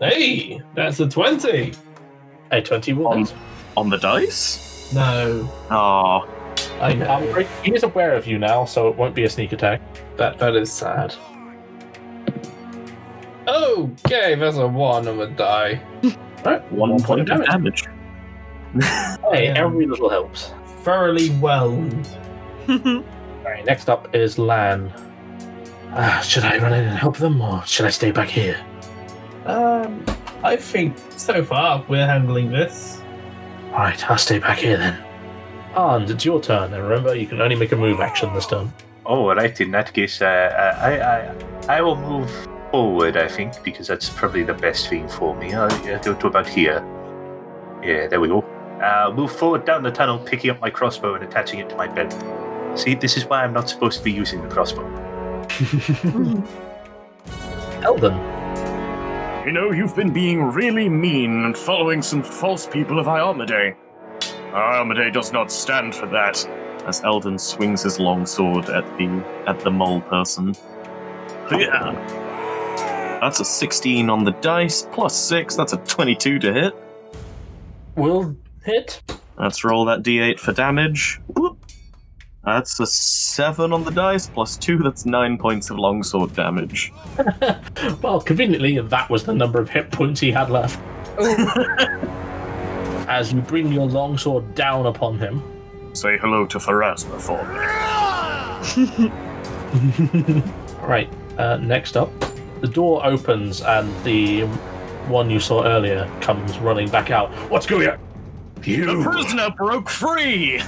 Hey, 0.00 0.60
that's 0.74 0.98
a 0.98 1.08
twenty. 1.08 1.74
A 2.52 2.60
21. 2.62 3.18
On, 3.18 3.28
on 3.76 3.88
the 3.90 3.98
dice? 3.98 4.92
No, 4.94 5.50
Oh, 5.70 6.28
I 6.80 6.92
know 6.94 7.10
Um, 7.14 7.46
he 7.64 7.72
is 7.74 7.82
aware 7.82 8.14
of 8.14 8.26
you 8.26 8.38
now, 8.38 8.64
so 8.66 8.88
it 8.88 8.96
won't 8.96 9.14
be 9.14 9.24
a 9.24 9.30
sneak 9.30 9.52
attack. 9.52 9.80
that. 10.16 10.38
That 10.38 10.54
is 10.54 10.70
sad. 10.70 11.14
Okay, 13.48 14.34
there's 14.34 14.58
a 14.58 14.66
one 14.66 15.08
on 15.08 15.18
the 15.18 15.26
die. 15.26 15.80
Right, 16.44 16.72
one 16.72 17.00
point 17.00 17.30
of 17.30 17.44
damage. 17.46 17.84
Hey, 19.30 19.46
every 19.48 19.86
little 19.86 20.08
helps. 20.10 20.52
Thoroughly 20.82 21.28
whelmed. 21.38 22.08
Alright, 22.68 23.64
next 23.64 23.88
up 23.88 24.12
is 24.14 24.38
Lann. 24.40 24.92
Ah, 25.92 26.20
should 26.26 26.42
I 26.44 26.58
run 26.58 26.72
in 26.72 26.84
and 26.84 26.98
help 26.98 27.16
them, 27.18 27.40
or 27.40 27.64
should 27.64 27.86
I 27.86 27.90
stay 27.90 28.10
back 28.10 28.28
here? 28.28 28.56
Um, 29.46 30.04
I 30.42 30.56
think 30.56 30.96
so 31.16 31.44
far 31.44 31.84
we're 31.88 32.06
handling 32.06 32.50
this. 32.50 33.00
Alright, 33.70 34.10
I'll 34.10 34.18
stay 34.18 34.38
back 34.38 34.58
here 34.58 34.76
then. 34.76 35.02
And 35.74 36.10
it's 36.10 36.24
your 36.24 36.40
turn, 36.40 36.74
and 36.74 36.82
remember, 36.82 37.14
you 37.14 37.26
can 37.26 37.40
only 37.40 37.56
make 37.56 37.72
a 37.72 37.76
move 37.76 38.00
action 38.00 38.32
this 38.34 38.46
turn. 38.46 38.72
Oh, 39.06 39.34
right. 39.34 39.60
In 39.60 39.70
that 39.72 39.92
case, 39.92 40.20
uh, 40.22 40.26
uh, 40.26 40.78
I, 40.80 41.00
I 41.00 41.76
I 41.78 41.80
will 41.80 41.96
move 41.96 42.30
forward. 42.70 43.16
I 43.16 43.26
think 43.26 43.62
because 43.64 43.86
that's 43.88 44.10
probably 44.10 44.42
the 44.44 44.54
best 44.54 44.88
thing 44.88 45.08
for 45.08 45.34
me. 45.34 45.54
I'll, 45.54 45.72
I'll 45.72 46.02
go 46.02 46.14
to 46.14 46.26
about 46.26 46.48
here. 46.48 46.84
Yeah, 47.82 48.06
there 48.06 48.20
we 48.20 48.28
go. 48.28 48.42
Uh, 48.80 49.12
move 49.14 49.32
forward 49.32 49.64
down 49.64 49.82
the 49.82 49.90
tunnel, 49.90 50.18
picking 50.18 50.50
up 50.50 50.60
my 50.60 50.70
crossbow 50.70 51.14
and 51.14 51.24
attaching 51.24 51.58
it 51.60 51.68
to 51.70 51.76
my 51.76 51.88
belt. 51.88 52.12
See, 52.78 52.94
this 52.94 53.16
is 53.16 53.24
why 53.24 53.42
I'm 53.44 53.52
not 53.52 53.68
supposed 53.68 53.98
to 53.98 54.04
be 54.04 54.12
using 54.12 54.42
the 54.42 54.48
crossbow. 54.48 54.86
Eldon. 57.82 58.41
You 59.44 59.50
know, 59.50 59.72
you've 59.72 59.96
been 59.96 60.12
being 60.12 60.40
really 60.40 60.88
mean 60.88 61.46
and 61.46 61.58
following 61.58 62.00
some 62.00 62.22
false 62.22 62.64
people 62.64 63.00
of 63.00 63.06
Iomedae. 63.06 63.74
Iomedae 64.52 65.12
does 65.12 65.32
not 65.32 65.50
stand 65.50 65.96
for 65.96 66.06
that. 66.06 66.46
As 66.86 67.02
Eldon 67.02 67.40
swings 67.40 67.82
his 67.82 67.98
longsword 67.98 68.66
at 68.66 68.84
the 68.98 69.08
at 69.48 69.58
the 69.58 69.70
mole 69.70 70.00
person. 70.02 70.54
Yeah. 71.50 71.92
That's 73.20 73.40
a 73.40 73.44
16 73.44 74.08
on 74.08 74.22
the 74.22 74.30
dice, 74.30 74.86
plus 74.92 75.16
6, 75.16 75.56
that's 75.56 75.72
a 75.72 75.76
22 75.78 76.38
to 76.38 76.52
hit. 76.52 76.74
Will 77.96 78.36
hit. 78.64 79.02
Let's 79.36 79.64
roll 79.64 79.84
that 79.86 80.04
d8 80.04 80.38
for 80.38 80.52
damage. 80.52 81.20
Whoop. 81.26 81.51
That's 82.44 82.80
a 82.80 82.86
7 82.86 83.72
on 83.72 83.84
the 83.84 83.92
dice, 83.92 84.26
plus 84.26 84.56
2, 84.56 84.78
that's 84.78 85.06
9 85.06 85.38
points 85.38 85.70
of 85.70 85.78
longsword 85.78 86.34
damage. 86.34 86.92
well, 88.02 88.20
conveniently, 88.20 88.80
that 88.80 89.08
was 89.08 89.22
the 89.24 89.32
number 89.32 89.60
of 89.60 89.70
hit 89.70 89.92
points 89.92 90.20
he 90.20 90.32
had 90.32 90.50
left. 90.50 90.80
As 93.08 93.32
you 93.32 93.40
bring 93.42 93.72
your 93.72 93.86
longsword 93.86 94.56
down 94.56 94.86
upon 94.86 95.18
him. 95.18 95.42
Say 95.92 96.18
hello 96.18 96.46
to 96.46 96.58
Pharasma 96.58 97.20
for 97.20 97.42
me. 97.52 99.12
Right, 100.82 101.08
uh, 101.38 101.58
next 101.58 101.96
up, 101.96 102.10
the 102.60 102.66
door 102.66 103.06
opens 103.06 103.62
and 103.62 103.88
the 104.04 104.42
one 105.06 105.30
you 105.30 105.38
saw 105.38 105.64
earlier 105.64 106.10
comes 106.20 106.58
running 106.58 106.90
back 106.90 107.12
out. 107.12 107.30
What's 107.50 107.66
going 107.66 107.88
on? 107.88 107.98
You. 108.64 108.86
The 108.86 109.10
prisoner 109.10 109.50
broke 109.50 109.88
free! 109.88 110.60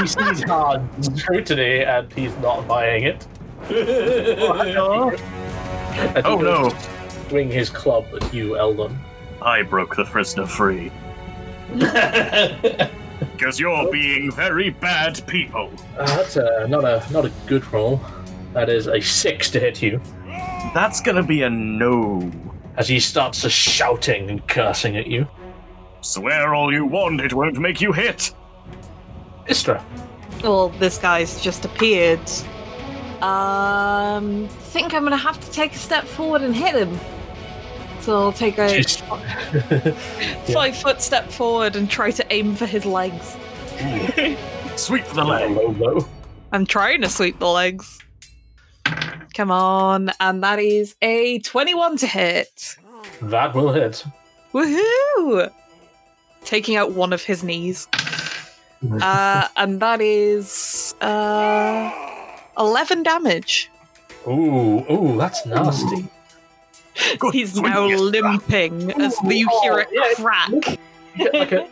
He 0.00 0.06
sees 0.06 0.42
hard 0.44 0.82
scrutiny 1.04 1.84
and 1.84 2.10
he's 2.12 2.36
not 2.38 2.66
buying 2.66 3.04
it. 3.04 3.26
And 3.70 5.18
he 6.16 6.22
Oh 6.24 6.38
no, 6.38 6.70
Swing 7.28 7.50
his 7.50 7.68
club 7.68 8.06
at 8.14 8.32
you, 8.32 8.56
Eldon. 8.56 8.98
I 9.42 9.62
broke 9.62 9.96
the 9.96 10.04
prisoner 10.04 10.46
free. 10.46 10.90
Because 13.20 13.58
you're 13.58 13.90
being 13.90 14.30
very 14.30 14.70
bad 14.70 15.26
people. 15.26 15.70
Uh, 15.98 16.06
that's 16.16 16.36
uh, 16.36 16.66
not 16.68 16.84
a 16.84 17.02
not 17.10 17.24
a 17.24 17.32
good 17.46 17.70
roll. 17.72 18.00
That 18.52 18.68
is 18.68 18.86
a 18.86 19.00
six 19.00 19.50
to 19.50 19.60
hit 19.60 19.82
you. 19.82 20.00
That's 20.74 21.00
gonna 21.00 21.22
be 21.22 21.42
a 21.42 21.50
no. 21.50 22.30
As 22.76 22.88
he 22.88 23.00
starts 23.00 23.46
shouting 23.48 24.30
and 24.30 24.46
cursing 24.46 24.96
at 24.96 25.06
you. 25.06 25.26
Swear 26.02 26.54
all 26.54 26.72
you 26.72 26.86
want, 26.86 27.20
it 27.20 27.32
won't 27.32 27.58
make 27.58 27.80
you 27.80 27.92
hit. 27.92 28.32
Istra. 29.50 29.84
well, 30.42 30.68
this 30.70 30.98
guy's 30.98 31.42
just 31.42 31.64
appeared. 31.64 32.20
Um, 33.22 34.48
think 34.48 34.94
I'm 34.94 35.02
gonna 35.04 35.16
have 35.16 35.38
to 35.40 35.50
take 35.50 35.72
a 35.74 35.78
step 35.78 36.04
forward 36.04 36.42
and 36.42 36.54
hit 36.56 36.74
him. 36.74 36.98
So 38.00 38.16
I'll 38.18 38.32
take 38.32 38.56
a 38.58 38.68
Just- 38.82 39.00
five 40.52 40.76
foot 40.76 41.02
step 41.02 41.30
forward 41.30 41.76
and 41.76 41.90
try 41.90 42.10
to 42.12 42.32
aim 42.32 42.54
for 42.54 42.64
his 42.66 42.86
legs. 42.86 43.36
Sweep 44.76 45.04
the 45.08 45.22
low, 45.24 45.24
leg. 45.24 45.50
low, 45.50 45.68
low. 45.72 46.08
I'm 46.52 46.64
trying 46.64 47.02
to 47.02 47.08
sweep 47.10 47.38
the 47.38 47.48
legs. 47.48 47.98
Come 49.34 49.50
on, 49.50 50.10
and 50.20 50.42
that 50.42 50.58
is 50.58 50.96
a 51.02 51.38
21 51.40 51.98
to 51.98 52.06
hit. 52.06 52.76
That 53.22 53.54
will 53.54 53.72
hit. 53.72 54.04
Woohoo! 54.54 55.50
Taking 56.44 56.76
out 56.76 56.92
one 56.92 57.12
of 57.12 57.22
his 57.22 57.44
knees. 57.44 57.86
Uh, 59.02 59.46
and 59.56 59.80
that 59.80 60.00
is 60.00 60.94
uh, 61.00 61.90
11 62.58 63.02
damage. 63.02 63.70
Ooh, 64.26 64.84
ooh, 64.90 65.16
that's 65.18 65.44
nasty. 65.46 66.06
Good 67.18 67.34
He's 67.34 67.52
swing, 67.54 67.70
now 67.70 67.86
yes. 67.86 68.00
limping 68.00 68.90
as 69.00 69.16
you 69.24 69.48
hear 69.62 69.78
it 69.80 69.88
Yeah. 69.92 70.12
crack. 70.16 70.50
You 71.16 71.24
get 71.30 71.34
like 71.34 71.52
a, 71.52 71.68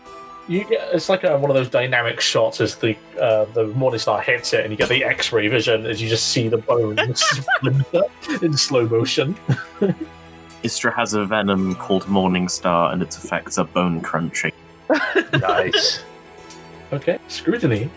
you 0.48 0.64
get 0.64 0.88
it's 0.94 1.08
like 1.08 1.24
a, 1.24 1.36
one 1.38 1.50
of 1.50 1.54
those 1.56 1.68
dynamic 1.68 2.20
shots 2.20 2.60
as 2.60 2.76
the 2.76 2.96
uh, 3.20 3.44
the 3.52 3.66
Morningstar 3.74 4.22
hits 4.22 4.52
it, 4.54 4.60
and 4.64 4.70
you 4.70 4.76
get 4.76 4.88
the 4.88 5.04
X-ray 5.04 5.48
vision 5.48 5.84
as 5.86 6.00
you 6.00 6.08
just 6.08 6.28
see 6.28 6.48
the 6.48 6.56
bones 6.58 7.22
in 8.42 8.56
slow 8.56 8.86
motion. 8.88 9.36
Istra 10.62 10.92
has 10.94 11.14
a 11.14 11.24
venom 11.26 11.74
called 11.76 12.04
Morningstar, 12.04 12.92
and 12.92 13.02
its 13.02 13.22
effects 13.22 13.58
are 13.58 13.64
bone 13.66 14.00
crunching. 14.00 14.52
Nice. 15.34 16.00
Okay, 16.92 17.18
scrutiny. 17.28 17.90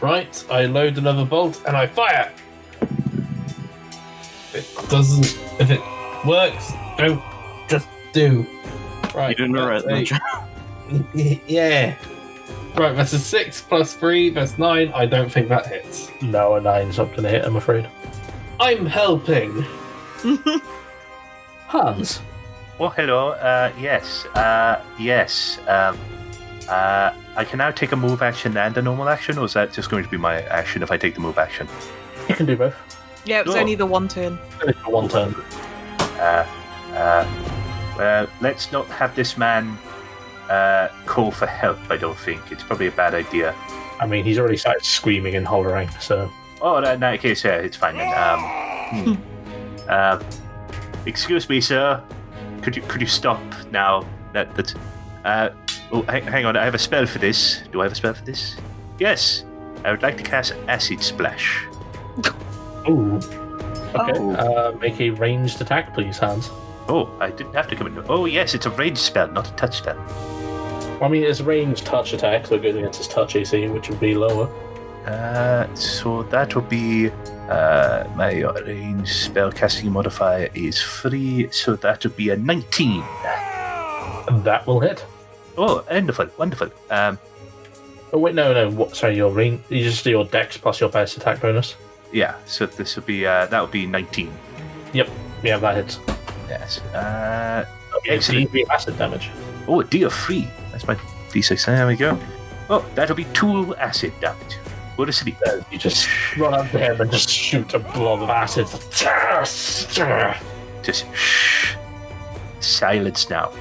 Right, 0.00 0.44
I 0.50 0.64
load 0.66 0.98
another 0.98 1.24
bolt 1.24 1.62
and 1.66 1.76
I 1.76 1.86
fire. 1.86 2.32
If 4.52 4.54
it 4.54 4.88
doesn't. 4.90 5.38
If 5.60 5.70
it 5.70 5.80
works, 6.26 6.72
don't 6.98 7.22
just 7.68 7.86
do. 8.12 8.46
Right. 9.14 9.30
You 9.38 9.46
didn't 9.46 9.52
know 9.52 9.80
that's 9.80 10.10
a- 10.12 11.40
Yeah. 11.46 11.94
Right, 12.76 12.96
that's 12.96 13.12
a 13.12 13.18
six 13.18 13.60
plus 13.60 13.94
three. 13.94 14.30
That's 14.30 14.58
nine. 14.58 14.90
I 14.94 15.06
don't 15.06 15.30
think 15.30 15.48
that 15.48 15.66
hits. 15.66 16.10
No, 16.22 16.54
a 16.56 16.60
nine's 16.60 16.98
not 16.98 17.10
going 17.10 17.22
to 17.24 17.28
hit. 17.28 17.44
I'm 17.44 17.56
afraid. 17.56 17.88
I'm 18.58 18.86
helping. 18.86 19.64
Hans. 21.66 22.20
Well, 22.78 22.90
hello. 22.90 23.30
Uh, 23.30 23.72
yes. 23.78 24.24
Uh, 24.26 24.82
yes. 24.98 25.58
Um, 25.68 25.98
uh, 26.68 27.12
I 27.36 27.44
can 27.44 27.58
now 27.58 27.70
take 27.70 27.92
a 27.92 27.96
move 27.96 28.22
action 28.22 28.56
and 28.56 28.76
a 28.76 28.82
normal 28.82 29.08
action, 29.08 29.38
or 29.38 29.44
is 29.46 29.52
that 29.54 29.72
just 29.72 29.90
going 29.90 30.04
to 30.04 30.10
be 30.10 30.16
my 30.16 30.42
action 30.42 30.82
if 30.82 30.90
I 30.90 30.96
take 30.96 31.14
the 31.14 31.20
move 31.20 31.38
action? 31.38 31.68
You 32.28 32.34
can 32.34 32.46
do 32.46 32.56
both. 32.56 32.74
Yeah, 33.24 33.40
it 33.40 33.46
was 33.46 33.54
Oh. 33.56 33.60
only 33.60 33.74
the 33.74 33.86
one 33.86 34.08
turn. 34.08 34.38
Only 34.60 34.72
for 34.74 34.90
one 34.90 35.08
turn. 35.08 35.34
Uh, 36.18 36.46
uh, 36.94 37.26
well, 37.96 38.26
let's 38.40 38.72
not 38.72 38.86
have 38.88 39.14
this 39.14 39.36
man 39.38 39.78
uh, 40.48 40.88
call 41.06 41.30
for 41.30 41.46
help. 41.46 41.78
I 41.90 41.96
don't 41.96 42.18
think 42.18 42.40
it's 42.50 42.62
probably 42.64 42.88
a 42.88 42.92
bad 42.92 43.14
idea. 43.14 43.54
I 44.00 44.06
mean, 44.06 44.24
he's 44.24 44.38
already 44.38 44.56
started 44.56 44.84
screaming 44.84 45.36
and 45.36 45.46
hollering, 45.46 45.88
so 46.00 46.30
Oh, 46.62 46.76
in 46.76 47.00
that 47.00 47.20
case, 47.20 47.42
yeah, 47.44 47.56
it's 47.56 47.76
fine 47.76 47.96
then. 47.96 48.12
Um, 48.18 48.40
hmm. 49.04 49.14
uh, 49.88 50.22
excuse 51.06 51.48
me, 51.48 51.60
sir. 51.60 52.02
Could 52.62 52.76
you 52.76 52.82
could 52.82 53.00
you 53.00 53.06
stop 53.06 53.40
now? 53.70 54.04
That 54.34 54.54
that. 54.56 54.74
Uh, 55.24 55.50
oh, 55.92 56.02
hang, 56.02 56.22
hang 56.24 56.44
on. 56.46 56.56
I 56.56 56.64
have 56.64 56.74
a 56.74 56.78
spell 56.78 57.06
for 57.06 57.18
this. 57.18 57.60
Do 57.72 57.80
I 57.80 57.84
have 57.84 57.92
a 57.92 57.96
spell 57.96 58.14
for 58.14 58.24
this? 58.24 58.56
Yes. 58.98 59.44
I 59.84 59.90
would 59.90 60.02
like 60.02 60.16
to 60.18 60.22
cast 60.22 60.54
Acid 60.68 61.02
Splash. 61.02 61.64
ooh. 62.88 63.16
Okay, 63.94 64.12
Oh. 64.18 64.32
uh, 64.34 64.76
make 64.80 65.00
a 65.00 65.10
ranged 65.10 65.60
attack, 65.60 65.94
please, 65.94 66.18
Hans. 66.18 66.48
Oh, 66.88 67.08
I 67.20 67.30
didn't 67.30 67.54
have 67.54 67.68
to 67.68 67.76
come 67.76 67.86
in. 67.86 68.04
Oh, 68.08 68.24
yes, 68.26 68.54
it's 68.54 68.66
a 68.66 68.70
range 68.70 68.98
spell, 68.98 69.28
not 69.32 69.48
a 69.48 69.52
touch 69.54 69.78
spell. 69.78 69.96
Well, 69.96 71.04
I 71.04 71.08
mean, 71.08 71.22
it's 71.24 71.40
a 71.40 71.44
ranged 71.44 71.86
touch 71.86 72.12
attack, 72.12 72.46
so 72.46 72.56
it 72.56 72.62
goes 72.62 72.74
against 72.76 72.98
his 72.98 73.08
touch 73.08 73.34
AC, 73.36 73.68
which 73.68 73.88
would 73.88 74.00
be 74.00 74.14
lower. 74.14 74.48
Uh, 75.06 75.66
so 75.74 76.22
that 76.24 76.54
would 76.54 76.68
be 76.68 77.10
uh, 77.48 78.04
my 78.16 78.42
range 78.66 79.10
spell 79.12 79.50
casting 79.50 79.90
modifier 79.90 80.50
is 80.54 80.80
free, 80.80 81.48
so 81.50 81.74
that 81.76 82.04
would 82.04 82.16
be 82.16 82.28
a 82.30 82.36
19. 82.36 83.00
That 84.44 84.62
will 84.66 84.78
hit. 84.80 85.04
Oh, 85.62 85.84
wonderful, 85.90 86.26
wonderful. 86.38 86.68
Um, 86.90 87.18
Oh 88.12 88.18
wait, 88.18 88.34
no, 88.34 88.52
no. 88.52 88.68
What? 88.70 88.96
Sorry, 88.96 89.14
your 89.16 89.30
ring. 89.30 89.62
You 89.68 89.84
just 89.84 90.02
do 90.02 90.10
your 90.10 90.24
dex 90.24 90.56
plus 90.56 90.80
your 90.80 90.88
best 90.88 91.16
attack 91.16 91.40
bonus. 91.40 91.76
yeah. 92.12 92.34
So 92.46 92.66
this 92.66 92.96
would 92.96 93.06
be 93.06 93.24
uh, 93.26 93.46
that 93.46 93.60
would 93.60 93.70
be 93.70 93.86
nineteen. 93.86 94.32
Yep. 94.92 95.08
Yeah, 95.44 95.58
that 95.58 95.76
hits. 95.76 96.00
Yes. 96.48 96.80
Uh, 96.94 97.64
Okay, 97.98 98.16
Excellent. 98.16 98.50
D3 98.50 98.68
acid 98.70 98.98
damage. 98.98 99.30
oh, 99.68 99.82
D 99.82 100.02
of 100.04 100.12
three. 100.14 100.48
That's 100.72 100.86
my 100.88 100.94
d6. 101.30 101.66
There 101.66 101.86
we 101.86 101.94
go. 101.96 102.18
Oh, 102.70 102.84
that'll 102.94 103.14
be 103.16 103.26
two 103.34 103.76
acid 103.76 104.12
damage. 104.20 104.56
Go 104.96 105.04
to 105.04 105.12
sleep. 105.12 105.36
Uh, 105.46 105.60
You 105.70 105.78
just 105.78 106.08
run 106.38 106.54
up 106.54 106.70
there 106.72 107.00
and 107.00 107.10
just 107.12 107.28
shoot 107.28 107.74
a 107.74 107.78
blob 107.78 108.22
of 108.22 108.30
acid. 108.30 108.66
Just 110.82 111.06
shh. 111.14 111.74
Silence 112.60 113.28
now. 113.30 113.52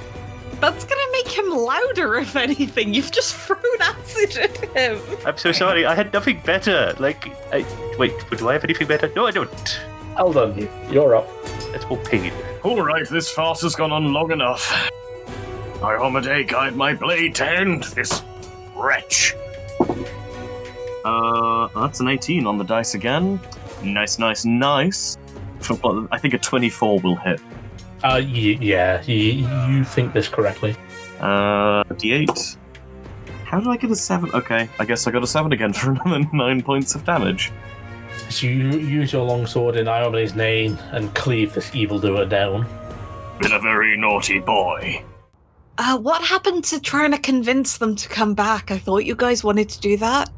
That's 0.60 0.84
gonna 0.84 1.12
make 1.12 1.28
him 1.28 1.49
louder, 1.49 2.16
if 2.16 2.36
anything. 2.36 2.93
You've 2.93 3.12
just 3.12 3.36
thrown 3.47 3.60
acid 3.80 4.38
at 4.38 4.57
him. 4.76 5.01
I'm 5.26 5.38
so 5.38 5.51
sorry. 5.51 5.86
I 5.86 5.95
had 5.95 6.12
nothing 6.14 6.41
better. 6.45 6.93
Like, 6.99 7.34
I 7.53 7.66
wait. 7.97 8.14
Do 8.38 8.49
I 8.49 8.53
have 8.53 8.64
anything 8.64 8.88
better? 8.88 9.12
No, 9.16 9.26
I 9.28 9.32
don't. 9.32 9.80
Hold 10.16 10.38
on, 10.38 10.68
you're 10.91 11.16
up. 11.16 11.30
It's 11.74 11.86
all 11.86 11.97
pain. 11.97 12.34
All 12.64 12.82
right, 12.82 13.07
this 13.07 13.32
farce 13.32 13.62
has 13.62 13.76
gone 13.76 13.91
on 13.91 14.12
long 14.12 14.32
enough. 14.32 14.70
Iomedae, 15.80 16.45
guide 16.45 16.76
my 16.76 16.93
blade 16.93 17.36
to 17.36 17.49
end 17.49 17.84
this 17.84 18.22
wretch. 18.76 19.34
Uh, 21.05 21.68
that's 21.74 22.01
an 22.01 22.10
18 22.10 22.45
on 22.45 22.57
the 22.57 22.66
dice 22.66 22.95
again. 22.95 23.39
Nice, 23.82 24.20
nice, 24.20 24.43
nice. 24.43 25.18
I 26.12 26.18
think 26.18 26.34
a 26.34 26.38
24 26.38 26.99
will 26.99 27.16
hit. 27.16 27.39
Uh, 28.04 28.22
y- 28.24 28.58
yeah, 28.62 29.02
you, 29.04 29.47
you 29.68 29.84
think 29.84 30.14
this 30.14 30.28
correctly. 30.28 30.76
Uh, 31.20 31.84
d8. 31.84 32.58
How 33.43 33.60
did 33.60 33.68
I 33.68 33.78
get 33.78 33.91
a 33.91 33.95
7? 33.95 34.32
Okay, 34.34 34.70
I 34.80 34.86
guess 34.86 35.08
I 35.08 35.12
got 35.12 35.24
a 35.24 35.28
7 35.28 35.52
again 35.52 35.74
for 35.74 35.91
another 35.91 36.24
9 36.32 36.62
points 36.62 36.95
of 36.95 37.04
damage. 37.04 37.52
So 38.30 38.45
you 38.47 38.70
use 38.78 39.12
your 39.12 39.26
longsword 39.26 39.76
in 39.76 39.88
Iomedae's 39.88 40.36
name 40.36 40.78
and 40.91 41.14
cleave 41.16 41.54
this 41.54 41.74
evildoer 41.74 42.26
down. 42.26 42.68
Been 43.39 43.54
a 43.54 43.60
very 43.60 43.97
naughty 43.97 44.39
boy. 44.39 45.04
Uh, 45.78 45.97
what 45.97 46.22
happened 46.22 46.64
to 46.66 46.80
trying 46.80 47.12
to 47.12 47.18
convince 47.18 47.78
them 47.78 47.95
to 47.95 48.10
come 48.10 48.36
back? 48.36 48.70
I 48.70 48.78
thought 48.78 49.06
you 49.06 49.16
guys 49.16 49.43
wanted 49.43 49.70
to 49.70 49.80
do 49.80 49.97
that. 49.97 50.30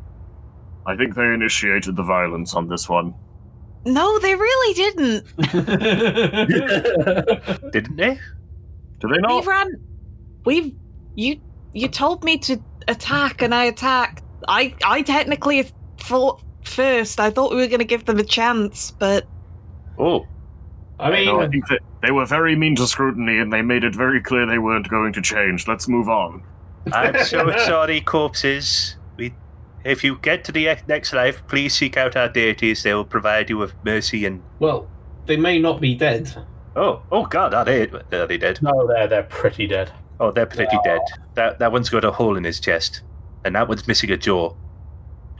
I 0.85 0.95
think 0.95 1.15
they 1.15 1.25
initiated 1.25 1.95
the 1.95 2.03
violence 2.03 2.53
on 2.53 2.67
this 2.67 2.87
one. 2.87 3.13
No, 3.85 4.19
they 4.19 4.35
really 4.35 4.73
didn't. 4.73 5.25
Didn't 7.71 7.95
they? 7.97 8.19
Do 8.99 9.07
they 9.07 9.15
We 9.15 9.21
not? 9.21 9.45
ran. 9.45 9.73
We, 10.45 10.75
you, 11.15 11.39
you 11.73 11.87
told 11.87 12.23
me 12.23 12.37
to 12.39 12.57
attack, 12.87 13.41
and 13.41 13.53
I 13.55 13.65
attacked. 13.65 14.23
I, 14.47 14.75
I 14.85 15.01
technically 15.01 15.67
thought 15.97 16.41
first. 16.63 17.19
I 17.19 17.29
thought 17.31 17.51
we 17.51 17.57
were 17.57 17.67
going 17.67 17.79
to 17.79 17.85
give 17.85 18.05
them 18.05 18.19
a 18.19 18.23
chance, 18.23 18.91
but 18.91 19.25
Oh, 19.97 20.25
I 20.99 21.11
mean, 21.11 21.25
No, 21.25 21.41
I 21.41 21.47
think 21.47 21.67
that 21.69 21.79
they 22.01 22.11
were 22.11 22.25
very 22.25 22.55
mean 22.55 22.75
to 22.77 22.87
scrutiny 22.87 23.37
and 23.39 23.51
they 23.51 23.61
made 23.61 23.83
it 23.83 23.95
very 23.95 24.21
clear 24.21 24.45
they 24.45 24.57
weren't 24.59 24.87
going 24.89 25.13
to 25.13 25.21
change. 25.21 25.67
Let's 25.67 25.87
move 25.87 26.09
on. 26.09 26.43
I'm 26.91 27.23
so 27.23 27.51
sorry, 27.65 28.01
corpses. 28.01 28.97
We, 29.85 29.91
if 29.91 30.03
you 30.03 30.17
get 30.17 30.43
to 30.45 30.51
the 30.51 30.67
e- 30.71 30.81
next 30.87 31.13
life, 31.13 31.43
please 31.47 31.73
seek 31.73 31.97
out 31.97 32.15
our 32.15 32.29
deities. 32.29 32.83
They 32.83 32.93
will 32.93 33.05
provide 33.05 33.49
you 33.49 33.57
with 33.57 33.73
mercy 33.83 34.25
and. 34.25 34.41
well, 34.59 34.87
they 35.27 35.37
may 35.37 35.59
not 35.59 35.79
be 35.79 35.93
dead. 35.95 36.33
Oh, 36.75 37.03
oh 37.11 37.25
God, 37.25 37.53
are 37.53 37.63
they? 37.65 37.87
Are 37.89 38.27
they 38.27 38.37
dead? 38.37 38.59
No, 38.61 38.87
they're 38.87 39.07
they're 39.07 39.23
pretty 39.23 39.67
dead. 39.67 39.91
Oh, 40.19 40.31
they're 40.31 40.45
pretty 40.45 40.77
dead. 40.83 41.01
That 41.35 41.59
that 41.59 41.71
one's 41.71 41.89
got 41.89 42.03
a 42.05 42.11
hole 42.11 42.37
in 42.37 42.43
his 42.43 42.59
chest, 42.59 43.01
and 43.45 43.55
that 43.55 43.67
one's 43.67 43.87
missing 43.87 44.11
a 44.11 44.17
jaw. 44.17 44.53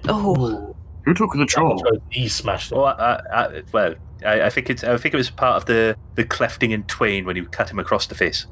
oh, 0.07 0.75
Who 1.05 1.13
took 1.13 1.31
the 1.33 1.45
jaw? 1.45 1.77
He 2.09 2.27
smashed 2.27 2.71
it. 2.71 2.75
Oh, 2.75 2.83
I, 2.83 3.21
I, 3.33 3.63
well, 3.71 3.95
I, 4.25 4.41
I 4.43 4.49
think 4.49 4.69
it's. 4.69 4.83
I 4.83 4.97
think 4.97 5.13
it 5.13 5.17
was 5.17 5.29
part 5.29 5.55
of 5.57 5.65
the 5.65 5.95
the 6.15 6.23
clefting 6.25 6.71
in 6.71 6.83
twain 6.83 7.25
when 7.25 7.35
you 7.35 7.45
cut 7.45 7.69
him 7.71 7.79
across 7.79 8.07
the 8.07 8.15
face. 8.15 8.45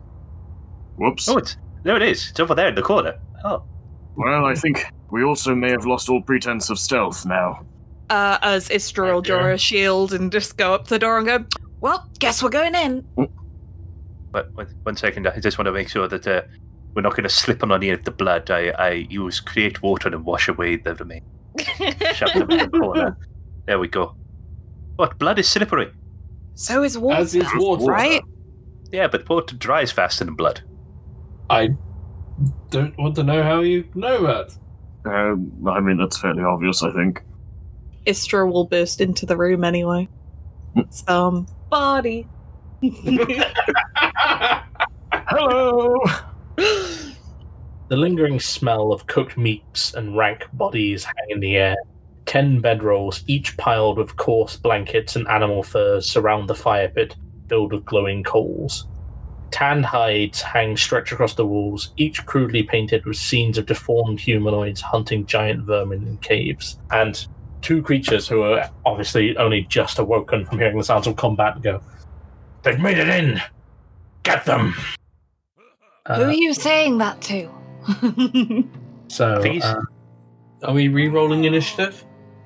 Whoops. 0.97 1.27
Oh, 1.29 1.37
it's 1.37 1.57
there. 1.83 1.95
It 1.95 2.03
is. 2.03 2.29
It's 2.31 2.39
over 2.39 2.55
there 2.55 2.67
in 2.69 2.75
the 2.75 2.81
corner. 2.81 3.19
Oh, 3.43 3.63
Well, 4.19 4.45
I 4.45 4.53
think 4.53 4.83
we 5.11 5.23
also 5.23 5.55
may 5.55 5.71
have 5.71 5.85
lost 5.85 6.09
all 6.09 6.21
pretense 6.21 6.69
of 6.69 6.77
stealth 6.77 7.25
now. 7.25 7.65
uh, 8.09 8.37
as 8.41 8.69
Istra 8.69 9.13
will 9.13 9.21
draw 9.21 9.47
a 9.51 9.57
shield 9.57 10.13
and 10.13 10.31
just 10.31 10.57
go 10.57 10.73
up 10.73 10.83
to 10.85 10.89
the 10.91 10.99
door 10.99 11.17
and 11.17 11.25
go. 11.27 11.45
Well, 11.79 12.09
guess 12.19 12.43
we're 12.43 12.49
going 12.49 12.75
in. 12.75 13.05
but 14.31 14.51
one, 14.53 14.67
one 14.83 14.95
second. 14.97 15.25
I 15.27 15.39
just 15.39 15.57
want 15.57 15.67
to 15.67 15.71
make 15.71 15.87
sure 15.89 16.07
that 16.09 16.27
uh, 16.27 16.41
we're 16.93 17.01
not 17.01 17.11
going 17.11 17.23
to 17.23 17.29
slip 17.29 17.63
on 17.63 17.71
any 17.71 17.91
of 17.91 18.03
the 18.03 18.11
blood. 18.11 18.51
I, 18.51 18.69
I 18.71 18.89
use 19.09 19.39
create 19.39 19.81
water 19.81 20.09
and 20.09 20.25
wash 20.25 20.49
away 20.49 20.75
the 20.75 20.95
remain. 20.95 21.23
Shove 22.13 22.33
them 22.33 22.51
in 22.51 22.57
the 22.57 22.69
corner. 22.77 23.17
There 23.67 23.79
we 23.79 23.87
go. 23.87 24.15
What 24.97 25.17
blood 25.17 25.39
is 25.39 25.47
slippery? 25.47 25.91
so 26.55 26.83
is 26.83 26.97
water, 26.97 27.21
As 27.21 27.33
is 27.35 27.47
water. 27.55 27.85
right? 27.85 28.21
Yeah, 28.91 29.07
but 29.07 29.29
water 29.29 29.55
dries 29.55 29.93
faster 29.93 30.25
than 30.25 30.35
blood. 30.35 30.61
I 31.49 31.69
don't 32.69 32.97
want 32.97 33.15
to 33.15 33.23
know 33.23 33.43
how 33.43 33.61
you 33.61 33.87
know 33.95 34.23
that. 34.23 34.55
Um, 35.05 35.51
I 35.67 35.79
mean, 35.79 35.97
that's 35.97 36.17
fairly 36.17 36.43
obvious, 36.43 36.83
I 36.83 36.91
think. 36.91 37.23
Istra 38.05 38.49
will 38.49 38.65
burst 38.65 39.01
into 39.01 39.25
the 39.25 39.37
room 39.37 39.63
anyway. 39.63 40.07
Somebody. 40.89 42.27
Hello! 45.11 45.99
The 46.55 47.97
lingering 47.97 48.39
smell 48.39 48.91
of 48.91 49.07
cooked 49.07 49.37
meats 49.37 49.93
and 49.93 50.15
rank 50.15 50.45
bodies 50.53 51.03
hang 51.03 51.29
in 51.29 51.39
the 51.39 51.57
air. 51.57 51.75
Ten 52.25 52.61
bedrolls, 52.61 53.23
each 53.25 53.57
piled 53.57 53.97
with 53.97 54.15
coarse 54.15 54.55
blankets 54.55 55.15
and 55.15 55.27
animal 55.27 55.63
furs, 55.63 56.07
surround 56.07 56.47
the 56.47 56.55
fire 56.55 56.89
pit 56.89 57.15
filled 57.47 57.73
with 57.73 57.85
glowing 57.85 58.23
coals. 58.23 58.87
Tanned 59.51 59.85
hides 59.85 60.41
hang 60.41 60.77
stretched 60.77 61.11
across 61.11 61.33
the 61.33 61.45
walls, 61.45 61.91
each 61.97 62.25
crudely 62.25 62.63
painted 62.63 63.05
with 63.05 63.17
scenes 63.17 63.57
of 63.57 63.65
deformed 63.65 64.19
humanoids 64.19 64.79
hunting 64.81 65.25
giant 65.25 65.65
vermin 65.65 66.05
in 66.07 66.17
caves. 66.17 66.77
And 66.91 67.25
two 67.61 67.81
creatures 67.81 68.27
who 68.27 68.43
are 68.43 68.69
obviously 68.85 69.35
only 69.37 69.63
just 69.63 69.97
awoken 69.99 70.45
from 70.45 70.59
hearing 70.59 70.77
the 70.77 70.83
sounds 70.83 71.07
of 71.07 71.15
combat 71.15 71.61
go, 71.61 71.81
They've 72.63 72.79
made 72.79 72.97
it 72.97 73.07
in! 73.09 73.41
Get 74.23 74.45
them! 74.45 74.73
Who 76.07 76.13
Uh, 76.13 76.23
are 76.25 76.31
you 76.31 76.53
saying 76.53 76.97
that 76.99 77.21
to? 77.21 77.49
so, 79.07 79.35
uh, 79.41 79.81
Are 80.63 80.73
we 80.73 80.87
re-rolling 80.89 81.45
initiative? 81.45 82.03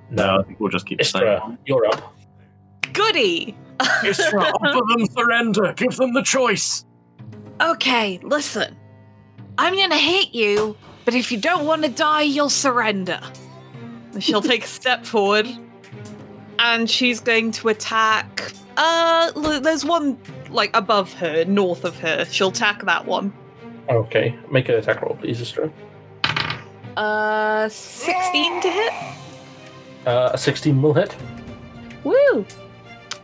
No, 0.10 0.26
no. 0.36 0.40
I 0.40 0.44
think 0.44 0.60
we'll 0.60 0.70
just 0.70 0.86
keep 0.86 1.02
Istra, 1.02 1.40
staying. 1.42 1.58
you're 1.66 1.86
up. 1.88 2.16
Goody! 2.94 3.58
Istra, 4.06 4.42
offer 4.42 4.82
them 4.96 5.06
surrender. 5.08 5.74
Give 5.74 5.96
them 5.96 6.14
the 6.14 6.22
choice. 6.22 6.86
Okay, 7.64 8.20
listen. 8.24 8.76
I'm 9.58 9.76
gonna 9.76 9.98
hit 9.98 10.34
you, 10.36 10.76
but 11.06 11.14
if 11.14 11.32
you 11.32 11.38
don't 11.40 11.66
want 11.66 11.84
to 11.84 11.90
die, 11.90 12.24
you'll 12.24 12.50
surrender. 12.50 13.20
She'll 14.20 14.42
take 14.42 14.66
a 14.66 14.68
step 14.82 15.06
forward, 15.06 15.48
and 16.60 16.90
she's 16.90 17.20
going 17.20 17.52
to 17.54 17.70
attack. 17.70 18.52
Uh, 18.76 19.32
l- 19.36 19.62
there's 19.62 19.86
one 19.86 20.18
like 20.50 20.76
above 20.76 21.14
her, 21.14 21.46
north 21.46 21.86
of 21.86 21.98
her. 22.00 22.26
She'll 22.26 22.50
attack 22.50 22.84
that 22.86 23.06
one. 23.06 23.34
Okay, 23.90 24.38
make 24.52 24.70
an 24.70 24.76
attack 24.76 25.02
roll, 25.02 25.16
please, 25.16 25.40
Istra. 25.42 25.72
Uh, 26.96 27.68
16 27.70 28.62
to 28.62 28.70
hit. 28.70 28.94
Uh, 30.06 30.30
a 30.34 30.38
16 30.38 30.80
will 30.82 30.94
hit. 30.94 31.16
Woo! 32.04 32.46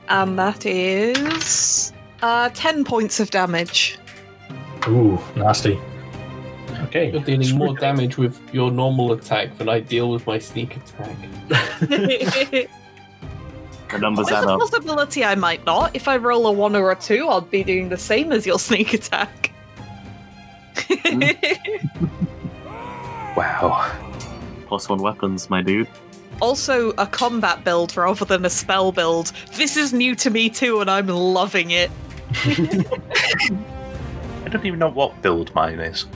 And 0.08 0.40
that 0.40 0.66
is 0.66 1.94
uh 2.22 2.50
10 2.50 2.84
points 2.84 3.20
of 3.20 3.30
damage. 3.32 3.99
Ooh, 4.88 5.20
nasty. 5.36 5.80
Okay. 6.84 7.12
You're 7.12 7.22
dealing 7.22 7.58
more 7.58 7.76
damage 7.76 8.18
with 8.18 8.40
your 8.54 8.72
normal 8.72 9.12
attack 9.12 9.58
than 9.58 9.68
I 9.70 9.80
deal 9.82 10.10
with 10.12 10.26
my 10.26 10.40
sneak 10.40 10.78
attack. 10.78 11.16
The 13.92 13.98
numbers 13.98 14.30
a 14.30 14.36
add 14.38 14.44
up. 14.44 14.60
possibility 14.60 15.26
I 15.26 15.34
might 15.34 15.66
not. 15.66 15.96
If 15.96 16.08
I 16.08 16.18
roll 16.18 16.46
a 16.46 16.52
one 16.52 16.76
or 16.76 16.92
a 16.92 16.96
two, 16.96 17.28
I'll 17.28 17.42
be 17.42 17.64
doing 17.64 17.90
the 17.90 17.98
same 17.98 18.32
as 18.32 18.46
your 18.46 18.60
sneak 18.68 18.94
attack. 18.94 19.52
Wow. 23.36 23.92
Plus 24.68 24.90
one 24.90 25.00
weapons, 25.02 25.50
my 25.50 25.62
dude. 25.62 25.88
also, 26.42 26.92
a 26.98 27.08
combat 27.08 27.64
build 27.64 27.96
rather 27.98 28.26
than 28.26 28.46
a 28.46 28.50
spell 28.50 28.92
build. 28.92 29.32
This 29.56 29.78
is 29.78 29.94
new 29.94 30.14
to 30.16 30.30
me 30.30 30.50
too, 30.50 30.82
and 30.82 30.90
I'm 30.90 31.08
loving 31.08 31.72
it. 31.72 31.90
I 34.50 34.52
don't 34.52 34.66
even 34.66 34.80
know 34.80 34.90
what 34.90 35.22
build 35.22 35.54
mine 35.54 35.80
is. 35.80 36.08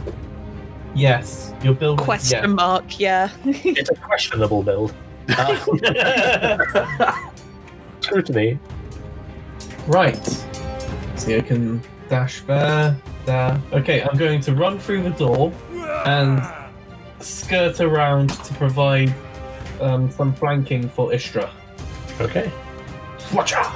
Yes, 0.95 1.53
your 1.61 1.75
build. 1.75 1.99
Question 1.99 2.55
mark, 2.55 2.99
yeah. 2.99 3.29
it's 3.45 3.91
a 3.91 3.95
questionable 3.95 4.63
build. 4.63 4.95
Uh, 5.29 7.29
scrutiny. 8.01 8.59
Right. 9.87 10.45
See, 11.15 11.37
I 11.37 11.41
can 11.41 11.79
dash 12.09 12.41
there, 12.41 12.97
there. 13.25 13.61
Okay, 13.71 14.01
I'm 14.01 14.17
going 14.17 14.41
to 14.41 14.55
run 14.55 14.79
through 14.79 15.03
the 15.03 15.11
door 15.11 15.53
and 16.05 16.41
skirt 17.19 17.79
around 17.81 18.31
to 18.31 18.53
provide 18.55 19.13
um, 19.79 20.09
some 20.09 20.33
flanking 20.33 20.89
for 20.89 21.13
Istra. 21.13 21.53
Okay. 22.19 22.51
Watch 23.31 23.53
out! 23.53 23.71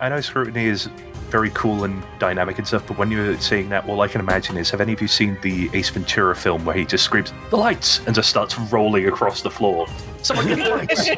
I 0.00 0.08
know 0.10 0.20
scrutiny 0.20 0.66
is 0.66 0.90
very 1.32 1.50
cool 1.50 1.84
and 1.84 2.04
dynamic 2.18 2.58
and 2.58 2.66
stuff, 2.68 2.86
but 2.86 2.98
when 2.98 3.10
you're 3.10 3.36
saying 3.40 3.70
that, 3.70 3.88
all 3.88 4.02
I 4.02 4.06
can 4.08 4.20
imagine 4.20 4.58
is 4.58 4.68
have 4.70 4.82
any 4.82 4.92
of 4.92 5.00
you 5.00 5.08
seen 5.08 5.38
the 5.40 5.70
Ace 5.72 5.88
Ventura 5.88 6.36
film 6.36 6.64
where 6.66 6.76
he 6.76 6.84
just 6.84 7.04
screams, 7.04 7.32
The 7.48 7.56
lights! 7.56 8.00
and 8.06 8.14
just 8.14 8.28
starts 8.28 8.58
rolling 8.58 9.08
across 9.08 9.40
the 9.40 9.50
floor? 9.50 9.86
Someone 10.20 10.46
give 10.46 10.58
me 10.58 10.68
lights! 10.68 11.08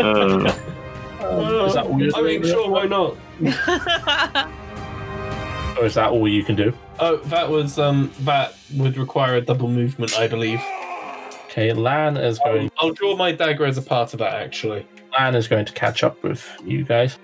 Uh, 0.00 0.52
Um, 1.20 1.66
is 1.66 1.74
that 1.74 1.84
all 1.84 2.16
I 2.16 2.22
mean, 2.22 2.42
sure, 2.42 2.70
why 2.70 2.86
not? 2.86 3.14
Or 5.78 5.84
is 5.86 5.94
that 5.94 6.10
all 6.10 6.26
you 6.28 6.42
can 6.42 6.56
do? 6.56 6.72
Oh, 6.98 7.18
that 7.26 7.48
was 7.48 7.78
um, 7.78 8.10
that 8.20 8.54
would 8.74 8.96
require 8.98 9.36
a 9.36 9.40
double 9.40 9.68
movement, 9.68 10.18
I 10.18 10.26
believe. 10.26 10.60
Okay, 11.46 11.72
Lann 11.72 12.16
is 12.16 12.38
going. 12.40 12.70
I'll 12.78 12.92
draw 12.92 13.16
my 13.16 13.32
dagger 13.32 13.64
as 13.64 13.78
a 13.78 13.82
part 13.82 14.12
of 14.12 14.18
that, 14.18 14.34
actually. 14.34 14.86
Lann 15.18 15.34
is 15.34 15.48
going 15.48 15.64
to 15.64 15.72
catch 15.72 16.02
up 16.02 16.22
with 16.22 16.48
you 16.64 16.84
guys. 16.84 17.18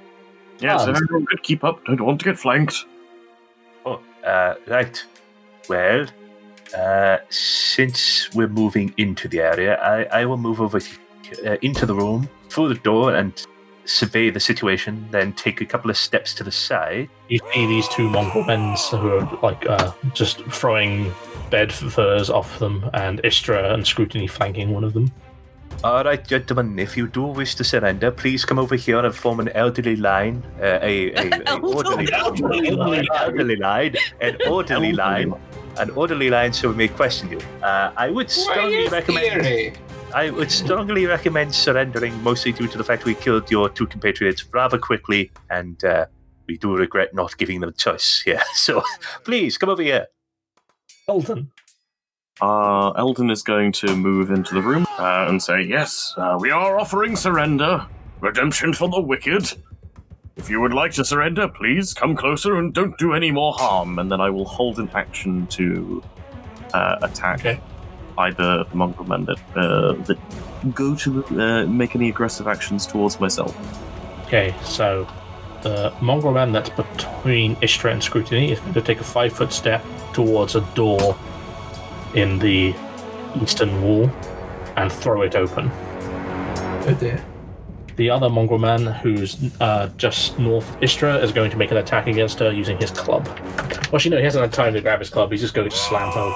Yes, 0.59 0.83
Ah, 0.83 0.91
everyone 0.91 1.27
could 1.27 1.43
keep 1.43 1.65
up. 1.65 1.85
Don't 1.85 2.01
want 2.01 2.21
to 2.21 2.25
get 2.25 2.39
flanked. 2.39 2.85
Oh, 3.85 4.01
uh, 4.25 4.55
right. 4.67 5.05
Well, 5.69 6.07
uh, 6.77 7.19
since 7.29 8.33
we're 8.35 8.49
moving 8.49 8.95
into 8.97 9.29
the 9.29 9.41
area, 9.41 9.77
I, 9.77 10.21
I 10.21 10.25
will 10.25 10.39
move 10.39 10.61
over 10.61 10.81
uh, 11.45 11.57
into 11.63 11.87
the 11.87 11.95
room 11.95 12.29
through 12.49 12.69
the 12.69 12.81
door 12.81 13.15
and 13.15 13.33
survey 13.85 14.31
the 14.31 14.41
situation, 14.41 15.07
then 15.11 15.33
take 15.35 15.61
a 15.61 15.65
couple 15.65 15.91
of 15.91 15.97
steps 15.97 16.35
to 16.35 16.45
the 16.45 16.51
side. 16.53 17.09
You 17.29 17.39
see 17.55 17.67
these 17.67 17.89
two 17.89 18.09
mongrel 18.09 18.45
men 18.45 18.77
who 18.91 19.11
are 19.17 19.39
like 19.43 19.65
uh, 19.69 19.93
just 20.13 20.43
throwing 20.47 21.13
bed 21.51 21.73
furs 21.73 22.31
off 22.31 22.59
them, 22.59 22.89
and 22.95 23.21
Istra 23.25 23.73
and 23.73 23.87
Scrutiny 23.87 24.27
flanking 24.27 24.71
one 24.71 24.85
of 24.85 24.93
them. 24.93 25.13
All 25.85 26.03
right, 26.03 26.27
gentlemen, 26.27 26.79
if 26.79 26.97
you 26.97 27.07
do 27.07 27.23
wish 27.25 27.55
to 27.57 27.65
surrender, 27.65 28.11
please 28.11 28.45
come 28.45 28.59
over 28.59 28.75
here 28.75 28.99
and 29.05 29.15
form 29.15 29.41
an 29.41 29.51
elderly 29.51 29.95
line. 29.95 30.43
Uh, 30.61 30.79
a, 30.83 31.13
a, 31.13 31.43
a 31.47 31.59
orderly, 31.63 32.09
Elderly 32.13 32.71
line. 32.73 33.07
elderly 33.15 33.57
line. 33.57 33.95
An 34.21 34.37
orderly 34.49 34.93
line. 34.93 35.35
An 35.79 35.91
orderly 35.91 36.31
line 36.31 36.53
so 36.53 36.71
we 36.71 36.75
may 36.75 36.89
question 36.89 37.31
you. 37.31 37.39
Uh, 37.63 37.93
I 37.97 38.11
would 38.11 38.31
strongly 38.31 38.89
recommend. 38.89 39.79
I 40.15 40.31
would 40.31 40.51
strongly 40.51 41.05
recommend 41.07 41.55
surrendering, 41.55 42.21
mostly 42.23 42.53
due 42.53 42.67
to 42.69 42.79
the 42.79 42.85
fact 42.85 43.05
we 43.05 43.15
killed 43.15 43.51
your 43.51 43.69
two 43.69 43.87
compatriots 43.87 44.45
rather 44.53 44.79
quickly, 44.79 45.31
and 45.51 45.85
uh, 45.85 46.07
we 46.49 46.57
do 46.57 46.75
regret 46.75 47.15
not 47.15 47.37
giving 47.37 47.61
them 47.61 47.69
a 47.69 47.73
choice 47.73 48.23
here. 48.25 48.41
So 48.55 48.83
please 49.25 49.57
come 49.59 49.69
over 49.69 49.83
here. 49.83 50.07
Eldon. 51.07 51.53
Uh, 52.41 52.91
Eldon 52.93 53.31
is 53.31 53.43
going 53.43 53.73
to 53.73 53.97
move 53.97 54.31
into 54.31 54.55
the 54.55 54.63
room. 54.63 54.87
Uh, 54.99 55.27
and 55.29 55.43
say, 55.43 55.63
yes, 55.63 56.15
uh, 56.17 56.37
we 56.41 56.51
are 56.51 56.79
offering 56.79 57.17
surrender. 57.17 57.87
Redemption 58.21 58.73
for 58.73 58.89
the 58.89 59.01
wicked. 59.01 59.53
If 60.37 60.51
you 60.51 60.61
would 60.61 60.75
like 60.75 60.93
to 60.93 61.05
surrender, 61.05 61.49
please 61.49 61.95
come 61.95 62.15
closer 62.15 62.57
and 62.57 62.73
don't 62.75 62.97
do 62.99 63.15
any 63.15 63.31
more 63.31 63.53
harm. 63.55 63.99
and 63.99 64.11
then 64.13 64.21
I 64.21 64.29
will 64.31 64.45
hold 64.45 64.79
an 64.79 64.91
action 64.95 65.47
to 65.49 66.03
uh, 66.75 66.97
attack 67.03 67.41
Okay. 67.41 67.61
either 68.19 68.65
the 68.65 68.75
mongrel 68.77 69.07
men 69.09 69.25
that, 69.27 69.39
uh, 69.57 69.93
that 70.05 70.19
go 70.75 70.95
to 70.97 71.25
uh, 71.41 71.67
make 71.67 71.95
any 71.95 72.09
aggressive 72.11 72.47
actions 72.49 72.87
towards 72.87 73.19
myself. 73.21 73.55
Okay, 74.27 74.55
so 74.63 75.07
the 75.63 75.93
mongrel 76.03 76.33
man 76.35 76.53
that's 76.53 76.71
between 76.71 77.57
Istra 77.63 77.93
and 77.93 78.03
Scrutiny 78.03 78.53
is 78.53 78.61
going 78.61 78.75
to 78.75 78.83
take 78.83 79.01
a 79.01 79.05
five 79.05 79.33
foot 79.33 79.53
step 79.53 79.83
towards 80.13 80.55
a 80.55 80.61
door 80.75 81.17
in 82.17 82.39
the 82.39 82.75
eastern 83.41 83.81
wall 83.83 84.11
and 84.77 84.91
throw 84.91 85.23
it 85.23 85.37
open. 85.37 85.71
Oh 85.73 86.97
dear. 86.99 87.25
The 87.97 88.11
other 88.11 88.29
mongrel 88.29 88.59
man, 88.59 88.87
who's 88.87 89.55
uh, 89.61 89.89
just 89.97 90.39
north 90.39 90.77
Istra, 90.83 91.17
is 91.17 91.33
going 91.33 91.51
to 91.51 91.57
make 91.57 91.71
an 91.71 91.79
attack 91.79 92.07
against 92.07 92.39
her 92.41 92.53
using 92.53 92.77
his 92.77 92.91
club. 92.91 93.27
Well, 93.91 94.03
you 94.03 94.11
know, 94.11 94.19
he 94.19 94.25
hasn't 94.25 94.43
had 94.43 94.53
time 94.53 94.75
to 94.75 94.83
grab 94.83 94.99
his 94.99 95.09
club. 95.09 95.31
He's 95.31 95.41
just 95.41 95.55
going 95.55 95.71
to 95.71 95.75
slam 95.77 96.13
her. 96.13 96.33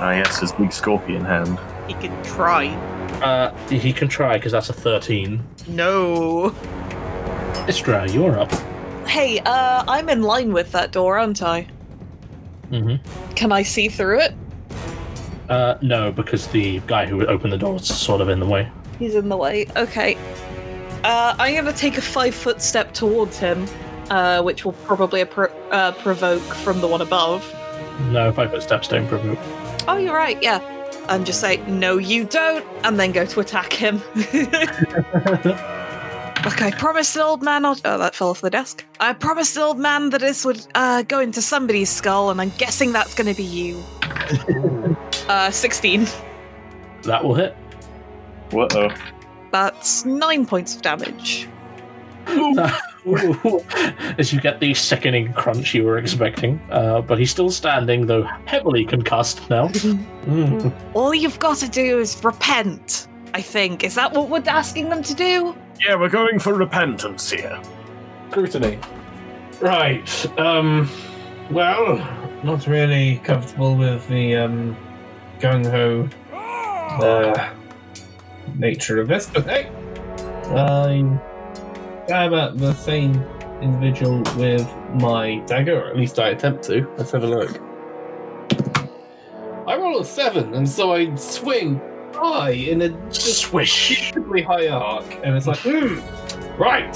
Ah, 0.00 0.10
yes, 0.12 0.40
his 0.40 0.50
big 0.52 0.72
scorpion 0.72 1.24
hand. 1.24 1.58
he 1.86 1.94
can 1.94 2.24
try. 2.24 2.68
Uh, 3.22 3.54
he 3.68 3.92
can 3.92 4.08
try 4.08 4.38
because 4.38 4.52
that's 4.52 4.70
a 4.70 4.72
thirteen. 4.72 5.42
No. 5.68 6.54
Istra, 7.68 8.08
you're 8.10 8.38
up. 8.38 8.52
Hey, 9.06 9.38
uh, 9.40 9.84
I'm 9.86 10.08
in 10.08 10.22
line 10.22 10.52
with 10.52 10.72
that 10.72 10.92
door, 10.92 11.18
aren't 11.18 11.42
I? 11.42 11.66
Mm-hmm. 12.70 13.34
Can 13.34 13.52
I 13.52 13.62
see 13.62 13.88
through 13.88 14.20
it? 14.20 14.34
Uh, 15.48 15.78
no, 15.80 16.12
because 16.12 16.46
the 16.48 16.80
guy 16.86 17.06
who 17.06 17.24
opened 17.26 17.52
the 17.52 17.58
door 17.58 17.76
is 17.76 17.86
sort 17.86 18.20
of 18.20 18.28
in 18.28 18.38
the 18.40 18.46
way. 18.46 18.70
He's 18.98 19.14
in 19.14 19.28
the 19.28 19.36
way. 19.36 19.66
Okay. 19.76 20.16
Uh, 21.04 21.34
I'm 21.38 21.54
gonna 21.54 21.72
take 21.72 21.96
a 21.96 22.02
five 22.02 22.34
foot 22.34 22.60
step 22.60 22.92
towards 22.92 23.38
him, 23.38 23.66
uh, 24.10 24.42
which 24.42 24.64
will 24.64 24.72
probably 24.72 25.24
appro- 25.24 25.52
uh, 25.70 25.92
provoke 25.92 26.42
from 26.42 26.80
the 26.80 26.88
one 26.88 27.00
above. 27.00 27.50
No, 28.10 28.32
five 28.32 28.50
foot 28.50 28.62
steps 28.62 28.88
don't 28.88 29.06
provoke. 29.08 29.38
Oh, 29.86 29.96
you're 29.96 30.14
right. 30.14 30.42
Yeah. 30.42 30.60
And 31.08 31.24
just 31.24 31.40
say 31.40 31.56
no, 31.66 31.96
you 31.96 32.24
don't, 32.24 32.64
and 32.84 33.00
then 33.00 33.12
go 33.12 33.24
to 33.24 33.40
attack 33.40 33.72
him. 33.72 34.02
Look, 36.44 36.62
I 36.62 36.70
promised 36.70 37.14
the 37.14 37.22
old 37.24 37.42
man. 37.42 37.64
I'll- 37.64 37.76
oh, 37.84 37.98
that 37.98 38.14
fell 38.14 38.30
off 38.30 38.40
the 38.40 38.50
desk. 38.50 38.84
I 39.00 39.12
promised 39.12 39.54
the 39.54 39.62
old 39.62 39.78
man 39.78 40.10
that 40.10 40.20
this 40.20 40.44
would 40.44 40.64
uh, 40.74 41.02
go 41.02 41.20
into 41.20 41.42
somebody's 41.42 41.90
skull, 41.90 42.30
and 42.30 42.40
I'm 42.40 42.52
guessing 42.58 42.92
that's 42.92 43.14
going 43.14 43.26
to 43.26 43.34
be 43.34 43.42
you. 43.44 43.82
uh, 45.28 45.50
16. 45.50 46.06
that 47.02 47.24
will 47.24 47.34
hit. 47.34 47.54
What 48.50 48.74
oh. 48.76 48.90
That's 49.50 50.04
nine 50.04 50.46
points 50.46 50.76
of 50.76 50.82
damage. 50.82 51.48
As 54.18 54.32
you 54.32 54.40
get 54.40 54.60
the 54.60 54.74
sickening 54.74 55.32
crunch 55.32 55.74
you 55.74 55.84
were 55.84 55.98
expecting, 55.98 56.60
uh, 56.70 57.00
but 57.00 57.18
he's 57.18 57.30
still 57.30 57.50
standing, 57.50 58.06
though 58.06 58.24
heavily 58.46 58.84
concussed 58.84 59.48
now. 59.50 59.68
Mm. 60.28 60.70
All 60.92 61.14
you've 61.14 61.38
got 61.38 61.56
to 61.58 61.68
do 61.70 61.98
is 61.98 62.22
repent. 62.22 63.08
I 63.32 63.40
think 63.40 63.82
is 63.82 63.94
that 63.94 64.12
what 64.12 64.28
we're 64.28 64.42
asking 64.46 64.90
them 64.90 65.02
to 65.04 65.14
do? 65.14 65.56
Yeah, 65.80 65.94
we're 65.94 66.08
going 66.08 66.38
for 66.38 66.54
repentance 66.54 67.30
here. 67.30 67.60
Scrutiny. 68.30 68.78
Right. 69.60 70.38
Um. 70.38 70.88
Well, 71.50 71.96
not 72.44 72.66
really 72.66 73.18
comfortable 73.24 73.76
with 73.76 74.06
the 74.08 74.36
um, 74.36 74.76
gung 75.40 75.64
ho 75.64 76.08
uh, 77.02 77.54
nature 78.56 79.00
of 79.00 79.08
this, 79.08 79.26
but 79.26 79.44
hey, 79.44 79.70
I 80.50 81.18
stab 82.04 82.34
at 82.34 82.58
the 82.58 82.74
same 82.74 83.14
individual 83.62 84.22
with 84.36 84.68
my 84.94 85.36
dagger, 85.46 85.84
or 85.84 85.88
at 85.88 85.96
least 85.96 86.18
I 86.18 86.28
attempt 86.30 86.64
to. 86.64 86.86
Let's 86.96 87.12
have 87.12 87.24
a 87.24 87.26
look. 87.26 87.60
I 89.66 89.76
roll 89.76 90.00
a 90.00 90.04
seven, 90.04 90.54
and 90.54 90.68
so 90.68 90.92
I 90.92 91.14
swing 91.14 91.80
high 92.18 92.50
in 92.50 92.82
a 92.82 92.88
just 93.10 93.38
Swish. 93.42 94.08
stupidly 94.10 94.42
high 94.42 94.68
arc, 94.68 95.04
and 95.24 95.36
it's 95.36 95.46
like, 95.46 95.58
hmm, 95.60 95.98
right, 96.60 96.94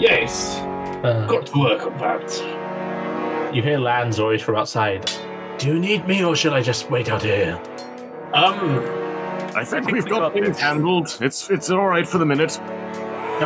yes, 0.00 0.58
Uh, 1.04 1.26
got 1.28 1.46
to 1.46 1.58
work 1.60 1.86
on 1.86 1.96
that. 1.98 3.54
you 3.54 3.62
hear 3.62 3.78
Lann's 3.78 4.18
voice 4.18 4.42
from 4.42 4.56
outside. 4.56 5.08
Do 5.58 5.68
you 5.68 5.78
need 5.78 6.06
me, 6.08 6.24
or 6.24 6.34
should 6.36 6.52
I 6.52 6.62
just 6.62 6.90
wait 6.90 7.08
out 7.08 7.22
here? 7.22 7.60
Um, 8.34 8.80
I 9.56 9.64
think, 9.64 9.84
think 9.86 9.92
we've 9.92 10.04
we 10.04 10.10
got, 10.10 10.20
got 10.20 10.32
things 10.34 10.58
handled. 10.60 11.16
It's 11.20 11.48
it's 11.50 11.70
all 11.70 11.86
right 11.86 12.06
for 12.06 12.18
the 12.18 12.26
minute. 12.26 12.60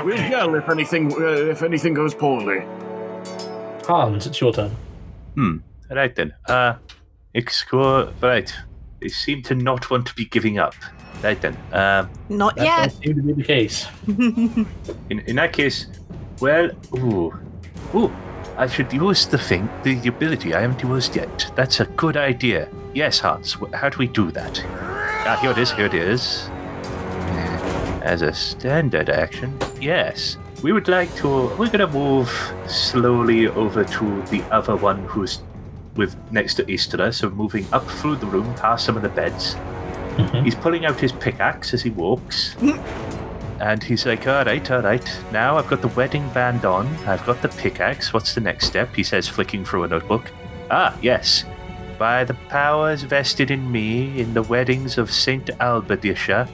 We'll 0.05 0.17
yell 0.31 0.55
if 0.55 0.69
anything 0.69 1.13
uh, 1.13 1.51
if 1.51 1.63
anything 1.63 1.95
goes 1.95 2.15
poorly. 2.15 2.61
Hans, 3.87 4.27
it's 4.27 4.41
your 4.41 4.53
turn. 4.53 4.71
Hmm. 5.35 5.57
Right 5.91 6.15
then. 6.15 6.35
Uh, 6.49 6.75
Excor. 7.35 8.13
Right. 8.21 8.53
They 9.03 9.09
seem 9.09 9.43
to 9.43 9.55
not 9.57 9.91
want 9.91 10.07
to 10.07 10.15
be 10.15 10.25
giving 10.27 10.59
up. 10.59 10.75
Right 11.25 11.41
then. 11.41 11.57
Um, 11.73 12.09
Not 12.29 12.57
That 12.57 12.65
yet. 12.65 12.85
does 12.91 12.99
seem 12.99 13.17
to 13.17 13.23
be 13.23 13.33
the 13.33 13.43
case. 13.43 13.87
in 14.09 15.19
in 15.27 15.37
that 15.37 15.53
case, 15.53 15.87
well, 16.41 16.71
ooh, 16.97 17.33
ooh, 17.95 18.13
I 18.57 18.67
should 18.69 18.93
use 18.93 19.27
the 19.27 19.39
thing, 19.39 19.69
the 19.83 20.09
ability 20.09 20.55
I 20.55 20.61
haven't 20.61 20.83
used 20.83 21.17
yet. 21.17 21.51
That's 21.57 21.81
a 21.81 21.87
good 21.97 22.17
idea. 22.17 22.69
Yes, 22.95 23.19
Hans. 23.21 23.57
How 23.75 23.89
do 23.89 23.99
we 23.99 24.07
do 24.07 24.31
that? 24.33 24.63
Ah, 25.27 25.37
here 25.41 25.51
it 25.51 25.59
is. 25.59 25.73
Here 25.73 25.87
it 25.87 25.95
is. 25.95 26.49
As 28.03 28.23
a 28.23 28.33
standard 28.33 29.09
action, 29.11 29.57
yes. 29.81 30.37
We 30.63 30.73
would 30.73 30.89
like 30.89 31.13
to. 31.17 31.29
We're 31.59 31.71
gonna 31.71 31.87
move 31.91 32.31
slowly 32.69 33.47
over 33.49 33.85
to 33.85 34.23
the 34.31 34.43
other 34.51 34.77
one 34.77 34.99
who's 35.07 35.41
with 35.97 36.17
next 36.33 36.55
to 36.55 36.71
Istra. 36.73 37.13
So 37.13 37.31
moving 37.31 37.67
up 37.73 37.87
through 37.89 38.17
the 38.17 38.27
room, 38.27 38.53
past 38.55 38.85
some 38.87 38.97
of 38.97 39.03
the 39.03 39.09
beds. 39.09 39.55
Mhm. 40.17 40.45
He's 40.45 40.55
pulling 40.55 40.85
out 40.87 40.99
his 41.01 41.13
pickaxe 41.13 41.73
as 41.75 41.83
he 41.83 41.91
walks. 41.91 42.57
And 43.61 43.83
he's 43.83 44.05
like, 44.07 44.27
all 44.27 44.45
right, 44.45 44.69
all 44.71 44.83
right. 44.83 45.09
Now 45.33 45.57
I've 45.57 45.69
got 45.69 45.81
the 45.83 45.89
wedding 45.89 46.29
band 46.31 46.65
on. 46.65 46.87
I've 47.07 47.25
got 47.25 47.41
the 47.43 47.49
pickaxe. 47.49 48.13
What's 48.13 48.35
the 48.35 48.41
next 48.41 48.67
step? 48.67 48.95
He 48.95 49.03
says, 49.05 49.29
flicking 49.29 49.65
through 49.65 49.85
a 49.85 49.89
notebook. 49.89 50.31
Ah, 50.71 50.95
yes. 51.01 51.45
By 51.99 52.25
the 52.25 52.35
powers 52.49 53.03
vested 53.03 53.51
in 53.53 53.71
me 53.71 54.19
in 54.21 54.35
the 54.35 54.43
weddings 54.43 54.99
of 54.99 55.13
Saint 55.13 55.47
Albadisha, 55.61 56.49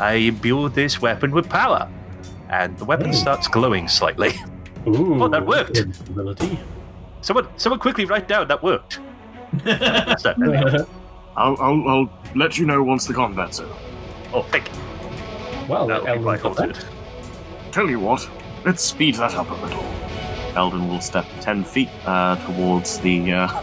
I 0.00 0.14
imbue 0.14 0.68
this 0.70 1.00
weapon 1.00 1.30
with 1.30 1.48
power. 1.48 1.88
And 2.50 2.76
the 2.78 2.84
weapon 2.84 3.08
Hmm. 3.08 3.12
starts 3.14 3.46
glowing 3.48 3.86
slightly. 3.88 4.32
Ooh, 4.88 5.18
Oh, 5.22 5.28
that 5.28 5.46
worked. 5.46 5.78
Ability. 5.78 6.58
Someone, 7.24 7.48
someone 7.56 7.80
quickly 7.80 8.04
write 8.04 8.28
down 8.28 8.48
that 8.48 8.62
worked. 8.62 9.00
What's 9.62 10.24
that? 10.24 10.36
There. 10.38 10.86
I'll, 11.38 11.56
I'll, 11.58 11.88
I'll 11.88 12.10
let 12.34 12.58
you 12.58 12.66
know 12.66 12.82
once 12.82 13.06
the 13.06 13.14
combat's 13.14 13.60
over. 13.60 13.74
Oh, 14.34 14.42
thank 14.42 14.68
you. 14.68 14.74
well, 15.66 15.86
That'll 15.86 16.04
be 16.04 16.10
Eldon 16.10 16.22
quite 16.22 16.42
got 16.42 16.56
that. 16.58 16.86
Tell 17.72 17.88
you 17.88 17.98
what, 17.98 18.28
let's 18.66 18.82
speed 18.82 19.14
that 19.14 19.34
up 19.36 19.48
a 19.48 19.54
little. 19.54 19.82
Eldon 20.54 20.86
will 20.86 21.00
step 21.00 21.24
ten 21.40 21.64
feet 21.64 21.88
uh, 22.04 22.36
towards 22.44 22.98
the 22.98 23.32
uh, 23.32 23.62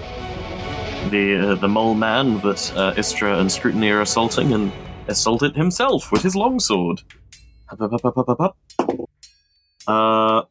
the 1.12 1.51
uh, 1.51 1.55
the 1.55 1.68
mole 1.70 1.93
man 1.93 2.39
that 2.39 2.74
uh, 2.76 2.95
Istra 2.97 3.38
and 3.38 3.51
Scrutiny 3.51 3.91
are 3.91 4.01
assaulting, 4.01 4.53
and 4.53 4.72
assault 5.07 5.43
it 5.43 5.55
himself 5.55 6.12
with 6.12 6.24
his 6.24 6.36
longsword. 6.36 7.03
Uh, 9.88 10.41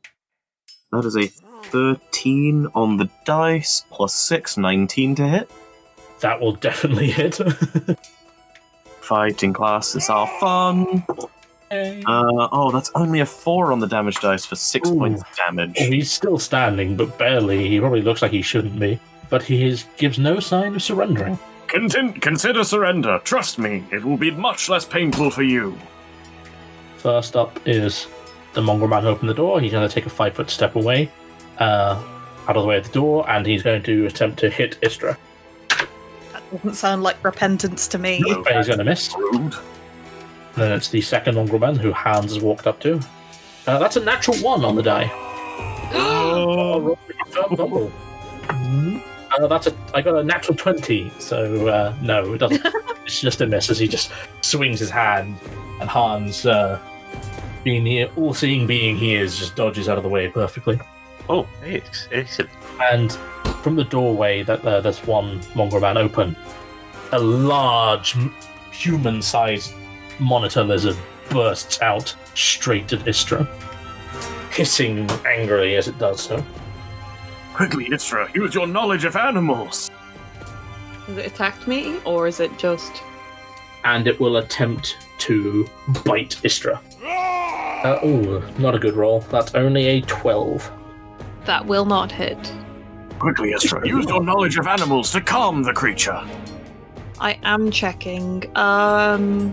that 0.93 1.05
is 1.05 1.17
a 1.17 1.29
thirteen 1.71 2.67
on 2.75 2.97
the 2.97 3.09
dice 3.25 3.85
plus 3.91 4.15
six, 4.15 4.57
19 4.57 5.15
to 5.17 5.29
hit. 5.29 5.51
That 6.21 6.41
will 6.41 6.53
definitely 6.53 7.11
hit. 7.11 7.39
Fighting 9.01 9.53
classes 9.53 10.09
are 10.11 10.29
fun. 10.39 11.05
Uh, 11.71 12.49
oh, 12.53 12.71
that's 12.73 12.91
only 12.95 13.21
a 13.21 13.27
four 13.27 13.73
on 13.73 13.79
the 13.79 13.87
damage 13.87 14.17
dice 14.17 14.45
for 14.45 14.57
six 14.57 14.89
Ooh. 14.91 14.99
points 14.99 15.23
of 15.23 15.37
damage. 15.37 15.77
Oh, 15.81 15.85
he's 15.85 16.11
still 16.11 16.39
standing, 16.39 16.97
but 16.97 17.17
barely. 17.17 17.69
He 17.69 17.79
probably 17.79 18.03
looks 18.03 18.23
like 18.23 18.33
he 18.33 18.43
shouldn't 18.43 18.79
be. 18.79 18.99
But 19.29 19.45
he 19.45 19.65
is, 19.65 19.85
gives 19.97 20.19
no 20.19 20.41
sign 20.41 20.75
of 20.75 20.83
surrendering. 20.83 21.39
Contin- 21.69 22.21
consider 22.21 22.65
surrender. 22.65 23.21
Trust 23.23 23.59
me, 23.61 23.85
it 23.93 24.05
will 24.05 24.17
be 24.17 24.33
much 24.33 24.69
less 24.69 24.85
painful 24.85 25.31
for 25.31 25.45
you. 25.45 25.79
First 26.97 27.37
up 27.37 27.57
is 27.67 28.09
the 28.55 28.61
mongrel 28.61 28.89
man 28.91 29.05
who 29.05 29.11
opened 29.11 29.31
the 29.31 29.35
door. 29.35 29.61
He's 29.61 29.71
going 29.71 29.89
to 29.89 29.95
take 29.95 30.07
a 30.07 30.11
five 30.11 30.35
foot 30.35 30.51
step 30.51 30.75
away, 30.75 31.11
uh, 31.61 32.03
out 32.49 32.57
of 32.57 32.63
the 32.63 32.69
way 32.69 32.79
of 32.79 32.85
the 32.85 32.93
door, 32.93 33.29
and 33.31 33.47
he's 33.47 33.63
going 33.63 33.83
to 33.85 34.07
attempt 34.07 34.39
to 34.41 34.51
hit 34.51 34.79
Istra. 34.83 35.17
That 35.69 36.43
doesn't 36.51 36.75
sound 36.75 37.03
like 37.03 37.23
repentance 37.23 37.87
to 37.89 37.99
me. 37.99 38.21
No. 38.27 38.43
He's 38.45 38.67
going 38.67 38.79
to 38.79 38.85
miss. 38.85 39.15
Rude. 39.17 39.55
Then 40.57 40.73
it's 40.73 40.89
the 40.89 41.01
second 41.01 41.37
mongrel 41.37 41.61
man 41.61 41.77
who 41.77 41.93
Hans 41.93 42.33
has 42.33 42.43
walked 42.43 42.67
up 42.67 42.81
to. 42.81 43.01
Uh, 43.67 43.79
that's 43.79 43.97
a 43.97 44.01
natural 44.01 44.37
one 44.39 44.65
on 44.65 44.75
the 44.75 44.83
die. 44.83 45.11
Oh, 45.93 46.81
roll 46.81 46.99
for 47.07 47.13
confirmed 47.13 47.57
fumble. 47.57 47.93
Uh, 49.39 49.47
that's 49.47 49.69
a. 49.69 49.75
I 49.95 50.03
got 50.03 50.17
a 50.17 50.25
natural 50.25 50.57
twenty, 50.57 51.13
so 51.19 51.69
uh, 51.69 51.95
no, 52.03 52.33
it 52.35 52.39
doesn't. 52.39 52.67
it's 53.05 53.21
just 53.21 53.41
a 53.41 53.47
miss 53.47 53.71
as 53.71 53.79
he 53.79 53.87
just 53.87 54.11
swings 54.41 54.81
his 54.81 54.91
hand, 54.91 55.37
and 55.81 55.89
Hans, 55.89 56.47
uh, 56.47 56.81
being 57.63 57.85
the 57.85 58.07
all-seeing 58.17 58.67
being 58.67 58.97
he 58.97 59.15
is, 59.15 59.39
just 59.39 59.55
dodges 59.55 59.89
out 59.89 59.99
of 59.99 60.03
the 60.03 60.09
way 60.09 60.29
perfectly. 60.29 60.81
Oh, 61.33 61.47
excellent. 61.63 62.51
And 62.91 63.13
from 63.63 63.77
the 63.77 63.85
doorway 63.85 64.43
that 64.43 64.65
uh, 64.65 64.81
there's 64.81 64.99
one 65.07 65.41
mongrel 65.55 65.81
man 65.81 65.97
open, 65.97 66.35
a 67.13 67.19
large 67.21 68.17
human-sized 68.73 69.73
monitor 70.19 70.65
lizard 70.65 70.97
bursts 71.29 71.81
out 71.83 72.17
straight 72.35 72.93
at 72.93 73.07
Istra, 73.07 73.45
hissing 74.51 75.09
angrily 75.25 75.77
as 75.77 75.87
it 75.87 75.97
does 75.99 76.21
so. 76.21 76.45
Quickly, 77.55 77.89
Istra, 77.93 78.29
use 78.35 78.53
your 78.53 78.67
knowledge 78.67 79.05
of 79.05 79.15
animals. 79.15 79.89
Has 81.07 81.17
it 81.17 81.27
attacked 81.27 81.69
me, 81.69 82.01
or 82.05 82.27
is 82.27 82.41
it 82.41 82.59
just. 82.59 83.03
and 83.85 84.09
it 84.09 84.19
will 84.19 84.39
attempt 84.39 84.97
to 85.19 85.69
bite 86.05 86.45
Istra. 86.45 86.81
Uh, 87.05 88.01
oh, 88.03 88.53
not 88.59 88.75
a 88.75 88.81
good 88.81 88.97
roll. 88.97 89.21
That's 89.31 89.55
only 89.55 89.87
a 89.87 90.01
12. 90.03 90.73
That 91.51 91.67
will 91.67 91.85
not 91.85 92.13
hit. 92.13 92.39
Quickly, 93.19 93.51
Istra, 93.51 93.85
use 93.85 94.07
your 94.07 94.23
knowledge 94.23 94.57
of 94.57 94.69
animals 94.69 95.11
to 95.11 95.21
calm 95.21 95.65
the 95.65 95.73
creature. 95.73 96.23
I 97.19 97.41
am 97.43 97.73
checking. 97.73 98.45
Um. 98.57 99.53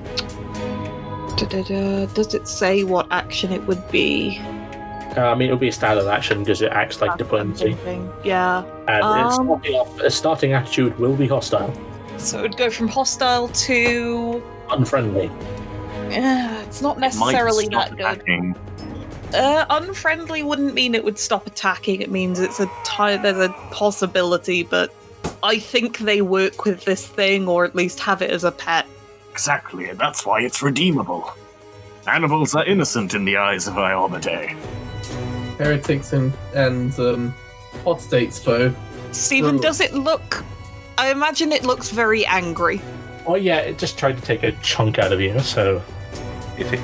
da-da-da, 1.37 2.05
Does 2.13 2.35
it 2.35 2.47
say 2.47 2.83
what 2.83 3.07
action 3.11 3.51
it 3.51 3.63
would 3.63 3.81
be? 3.89 4.37
Uh, 5.17 5.21
I 5.21 5.33
mean, 5.33 5.47
it'll 5.47 5.57
be 5.57 5.69
a 5.69 5.71
standard 5.71 6.05
action 6.07 6.43
because 6.43 6.61
it 6.61 6.71
acts 6.71 7.01
like 7.01 7.17
That's 7.17 7.31
what 7.31 7.41
I'm 7.41 7.53
diplomacy. 7.53 8.07
Yeah. 8.23 8.63
And 8.87 9.25
its 9.25 9.39
Um, 9.39 9.45
starting, 9.47 9.73
off, 9.73 9.99
its 10.01 10.15
starting 10.15 10.53
attitude 10.53 10.99
will 10.99 11.15
be 11.15 11.25
hostile, 11.27 11.73
So 12.17 12.37
it 12.37 12.41
would 12.43 12.57
go 12.57 12.69
from 12.69 12.87
hostile 12.89 13.47
to. 13.47 14.43
unfriendly. 14.69 15.31
Uh, 16.11 16.61
it's 16.63 16.79
not 16.83 16.97
It 16.97 16.99
might 16.99 17.07
necessarily 17.07 17.65
stop 17.65 17.89
that 17.89 17.97
good. 17.97 18.05
attacking. 18.05 18.55
Uh, 19.33 19.65
unfriendly 19.69 20.41
wouldn't 20.41 20.73
mean 20.73 20.95
it 20.95 21.03
would 21.03 21.19
stop 21.19 21.47
attacking. 21.47 22.01
It 22.01 22.11
means 22.11 22.39
it's 22.39 22.59
a 22.59 22.65
ti 22.83 23.17
there's 23.17 23.37
a 23.37 23.49
possibility, 23.71 24.63
but 24.63 24.93
I 25.43 25.59
think 25.59 25.99
they 25.99 26.21
work 26.21 26.65
with 26.65 26.85
this 26.85 27.05
thing, 27.05 27.47
or 27.47 27.65
at 27.65 27.75
least 27.75 27.99
have 27.99 28.21
it 28.21 28.31
as 28.31 28.43
a 28.43 28.51
pet. 28.51 28.85
Exactly, 29.31 29.89
and 29.89 29.99
that's 29.99 30.25
why 30.25 30.41
it's 30.41 30.61
redeemable. 30.61 31.31
Animals 32.07 32.55
are 32.55 32.65
innocent 32.65 33.13
in 33.13 33.25
the 33.25 33.37
eyes 33.37 33.67
of 33.67 33.73
Iomedae. 33.73 34.55
Heretics 35.57 36.13
and 36.13 36.33
and 36.55 36.97
um, 36.99 37.35
apostates 37.73 38.39
foe. 38.39 38.73
Stephen, 39.11 39.57
Ooh. 39.57 39.61
does 39.61 39.81
it 39.81 39.93
look? 39.93 40.43
I 40.97 41.11
imagine 41.11 41.51
it 41.51 41.63
looks 41.63 41.89
very 41.89 42.25
angry. 42.25 42.81
Oh 43.25 43.35
yeah, 43.35 43.57
it 43.57 43.77
just 43.77 43.97
tried 43.97 44.17
to 44.17 44.23
take 44.23 44.43
a 44.43 44.53
chunk 44.63 44.99
out 44.99 45.11
of 45.11 45.19
you, 45.19 45.37
so 45.39 45.81
If 46.57 46.73
it, 46.73 46.79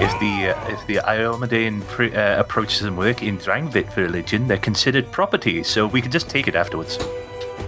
if 0.00 0.10
the 0.20 0.54
uh, 0.56 0.68
if 0.72 0.86
the 0.86 0.96
Iomedaean 0.96 1.86
pre- 1.88 2.14
uh, 2.14 2.40
approaches 2.40 2.82
and 2.82 2.96
work 2.96 3.22
in 3.22 3.38
Drangvit 3.38 3.94
religion, 3.96 4.46
they're 4.48 4.58
considered 4.58 5.10
property, 5.12 5.62
so 5.62 5.86
we 5.86 6.00
can 6.02 6.10
just 6.10 6.28
take 6.28 6.48
it 6.48 6.54
afterwards. 6.54 6.98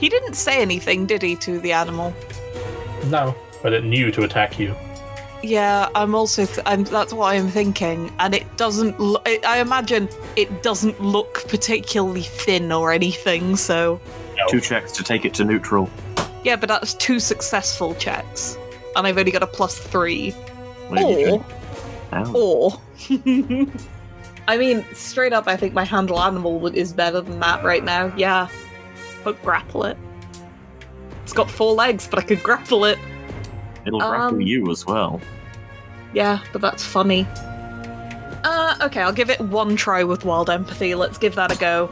He 0.00 0.08
didn't 0.08 0.34
say 0.34 0.60
anything, 0.60 1.06
did 1.06 1.22
he, 1.22 1.36
to 1.36 1.58
the 1.60 1.72
animal? 1.72 2.14
no. 3.06 3.34
But 3.62 3.72
it 3.72 3.84
knew 3.84 4.12
to 4.12 4.22
attack 4.22 4.58
you. 4.60 4.76
Yeah, 5.42 5.88
I'm 5.94 6.14
also. 6.14 6.44
Th- 6.46 6.60
I'm, 6.66 6.84
that's 6.84 7.12
what 7.12 7.34
I'm 7.34 7.48
thinking, 7.48 8.12
and 8.18 8.34
it 8.34 8.44
doesn't. 8.56 9.00
Lo- 9.00 9.22
I 9.26 9.40
I 9.46 9.58
imagine 9.60 10.08
it 10.36 10.62
doesn't 10.62 11.00
look 11.00 11.44
particularly 11.48 12.22
thin 12.22 12.70
or 12.70 12.92
anything. 12.92 13.56
So 13.56 14.00
Two 14.50 14.60
checks 14.60 14.92
to 14.92 15.02
take 15.02 15.24
it 15.24 15.32
to 15.34 15.44
neutral. 15.44 15.88
yeah, 16.44 16.56
but 16.56 16.68
that's 16.68 16.94
two 16.94 17.18
successful 17.18 17.94
checks, 17.96 18.56
and 18.94 19.06
I've 19.06 19.18
only 19.18 19.32
got 19.32 19.42
a 19.42 19.46
plus 19.46 19.78
three. 19.78 20.34
Maybe 20.90 21.24
Or, 21.24 21.38
should- 21.38 21.44
Ow. 22.12 22.32
or. 22.32 22.80
I 24.48 24.56
mean, 24.56 24.84
straight 24.94 25.32
up, 25.32 25.48
I 25.48 25.56
think 25.56 25.74
my 25.74 25.84
handle 25.84 26.20
animal 26.20 26.58
would- 26.60 26.76
is 26.76 26.92
better 26.92 27.20
than 27.20 27.40
that 27.40 27.64
right 27.64 27.82
now. 27.82 28.12
Yeah, 28.16 28.48
but 29.24 29.42
grapple 29.42 29.84
it. 29.84 29.96
It's 31.24 31.32
got 31.32 31.50
four 31.50 31.74
legs, 31.74 32.06
but 32.08 32.20
I 32.20 32.22
could 32.22 32.42
grapple 32.42 32.84
it. 32.84 32.98
It'll 33.84 33.98
grapple 33.98 34.36
Um, 34.36 34.40
you 34.40 34.70
as 34.70 34.86
well. 34.86 35.20
Yeah, 36.12 36.38
but 36.52 36.60
that's 36.62 36.84
funny. 36.84 37.26
Uh, 38.44 38.76
okay, 38.82 39.00
I'll 39.02 39.12
give 39.12 39.30
it 39.30 39.40
one 39.40 39.74
try 39.74 40.04
with 40.04 40.24
wild 40.24 40.48
empathy. 40.48 40.94
Let's 40.94 41.18
give 41.18 41.34
that 41.34 41.50
a 41.52 41.58
go. 41.58 41.90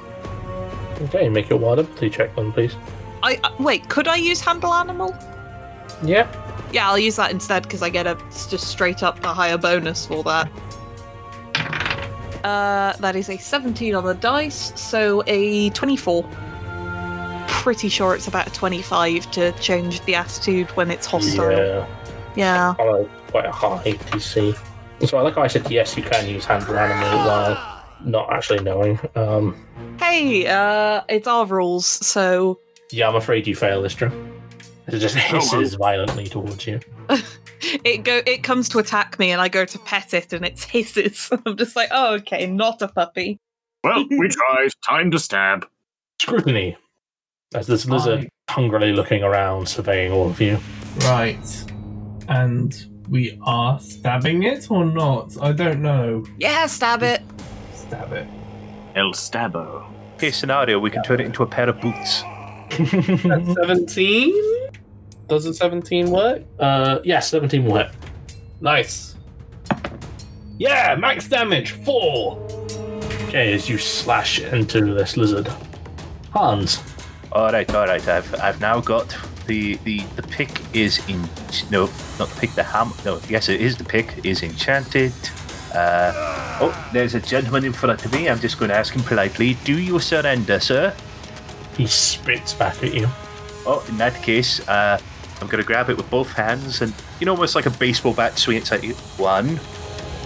Okay, 1.03 1.29
make 1.29 1.49
your 1.51 1.59
wild 1.59 1.81
empathy 1.81 2.09
check 2.09 2.35
then, 2.37 2.53
please. 2.53 2.77
I 3.25 3.41
uh, 3.43 3.51
wait. 3.59 3.89
Could 3.89 4.07
I 4.07 4.15
use 4.17 4.41
handle 4.41 4.73
animal? 4.73 5.13
Yeah. 6.05 6.29
Yeah, 6.75 6.89
I'll 6.89 6.99
use 6.99 7.15
that 7.17 7.31
instead 7.31 7.63
because 7.63 7.83
I 7.83 7.89
get 7.89 8.09
a 8.09 8.19
just 8.51 8.67
straight 8.67 9.05
up 9.05 9.23
a 9.23 9.33
higher 9.33 9.57
bonus 9.57 10.07
for 10.07 10.25
that. 10.25 10.51
Uh, 12.43 12.95
that 12.99 13.15
is 13.15 13.31
a 13.31 13.39
17 13.39 13.95
on 13.95 14.05
the 14.05 14.15
dice, 14.15 14.73
so 14.75 15.23
a 15.29 15.71
24. 15.71 16.29
Pretty 17.47 17.89
sure 17.89 18.17
it's 18.17 18.27
about 18.27 18.49
a 18.49 18.51
25 18.51 19.31
to 19.31 19.53
change 19.53 20.01
the 20.01 20.17
attitude 20.17 20.69
when 20.73 20.91
it's 20.91 21.07
hostile. 21.07 21.53
Yeah. 21.53 21.87
Yeah. 22.35 22.75
Quite 23.29 23.47
a 23.47 23.53
high 23.53 23.93
DC. 23.93 24.59
So 25.07 25.17
I 25.17 25.23
like 25.23 25.37
how 25.37 25.43
I 25.43 25.47
said 25.47 25.71
yes, 25.71 25.97
you 25.97 26.03
can 26.03 26.29
use 26.29 26.45
handle 26.45 26.77
animal 26.77 27.19
while 27.19 27.85
not 28.05 28.33
actually 28.33 28.65
knowing. 28.65 28.99
Um, 29.15 29.57
Hey, 30.01 30.49
uh, 30.49 31.03
it's 31.09 31.29
our 31.29 31.47
rules, 31.47 31.87
so 31.87 32.59
yeah, 32.91 33.09
I'm 33.09 33.15
afraid 33.15 33.47
you 33.47 33.55
fail, 33.55 33.81
this, 33.81 33.93
Istra. 33.93 34.34
It 34.87 34.99
just 34.99 35.17
oh, 35.17 35.21
hisses 35.21 35.75
violently 35.75 36.27
towards 36.27 36.67
you. 36.67 36.81
it 37.85 38.05
go 38.05 38.21
it 38.27 38.43
comes 38.43 38.69
to 38.71 38.79
attack 38.79 39.19
me, 39.19 39.31
and 39.31 39.41
I 39.41 39.49
go 39.49 39.65
to 39.65 39.79
pet 39.81 40.15
it, 40.15 40.33
and 40.33 40.45
it 40.45 40.63
hisses. 40.71 41.31
I'm 41.47 41.57
just 41.57 41.77
like, 41.77 41.89
oh, 41.91 42.15
okay, 42.15 42.47
not 42.47 42.83
a 42.83 42.89
puppy. 42.89 43.39
Well, 43.83 44.07
we 44.09 44.29
tried. 44.29 44.71
Time 44.89 45.11
to 45.11 45.19
stab. 45.19 45.67
Scrutiny. 46.21 46.77
As 47.55 47.67
this 47.67 47.87
lizard 47.87 48.29
hungrily 48.49 48.93
looking 48.93 49.23
around, 49.23 49.69
surveying 49.69 50.13
all 50.13 50.31
of 50.31 50.41
you. 50.41 50.59
Right. 51.01 51.73
And 52.29 52.75
we 53.09 53.39
are 53.43 53.79
stabbing 53.79 54.45
it 54.45 54.71
or 54.71 54.85
not? 54.85 55.37
I 55.41 55.53
don't 55.53 55.83
know. 55.83 56.25
Yeah, 56.39 56.67
stab 56.67 57.03
it. 57.03 57.23
Stab 57.75 58.13
it. 58.13 58.27
El 58.95 59.13
Stabbo. 59.13 59.85
case 60.19 60.37
scenario, 60.37 60.79
we 60.79 60.91
can 60.91 61.03
turn 61.03 61.21
it 61.21 61.27
into 61.27 61.43
a 61.43 61.47
pair 61.47 61.69
of 61.69 61.81
boots. 61.81 62.23
That's 62.79 63.55
17? 63.55 64.35
Does 65.29 65.47
a 65.47 65.55
17 65.55 66.11
work? 66.11 66.43
Uh, 66.59 66.99
yes, 67.05 67.31
17 67.31 67.65
will 67.65 67.77
hit. 67.77 67.91
Nice. 68.61 69.17
Yeah, 70.59 70.95
max 70.99 71.27
damage, 71.29 71.73
4. 71.73 72.39
Okay, 73.29 73.53
as 73.53 73.69
you 73.69 73.79
slash 73.79 74.41
into 74.41 74.95
this 74.95 75.17
lizard. 75.17 75.49
Hans, 76.31 76.81
All 77.33 77.51
right, 77.51 77.73
all 77.75 77.87
right. 77.87 78.07
I've 78.07 78.35
I've 78.41 78.61
now 78.61 78.81
got 78.81 79.17
the 79.47 79.75
the 79.85 80.01
the 80.17 80.23
pick 80.23 80.51
is 80.73 80.99
in 81.09 81.21
no 81.71 81.87
not 82.19 82.29
the 82.29 82.37
pick 82.41 82.51
the 82.53 82.63
ham 82.63 82.93
no 83.05 83.21
yes 83.29 83.49
it 83.49 83.61
is 83.61 83.77
the 83.77 83.85
pick 83.85 84.25
is 84.25 84.43
enchanted. 84.43 85.13
Uh, 85.75 86.13
oh, 86.61 86.91
there's 86.93 87.15
a 87.17 87.21
gentleman 87.21 87.65
in 87.65 87.73
front 87.73 88.05
of 88.05 88.13
me. 88.13 88.29
I'm 88.29 88.39
just 88.39 88.59
going 88.59 88.69
to 88.71 88.77
ask 88.77 88.95
him 88.95 89.03
politely. 89.03 89.55
Do 89.65 89.77
you 89.77 89.99
surrender, 89.99 90.61
sir? 90.61 90.95
He 91.77 91.87
spits 91.87 92.53
back 92.55 92.83
at 92.83 92.95
you. 92.95 93.09
Oh, 93.67 93.85
in 93.89 93.97
that 93.99 94.23
case, 94.23 94.67
uh, 94.69 94.99
I'm 95.41 95.47
going 95.47 95.63
to 95.63 95.67
grab 95.67 95.89
it 95.91 95.97
with 95.97 96.09
both 96.11 96.33
hands 96.33 96.81
and 96.83 96.93
you 97.21 97.27
know 97.27 97.33
almost 97.33 97.55
like 97.55 97.67
a 97.67 97.71
baseball 97.71 98.13
bat 98.15 98.39
swing 98.39 98.59
it 98.59 98.73
at 98.73 98.85
you. 98.85 98.95
One, 99.17 99.59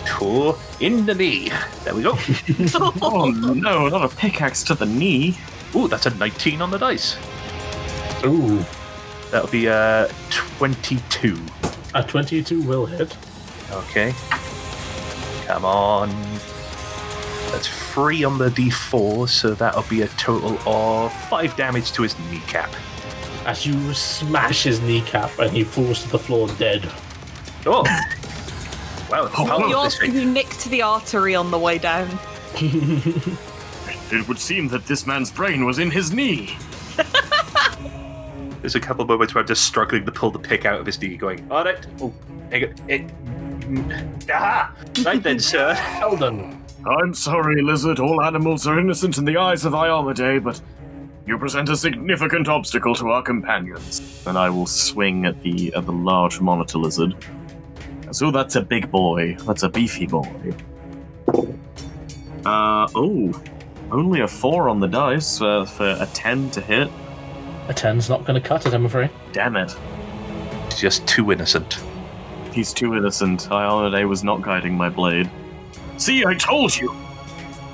two, 0.04 0.54
in 0.80 1.06
the 1.06 1.14
knee. 1.14 1.50
There 1.84 1.94
we 1.94 2.02
go. 2.02 2.16
Oh 3.00 3.30
no, 3.30 3.88
not 3.88 4.04
a 4.04 4.14
pickaxe 4.14 4.62
to 4.64 4.74
the 4.74 4.86
knee. 4.86 5.36
Ooh, 5.74 5.88
that's 5.88 6.06
a 6.06 6.10
19 6.10 6.62
on 6.62 6.70
the 6.70 6.78
dice. 6.78 7.16
Ooh, 8.24 8.64
That'll 9.30 9.48
be 9.48 9.66
a 9.66 10.08
22. 10.30 11.38
a 11.94 12.02
22 12.02 12.62
will 12.62 12.86
hit. 12.86 13.14
Okay. 13.70 14.14
Come 15.46 15.64
on. 15.66 16.08
That's 17.50 17.68
three 17.92 18.24
on 18.24 18.38
the 18.38 18.50
d4, 18.50 19.28
so 19.28 19.54
that'll 19.54 19.82
be 19.84 20.02
a 20.02 20.08
total 20.08 20.58
of 20.66 21.12
five 21.28 21.56
damage 21.56 21.92
to 21.92 22.02
his 22.02 22.18
kneecap. 22.30 22.70
As 23.46 23.66
you 23.66 23.94
smash 23.94 24.64
his 24.64 24.80
kneecap 24.80 25.38
and 25.38 25.50
he 25.50 25.64
falls 25.64 26.02
to 26.02 26.08
the 26.10 26.18
floor 26.18 26.48
dead. 26.58 26.90
Oh! 27.66 27.82
wow, 29.10 29.26
the 29.26 29.68
you 29.68 29.76
also 29.76 30.04
you 30.04 30.24
nicked 30.24 30.64
the 30.66 30.82
artery 30.82 31.34
on 31.34 31.50
the 31.50 31.58
way 31.58 31.78
down. 31.78 32.18
It 34.10 34.26
would 34.26 34.38
seem 34.38 34.68
that 34.68 34.86
this 34.86 35.06
man's 35.06 35.30
brain 35.30 35.66
was 35.66 35.78
in 35.78 35.90
his 35.90 36.12
knee. 36.12 36.56
There's 38.60 38.74
a 38.74 38.80
couple 38.80 39.02
of 39.02 39.08
moments 39.08 39.34
where 39.34 39.42
I'm 39.42 39.46
just 39.46 39.64
struggling 39.64 40.06
to 40.06 40.12
pull 40.12 40.30
the 40.30 40.38
pick 40.38 40.64
out 40.64 40.80
of 40.80 40.86
his 40.86 41.00
knee, 41.00 41.16
going, 41.16 41.50
Alright, 41.50 41.86
oh, 42.00 42.12
hang 42.50 42.64
on, 42.64 42.74
it. 42.88 44.30
Aha! 44.30 44.74
Right 45.04 45.22
then, 45.22 45.38
sir. 45.38 45.74
Eldon, 46.00 46.58
I'm 46.86 47.12
sorry, 47.14 47.62
lizard. 47.62 47.98
All 47.98 48.22
animals 48.22 48.66
are 48.66 48.78
innocent 48.78 49.18
in 49.18 49.24
the 49.24 49.36
eyes 49.36 49.64
of 49.64 49.72
Iomedae, 49.72 50.42
but 50.42 50.60
you 51.26 51.36
present 51.38 51.68
a 51.68 51.76
significant 51.76 52.48
obstacle 52.48 52.94
to 52.96 53.10
our 53.10 53.22
companions. 53.22 54.22
And 54.26 54.38
I 54.38 54.48
will 54.48 54.66
swing 54.66 55.26
at 55.26 55.42
the 55.42 55.72
at 55.74 55.84
the 55.86 55.92
large 55.92 56.40
monitor 56.40 56.78
lizard. 56.78 57.14
So 58.12 58.30
that's 58.30 58.56
a 58.56 58.62
big 58.62 58.90
boy. 58.90 59.36
That's 59.46 59.62
a 59.64 59.68
beefy 59.68 60.06
boy. 60.06 60.54
Uh 62.46 62.88
oh, 62.94 63.42
only 63.90 64.20
a 64.20 64.28
four 64.28 64.68
on 64.68 64.80
the 64.80 64.86
dice 64.86 65.42
uh, 65.42 65.64
for 65.64 65.88
a 66.00 66.06
ten 66.14 66.50
to 66.50 66.60
hit. 66.60 66.88
a 67.68 67.74
10's 67.74 68.08
not 68.08 68.24
going 68.24 68.40
to 68.40 68.48
cut 68.48 68.64
it, 68.64 68.72
I'm 68.72 68.86
afraid. 68.86 69.10
Damn 69.32 69.56
it, 69.56 69.76
He's 70.66 70.80
just 70.80 71.06
too 71.06 71.32
innocent. 71.32 71.82
he's 72.52 72.72
too 72.72 72.94
innocent. 72.94 73.48
Iomedae 73.50 74.08
was 74.08 74.24
not 74.24 74.40
guiding 74.40 74.74
my 74.74 74.88
blade. 74.88 75.28
See, 75.98 76.24
I 76.24 76.34
told 76.34 76.76
you. 76.76 76.94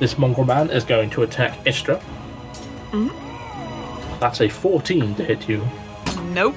This 0.01 0.18
mongrel 0.18 0.47
man 0.47 0.70
is 0.70 0.85
going 0.85 1.11
to 1.11 1.22
attack 1.22 1.57
Istra. 1.66 2.01
Mhm. 2.91 3.11
That's 4.18 4.41
a 4.41 4.49
14 4.49 5.14
to 5.14 5.25
hit 5.25 5.49
you. 5.49 5.62
Nope. 6.33 6.55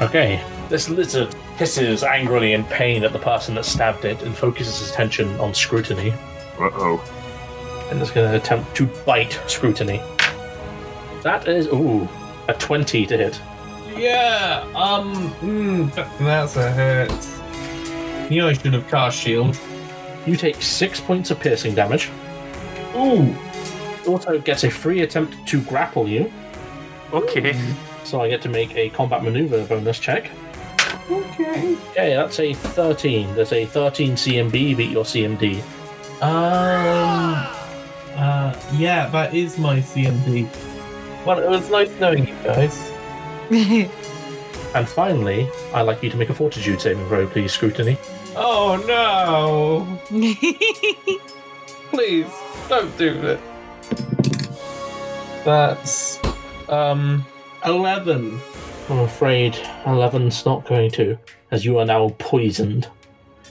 Okay. 0.00 0.40
This 0.68 0.88
lizard 0.88 1.34
hisses 1.56 2.04
angrily 2.04 2.52
in 2.52 2.64
pain 2.64 3.04
at 3.04 3.12
the 3.12 3.18
person 3.18 3.54
that 3.54 3.64
stabbed 3.64 4.04
it 4.04 4.22
and 4.22 4.36
focuses 4.36 4.78
his 4.78 4.90
attention 4.90 5.28
on 5.40 5.54
scrutiny. 5.54 6.12
Uh 6.60 6.70
oh. 6.74 7.88
And 7.90 8.00
is 8.02 8.10
going 8.10 8.30
to 8.30 8.36
attempt 8.36 8.74
to 8.76 8.86
bite 9.06 9.40
scrutiny. 9.46 10.00
That 11.22 11.48
is, 11.48 11.66
ooh, 11.68 12.08
a 12.48 12.54
20 12.54 13.06
to 13.06 13.16
hit. 13.16 13.40
Yeah, 13.96 14.64
um, 14.74 15.32
mm, 15.40 15.94
that's 16.18 16.56
a 16.56 16.70
hit. 16.72 18.30
You 18.30 18.42
know 18.42 18.48
I 18.48 18.52
should 18.52 18.74
have 18.74 18.86
cast 18.88 19.18
shield. 19.18 19.58
You 20.26 20.36
take 20.36 20.60
six 20.60 21.00
points 21.00 21.30
of 21.30 21.38
piercing 21.40 21.74
damage. 21.74 22.10
Ooh, 22.96 23.34
Auto 24.06 24.38
gets 24.38 24.64
a 24.64 24.70
free 24.70 25.02
attempt 25.02 25.46
to 25.48 25.60
grapple 25.62 26.08
you, 26.08 26.32
Okay. 27.12 27.56
so 28.04 28.20
I 28.20 28.28
get 28.28 28.42
to 28.42 28.48
make 28.48 28.74
a 28.76 28.88
combat 28.90 29.22
maneuver 29.22 29.64
bonus 29.66 29.98
check. 29.98 30.30
okay. 31.10 31.76
Okay, 31.90 32.14
that's 32.14 32.40
a 32.40 32.52
13. 32.54 33.34
There's 33.34 33.52
a 33.52 33.66
13 33.66 34.12
CMB, 34.12 34.76
beat 34.76 34.90
your 34.90 35.04
CMD. 35.04 35.60
Um, 36.22 37.34
uh, 38.16 38.54
yeah, 38.74 39.08
that 39.08 39.34
is 39.34 39.58
my 39.58 39.78
CMD. 39.80 40.48
Well, 41.26 41.38
it 41.38 41.48
was 41.48 41.68
nice 41.70 41.90
knowing 42.00 42.26
you 42.28 42.34
guys. 42.44 42.90
And 44.74 44.86
finally, 44.86 45.48
I'd 45.72 45.82
like 45.82 46.02
you 46.02 46.10
to 46.10 46.16
make 46.18 46.28
a 46.28 46.34
fortitude 46.34 46.82
saving 46.82 47.06
throw, 47.08 47.26
please, 47.26 47.50
Scrutiny. 47.52 47.96
Oh 48.38 48.76
no! 48.86 49.98
Please, 51.90 52.26
don't 52.68 52.96
do 52.98 53.12
it. 53.26 53.40
That's, 55.44 56.20
um, 56.68 57.24
11. 57.64 58.38
I'm 58.88 58.98
afraid 59.00 59.54
11's 59.84 60.44
not 60.44 60.64
going 60.66 60.90
to, 60.92 61.18
as 61.50 61.64
you 61.64 61.78
are 61.78 61.84
now 61.86 62.10
poisoned. 62.18 62.88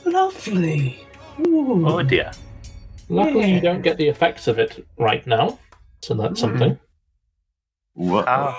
Lovely. 0.05 1.03
Ooh. 1.47 1.85
Oh 1.87 2.03
dear. 2.03 2.31
Luckily, 3.09 3.41
Yeah. 3.41 3.55
you 3.55 3.61
don't 3.61 3.81
get 3.81 3.97
the 3.97 4.07
effects 4.07 4.47
of 4.47 4.59
it 4.59 4.85
right 4.99 5.25
now, 5.27 5.57
so 6.01 6.13
that's 6.13 6.39
something. 6.39 6.77
What? 7.93 8.25
Ah, 8.27 8.55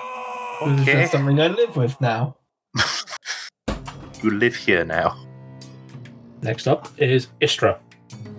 This 0.65 0.75
is 0.75 0.89
okay. 0.89 1.01
just 1.03 1.13
something 1.13 1.41
I 1.41 1.49
live 1.49 1.77
with 1.77 2.01
now. 2.01 2.37
You 4.23 4.31
live 4.31 4.57
here 4.57 4.83
now. 4.85 5.15
Next 6.43 6.67
up 6.67 6.89
is 6.99 7.29
Istra. 7.41 7.79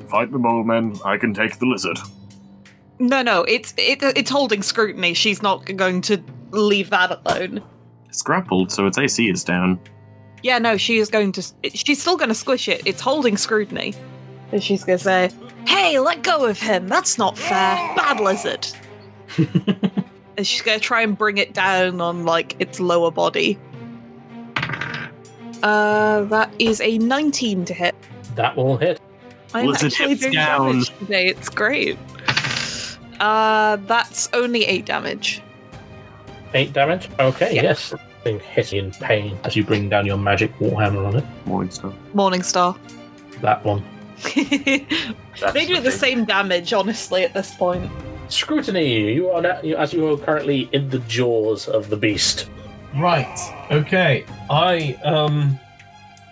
Fight 0.10 0.32
the 0.32 0.40
mole 0.40 0.64
men. 0.64 0.98
I 1.04 1.18
can 1.18 1.34
take 1.34 1.60
the 1.60 1.66
lizard. 1.66 1.98
no, 3.00 3.22
no, 3.22 3.44
it's 3.44 3.74
it, 3.78 4.02
it's 4.02 4.30
holding 4.30 4.62
scrutiny. 4.62 5.14
She's 5.14 5.42
not 5.42 5.66
going 5.76 6.02
to 6.02 6.22
leave 6.52 6.90
that 6.92 7.20
alone. 7.26 7.62
It's 8.08 8.22
grappled, 8.22 8.72
so 8.72 8.86
its 8.86 8.98
AC 8.98 9.30
is 9.30 9.44
down. 9.44 9.80
Yeah, 10.44 10.60
no, 10.60 10.78
she 10.78 10.98
is 10.98 11.10
going 11.10 11.32
to. 11.34 11.44
She's 11.74 12.02
still 12.02 12.16
going 12.16 12.30
to 12.30 12.36
squish 12.36 12.68
it. 12.68 12.82
It's 12.86 13.02
holding 13.02 13.38
scrutiny. 13.38 13.94
And 14.52 14.64
she's 14.64 14.84
going 14.84 14.98
to 14.98 15.04
say, 15.04 15.32
Hey, 15.66 16.00
let 16.00 16.24
go 16.24 16.46
of 16.46 16.60
him. 16.60 16.88
That's 16.88 17.18
not 17.18 17.38
fair. 17.38 17.76
Bad 17.96 18.22
lizard. 18.22 18.66
and 20.38 20.48
she's 20.48 20.62
going 20.62 20.80
to 20.80 20.84
try 20.84 21.02
and 21.02 21.18
bring 21.18 21.38
it 21.38 21.54
down 21.54 22.00
on, 22.00 22.24
like, 22.24 22.56
its 22.60 22.80
lower 22.80 23.12
body. 23.12 23.60
Uh, 25.64 26.22
that 26.26 26.52
is 26.60 26.82
a 26.82 26.98
19 27.00 27.66
to 27.66 27.74
hit. 27.74 27.96
That 28.36 28.56
will 28.56 28.78
hit. 28.78 29.00
I'm 29.54 29.68
Lizard 29.68 29.92
actually 29.94 30.10
hits 30.10 30.22
doing 30.22 30.34
down. 30.34 30.68
damage 30.72 31.00
today. 31.00 31.28
It's 31.28 31.50
great. 31.50 31.98
Uh, 33.20 33.78
that's 33.88 34.30
only 34.34 34.66
8 34.66 34.86
damage. 34.86 35.42
Eight 36.54 36.74
damage. 36.74 37.10
Okay, 37.20 37.56
Yeah. 37.56 37.64
yes. 37.64 37.94
Thing 38.24 38.40
hitting 38.40 38.86
in 38.86 38.92
pain 38.92 39.38
as 39.44 39.56
you 39.56 39.64
bring 39.64 39.90
down 39.90 40.06
your 40.06 40.18
magic 40.18 40.54
warhammer 40.60 41.06
on 41.08 41.16
it. 41.18 41.26
Morning 41.46 41.70
stuff. 41.72 41.94
Morningstar. 42.14 42.78
That 43.42 43.64
one. 43.64 43.84
they 44.36 45.66
do 45.66 45.80
the 45.80 45.92
thing. 45.92 45.92
same 45.92 46.26
damage, 46.26 46.74
honestly, 46.74 47.24
at 47.24 47.34
this 47.34 47.54
point. 47.56 47.90
Scrutiny. 48.30 49.14
You 49.14 49.30
are 49.30 49.42
now, 49.42 49.62
you, 49.62 49.76
as 49.78 49.94
you 49.94 50.08
are 50.12 50.18
currently 50.18 50.68
in 50.74 50.90
the 50.90 51.00
jaws 51.00 51.68
of 51.68 51.90
the 51.90 51.98
beast. 51.98 52.50
Right. 52.98 53.68
Okay. 53.72 54.26
I 54.50 54.98
um. 55.04 55.60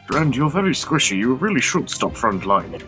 Grand, 0.07 0.35
you're 0.35 0.51
very 0.51 0.71
squishy. 0.71 1.17
You 1.17 1.33
really 1.33 1.61
should 1.61 1.89
stop 1.89 2.13
frontlining. 2.13 2.83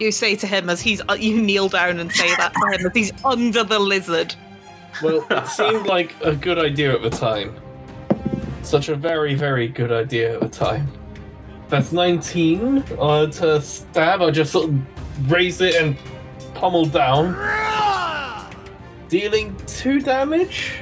You 0.00 0.10
say 0.10 0.34
to 0.36 0.46
him 0.46 0.68
as 0.68 0.80
he's 0.80 1.00
uh, 1.08 1.14
you 1.14 1.40
kneel 1.40 1.68
down 1.68 2.00
and 2.00 2.10
say 2.10 2.28
that 2.36 2.52
to 2.52 2.78
him 2.78 2.86
as 2.86 2.92
he's 2.92 3.12
under 3.24 3.62
the 3.62 3.78
lizard. 3.78 4.34
Well, 5.02 5.26
it 5.30 5.46
seemed 5.46 5.86
like 5.86 6.14
a 6.22 6.34
good 6.34 6.58
idea 6.58 6.94
at 6.94 7.02
the 7.02 7.10
time. 7.10 7.54
Such 8.62 8.88
a 8.88 8.96
very, 8.96 9.34
very 9.34 9.68
good 9.68 9.92
idea 9.92 10.34
at 10.34 10.40
the 10.40 10.48
time. 10.48 10.90
That's 11.68 11.92
19 11.92 12.84
uh, 12.98 13.26
to 13.26 13.60
stab. 13.60 14.22
I 14.22 14.30
just 14.30 14.52
sort 14.52 14.70
of 14.70 15.30
raise 15.30 15.60
it 15.60 15.74
and 15.76 15.96
pummel 16.54 16.86
down. 16.86 17.34
Dealing 19.08 19.56
2 19.66 20.00
damage? 20.00 20.80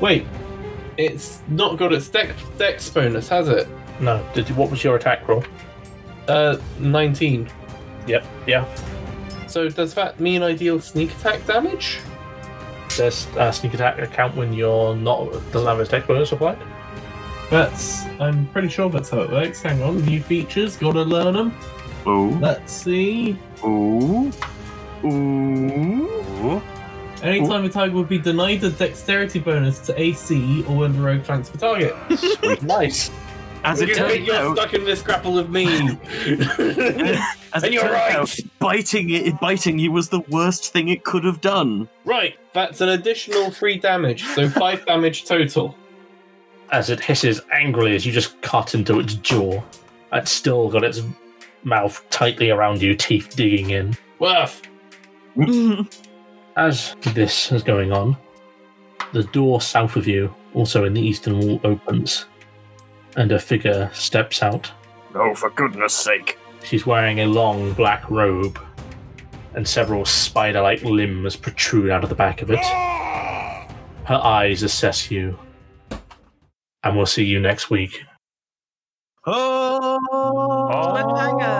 Wait, 0.00 0.26
it's 0.98 1.40
not 1.48 1.78
got 1.78 1.92
its 1.92 2.08
dex, 2.08 2.34
dex 2.58 2.90
bonus, 2.90 3.28
has 3.28 3.48
it? 3.48 3.66
No. 4.00 4.22
Did 4.34 4.48
you, 4.48 4.54
what 4.54 4.70
was 4.70 4.84
your 4.84 4.96
attack 4.96 5.26
roll? 5.26 5.42
Uh, 6.26 6.58
19. 6.80 7.48
Yep. 8.06 8.26
Yeah. 8.46 8.66
So 9.46 9.68
does 9.70 9.94
that 9.94 10.20
mean 10.20 10.42
I 10.42 10.52
deal 10.54 10.78
sneak 10.80 11.12
attack 11.12 11.46
damage? 11.46 12.00
does 12.96 13.26
uh, 13.36 13.52
sneak 13.52 13.74
attack 13.74 13.98
account 14.00 14.34
when 14.34 14.52
you're 14.52 14.96
not 14.96 15.30
doesn't 15.52 15.66
have 15.68 15.78
a 15.78 15.84
dex 15.84 16.06
bonus 16.06 16.32
applied? 16.32 16.58
That's. 17.50 18.04
I'm 18.20 18.46
pretty 18.48 18.68
sure 18.68 18.90
that's 18.90 19.08
how 19.10 19.20
it 19.20 19.30
works. 19.30 19.62
Hang 19.62 19.82
on. 19.82 20.04
New 20.04 20.20
features. 20.20 20.76
Gotta 20.76 21.02
learn 21.02 21.34
them. 21.34 21.54
Ooh, 22.06 22.30
Let's 22.38 22.72
see. 22.72 23.38
ooh, 23.64 24.30
ooh. 25.04 26.62
Anytime 27.22 27.64
a 27.64 27.68
target 27.68 27.94
would 27.94 28.08
be 28.08 28.18
denied 28.18 28.62
a 28.64 28.70
dexterity 28.70 29.38
bonus 29.40 29.78
to 29.80 30.00
AC 30.00 30.64
or 30.64 30.76
when 30.76 30.92
the 30.94 31.02
rogue 31.02 31.22
flanks 31.24 31.48
the 31.48 31.58
target. 31.58 31.94
Nice. 32.62 33.10
As 33.64 33.80
it 33.80 33.88
You're 33.88 34.34
out, 34.36 34.56
stuck 34.56 34.74
in 34.74 34.84
this 34.84 35.02
grapple 35.02 35.36
of 35.38 35.50
me. 35.50 35.66
as 35.66 35.98
And 36.58 37.64
it 37.64 37.72
you're 37.72 37.82
turned 37.82 37.92
right. 37.94 38.14
out, 38.14 38.36
biting 38.60 39.10
it, 39.10 39.38
biting 39.40 39.78
you 39.80 39.90
was 39.90 40.08
the 40.10 40.20
worst 40.30 40.72
thing 40.72 40.88
it 40.88 41.02
could 41.04 41.24
have 41.24 41.40
done. 41.40 41.88
right. 42.04 42.38
That's 42.54 42.80
an 42.80 42.88
additional 42.90 43.50
three 43.50 43.78
damage. 43.78 44.24
So 44.24 44.48
five 44.48 44.84
damage 44.86 45.24
total. 45.26 45.76
As 46.72 46.88
it 46.90 47.00
hisses 47.00 47.40
angrily 47.52 47.94
as 47.96 48.04
you 48.06 48.12
just 48.12 48.40
cut 48.42 48.74
into 48.74 49.00
its 49.00 49.14
jaw, 49.14 49.62
it's 50.12 50.30
still 50.30 50.68
got 50.68 50.84
its 50.84 51.02
mouth 51.64 52.04
tightly 52.10 52.50
around 52.50 52.80
you, 52.82 52.94
teeth 52.94 53.34
digging 53.36 53.70
in. 53.70 53.96
Worth. 54.18 54.62
As 56.58 56.96
this 57.14 57.52
is 57.52 57.62
going 57.62 57.92
on, 57.92 58.16
the 59.12 59.22
door 59.22 59.60
south 59.60 59.94
of 59.94 60.08
you, 60.08 60.34
also 60.54 60.84
in 60.84 60.92
the 60.92 61.00
eastern 61.00 61.38
wall, 61.38 61.60
opens, 61.62 62.26
and 63.16 63.30
a 63.30 63.38
figure 63.38 63.88
steps 63.94 64.42
out. 64.42 64.68
Oh, 65.14 65.36
for 65.36 65.50
goodness 65.50 65.94
sake. 65.94 66.36
She's 66.64 66.84
wearing 66.84 67.20
a 67.20 67.26
long 67.26 67.74
black 67.74 68.10
robe, 68.10 68.58
and 69.54 69.68
several 69.68 70.04
spider 70.04 70.60
like 70.60 70.82
limbs 70.82 71.36
protrude 71.36 71.90
out 71.90 72.02
of 72.02 72.08
the 72.08 72.16
back 72.16 72.42
of 72.42 72.50
it. 72.50 72.64
Her 74.04 74.20
eyes 74.20 74.64
assess 74.64 75.12
you, 75.12 75.38
and 76.82 76.96
we'll 76.96 77.06
see 77.06 77.24
you 77.24 77.38
next 77.38 77.70
week. 77.70 78.02
Oh, 79.26 80.00
oh. 80.10 81.57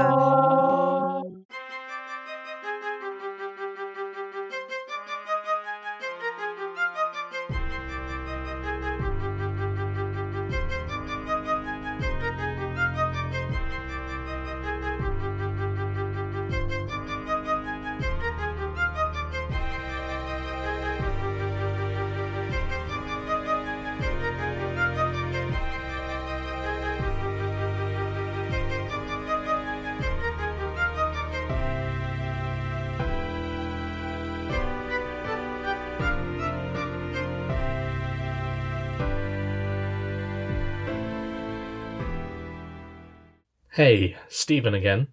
Hey, 43.78 44.16
Stephen 44.28 44.74
again. 44.74 45.06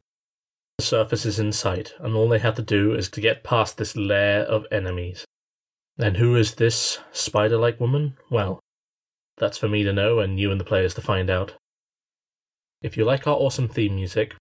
The 0.80 0.86
surface 0.86 1.24
is 1.24 1.38
in 1.38 1.51
sight, 1.51 1.93
and 1.99 2.16
all 2.16 2.28
they 2.28 2.39
have 2.39 2.55
to 2.55 2.63
do 2.63 2.95
is 2.95 3.09
to 3.09 3.22
get 3.22 3.43
past 3.43 3.78
this 3.78 3.95
lair 3.95 4.41
of 4.41 4.66
enemies. 4.72 5.24
And 5.99 6.18
who 6.18 6.36
is 6.36 6.55
this 6.55 6.97
spider 7.11 7.57
like 7.57 7.80
woman? 7.80 8.18
Well, 8.32 8.59
that's 9.38 9.59
for 9.59 9.70
me 9.70 9.84
to 9.84 9.93
know 9.93 10.18
and 10.18 10.39
you 10.39 10.49
and 10.49 10.59
the 10.59 10.66
players 10.66 10.95
to 10.95 11.01
find 11.01 11.30
out. 11.30 11.53
If 12.82 12.97
you 12.97 13.05
like 13.05 13.28
our 13.28 13.36
awesome 13.36 13.68
theme 13.68 13.97
music, 13.97 14.34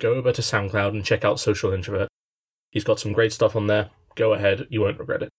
go 0.00 0.14
over 0.14 0.30
to 0.30 0.42
SoundCloud 0.42 0.90
and 0.90 1.04
check 1.04 1.24
out 1.24 1.40
Social 1.40 1.72
Introvert. 1.72 2.08
He's 2.70 2.84
got 2.84 3.00
some 3.00 3.12
great 3.12 3.32
stuff 3.32 3.56
on 3.56 3.66
there. 3.66 3.90
Go 4.14 4.32
ahead, 4.32 4.68
you 4.70 4.82
won't 4.82 5.00
regret 5.00 5.24
it. 5.24 5.30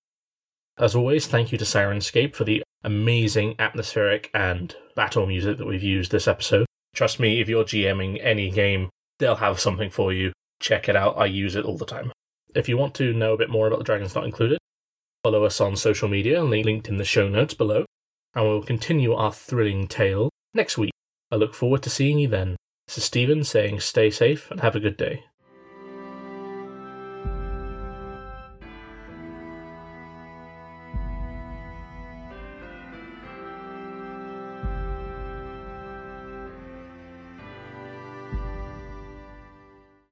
As 0.78 0.96
always, 0.96 1.28
thank 1.28 1.54
you 1.54 1.58
to 1.60 1.64
Syrinscape 1.64 2.36
for 2.36 2.44
the 2.44 2.62
amazing 2.84 3.56
atmospheric 3.58 4.30
and 4.34 4.76
battle 4.98 5.28
music 5.28 5.60
that 5.60 5.66
we've 5.66 5.82
used 5.82 6.12
this 6.12 6.28
episode. 6.28 6.66
Trust 6.94 7.20
me, 7.20 7.42
if 7.42 7.50
you're 7.50 7.64
GMing 7.64 8.20
any 8.24 8.50
game, 8.50 8.90
they'll 9.20 9.36
have 9.36 9.60
something 9.60 9.90
for 9.90 10.14
you. 10.14 10.32
Check 10.60 10.88
it 10.88 10.96
out, 10.96 11.18
I 11.18 11.26
use 11.26 11.56
it 11.56 11.66
all 11.66 11.78
the 11.78 11.86
time. 11.86 12.12
If 12.56 12.70
you 12.70 12.78
want 12.78 12.94
to 12.96 13.14
know 13.14 13.34
a 13.34 13.38
bit 13.38 13.50
more 13.50 13.68
about 13.68 13.80
the 13.80 13.86
Dragons 13.86 14.14
Not 14.14 14.26
Included, 14.26 14.60
follow 15.24 15.44
us 15.44 15.60
on 15.60 15.76
social 15.76 16.08
media, 16.08 16.44
link- 16.44 16.66
linked 16.66 16.88
in 16.88 16.98
the 16.98 17.06
show 17.06 17.28
notes 17.28 17.54
below, 17.54 17.86
and 18.36 18.46
we'll 18.46 18.64
continue 18.64 19.14
our 19.14 19.32
thrilling 19.32 19.88
tale 19.88 20.30
next 20.54 20.78
week. 20.78 20.92
I 21.32 21.36
look 21.36 21.56
forward 21.56 21.82
to 21.84 21.90
seeing 21.90 22.20
you 22.20 22.28
then. 22.28 22.58
This 22.88 23.00
is 23.00 23.04
Steven 23.06 23.44
saying 23.44 23.80
stay 23.80 24.12
safe 24.12 24.52
and 24.52 24.60
have 24.62 24.76
a 24.76 24.80
good 24.80 24.98
day. 24.98 25.24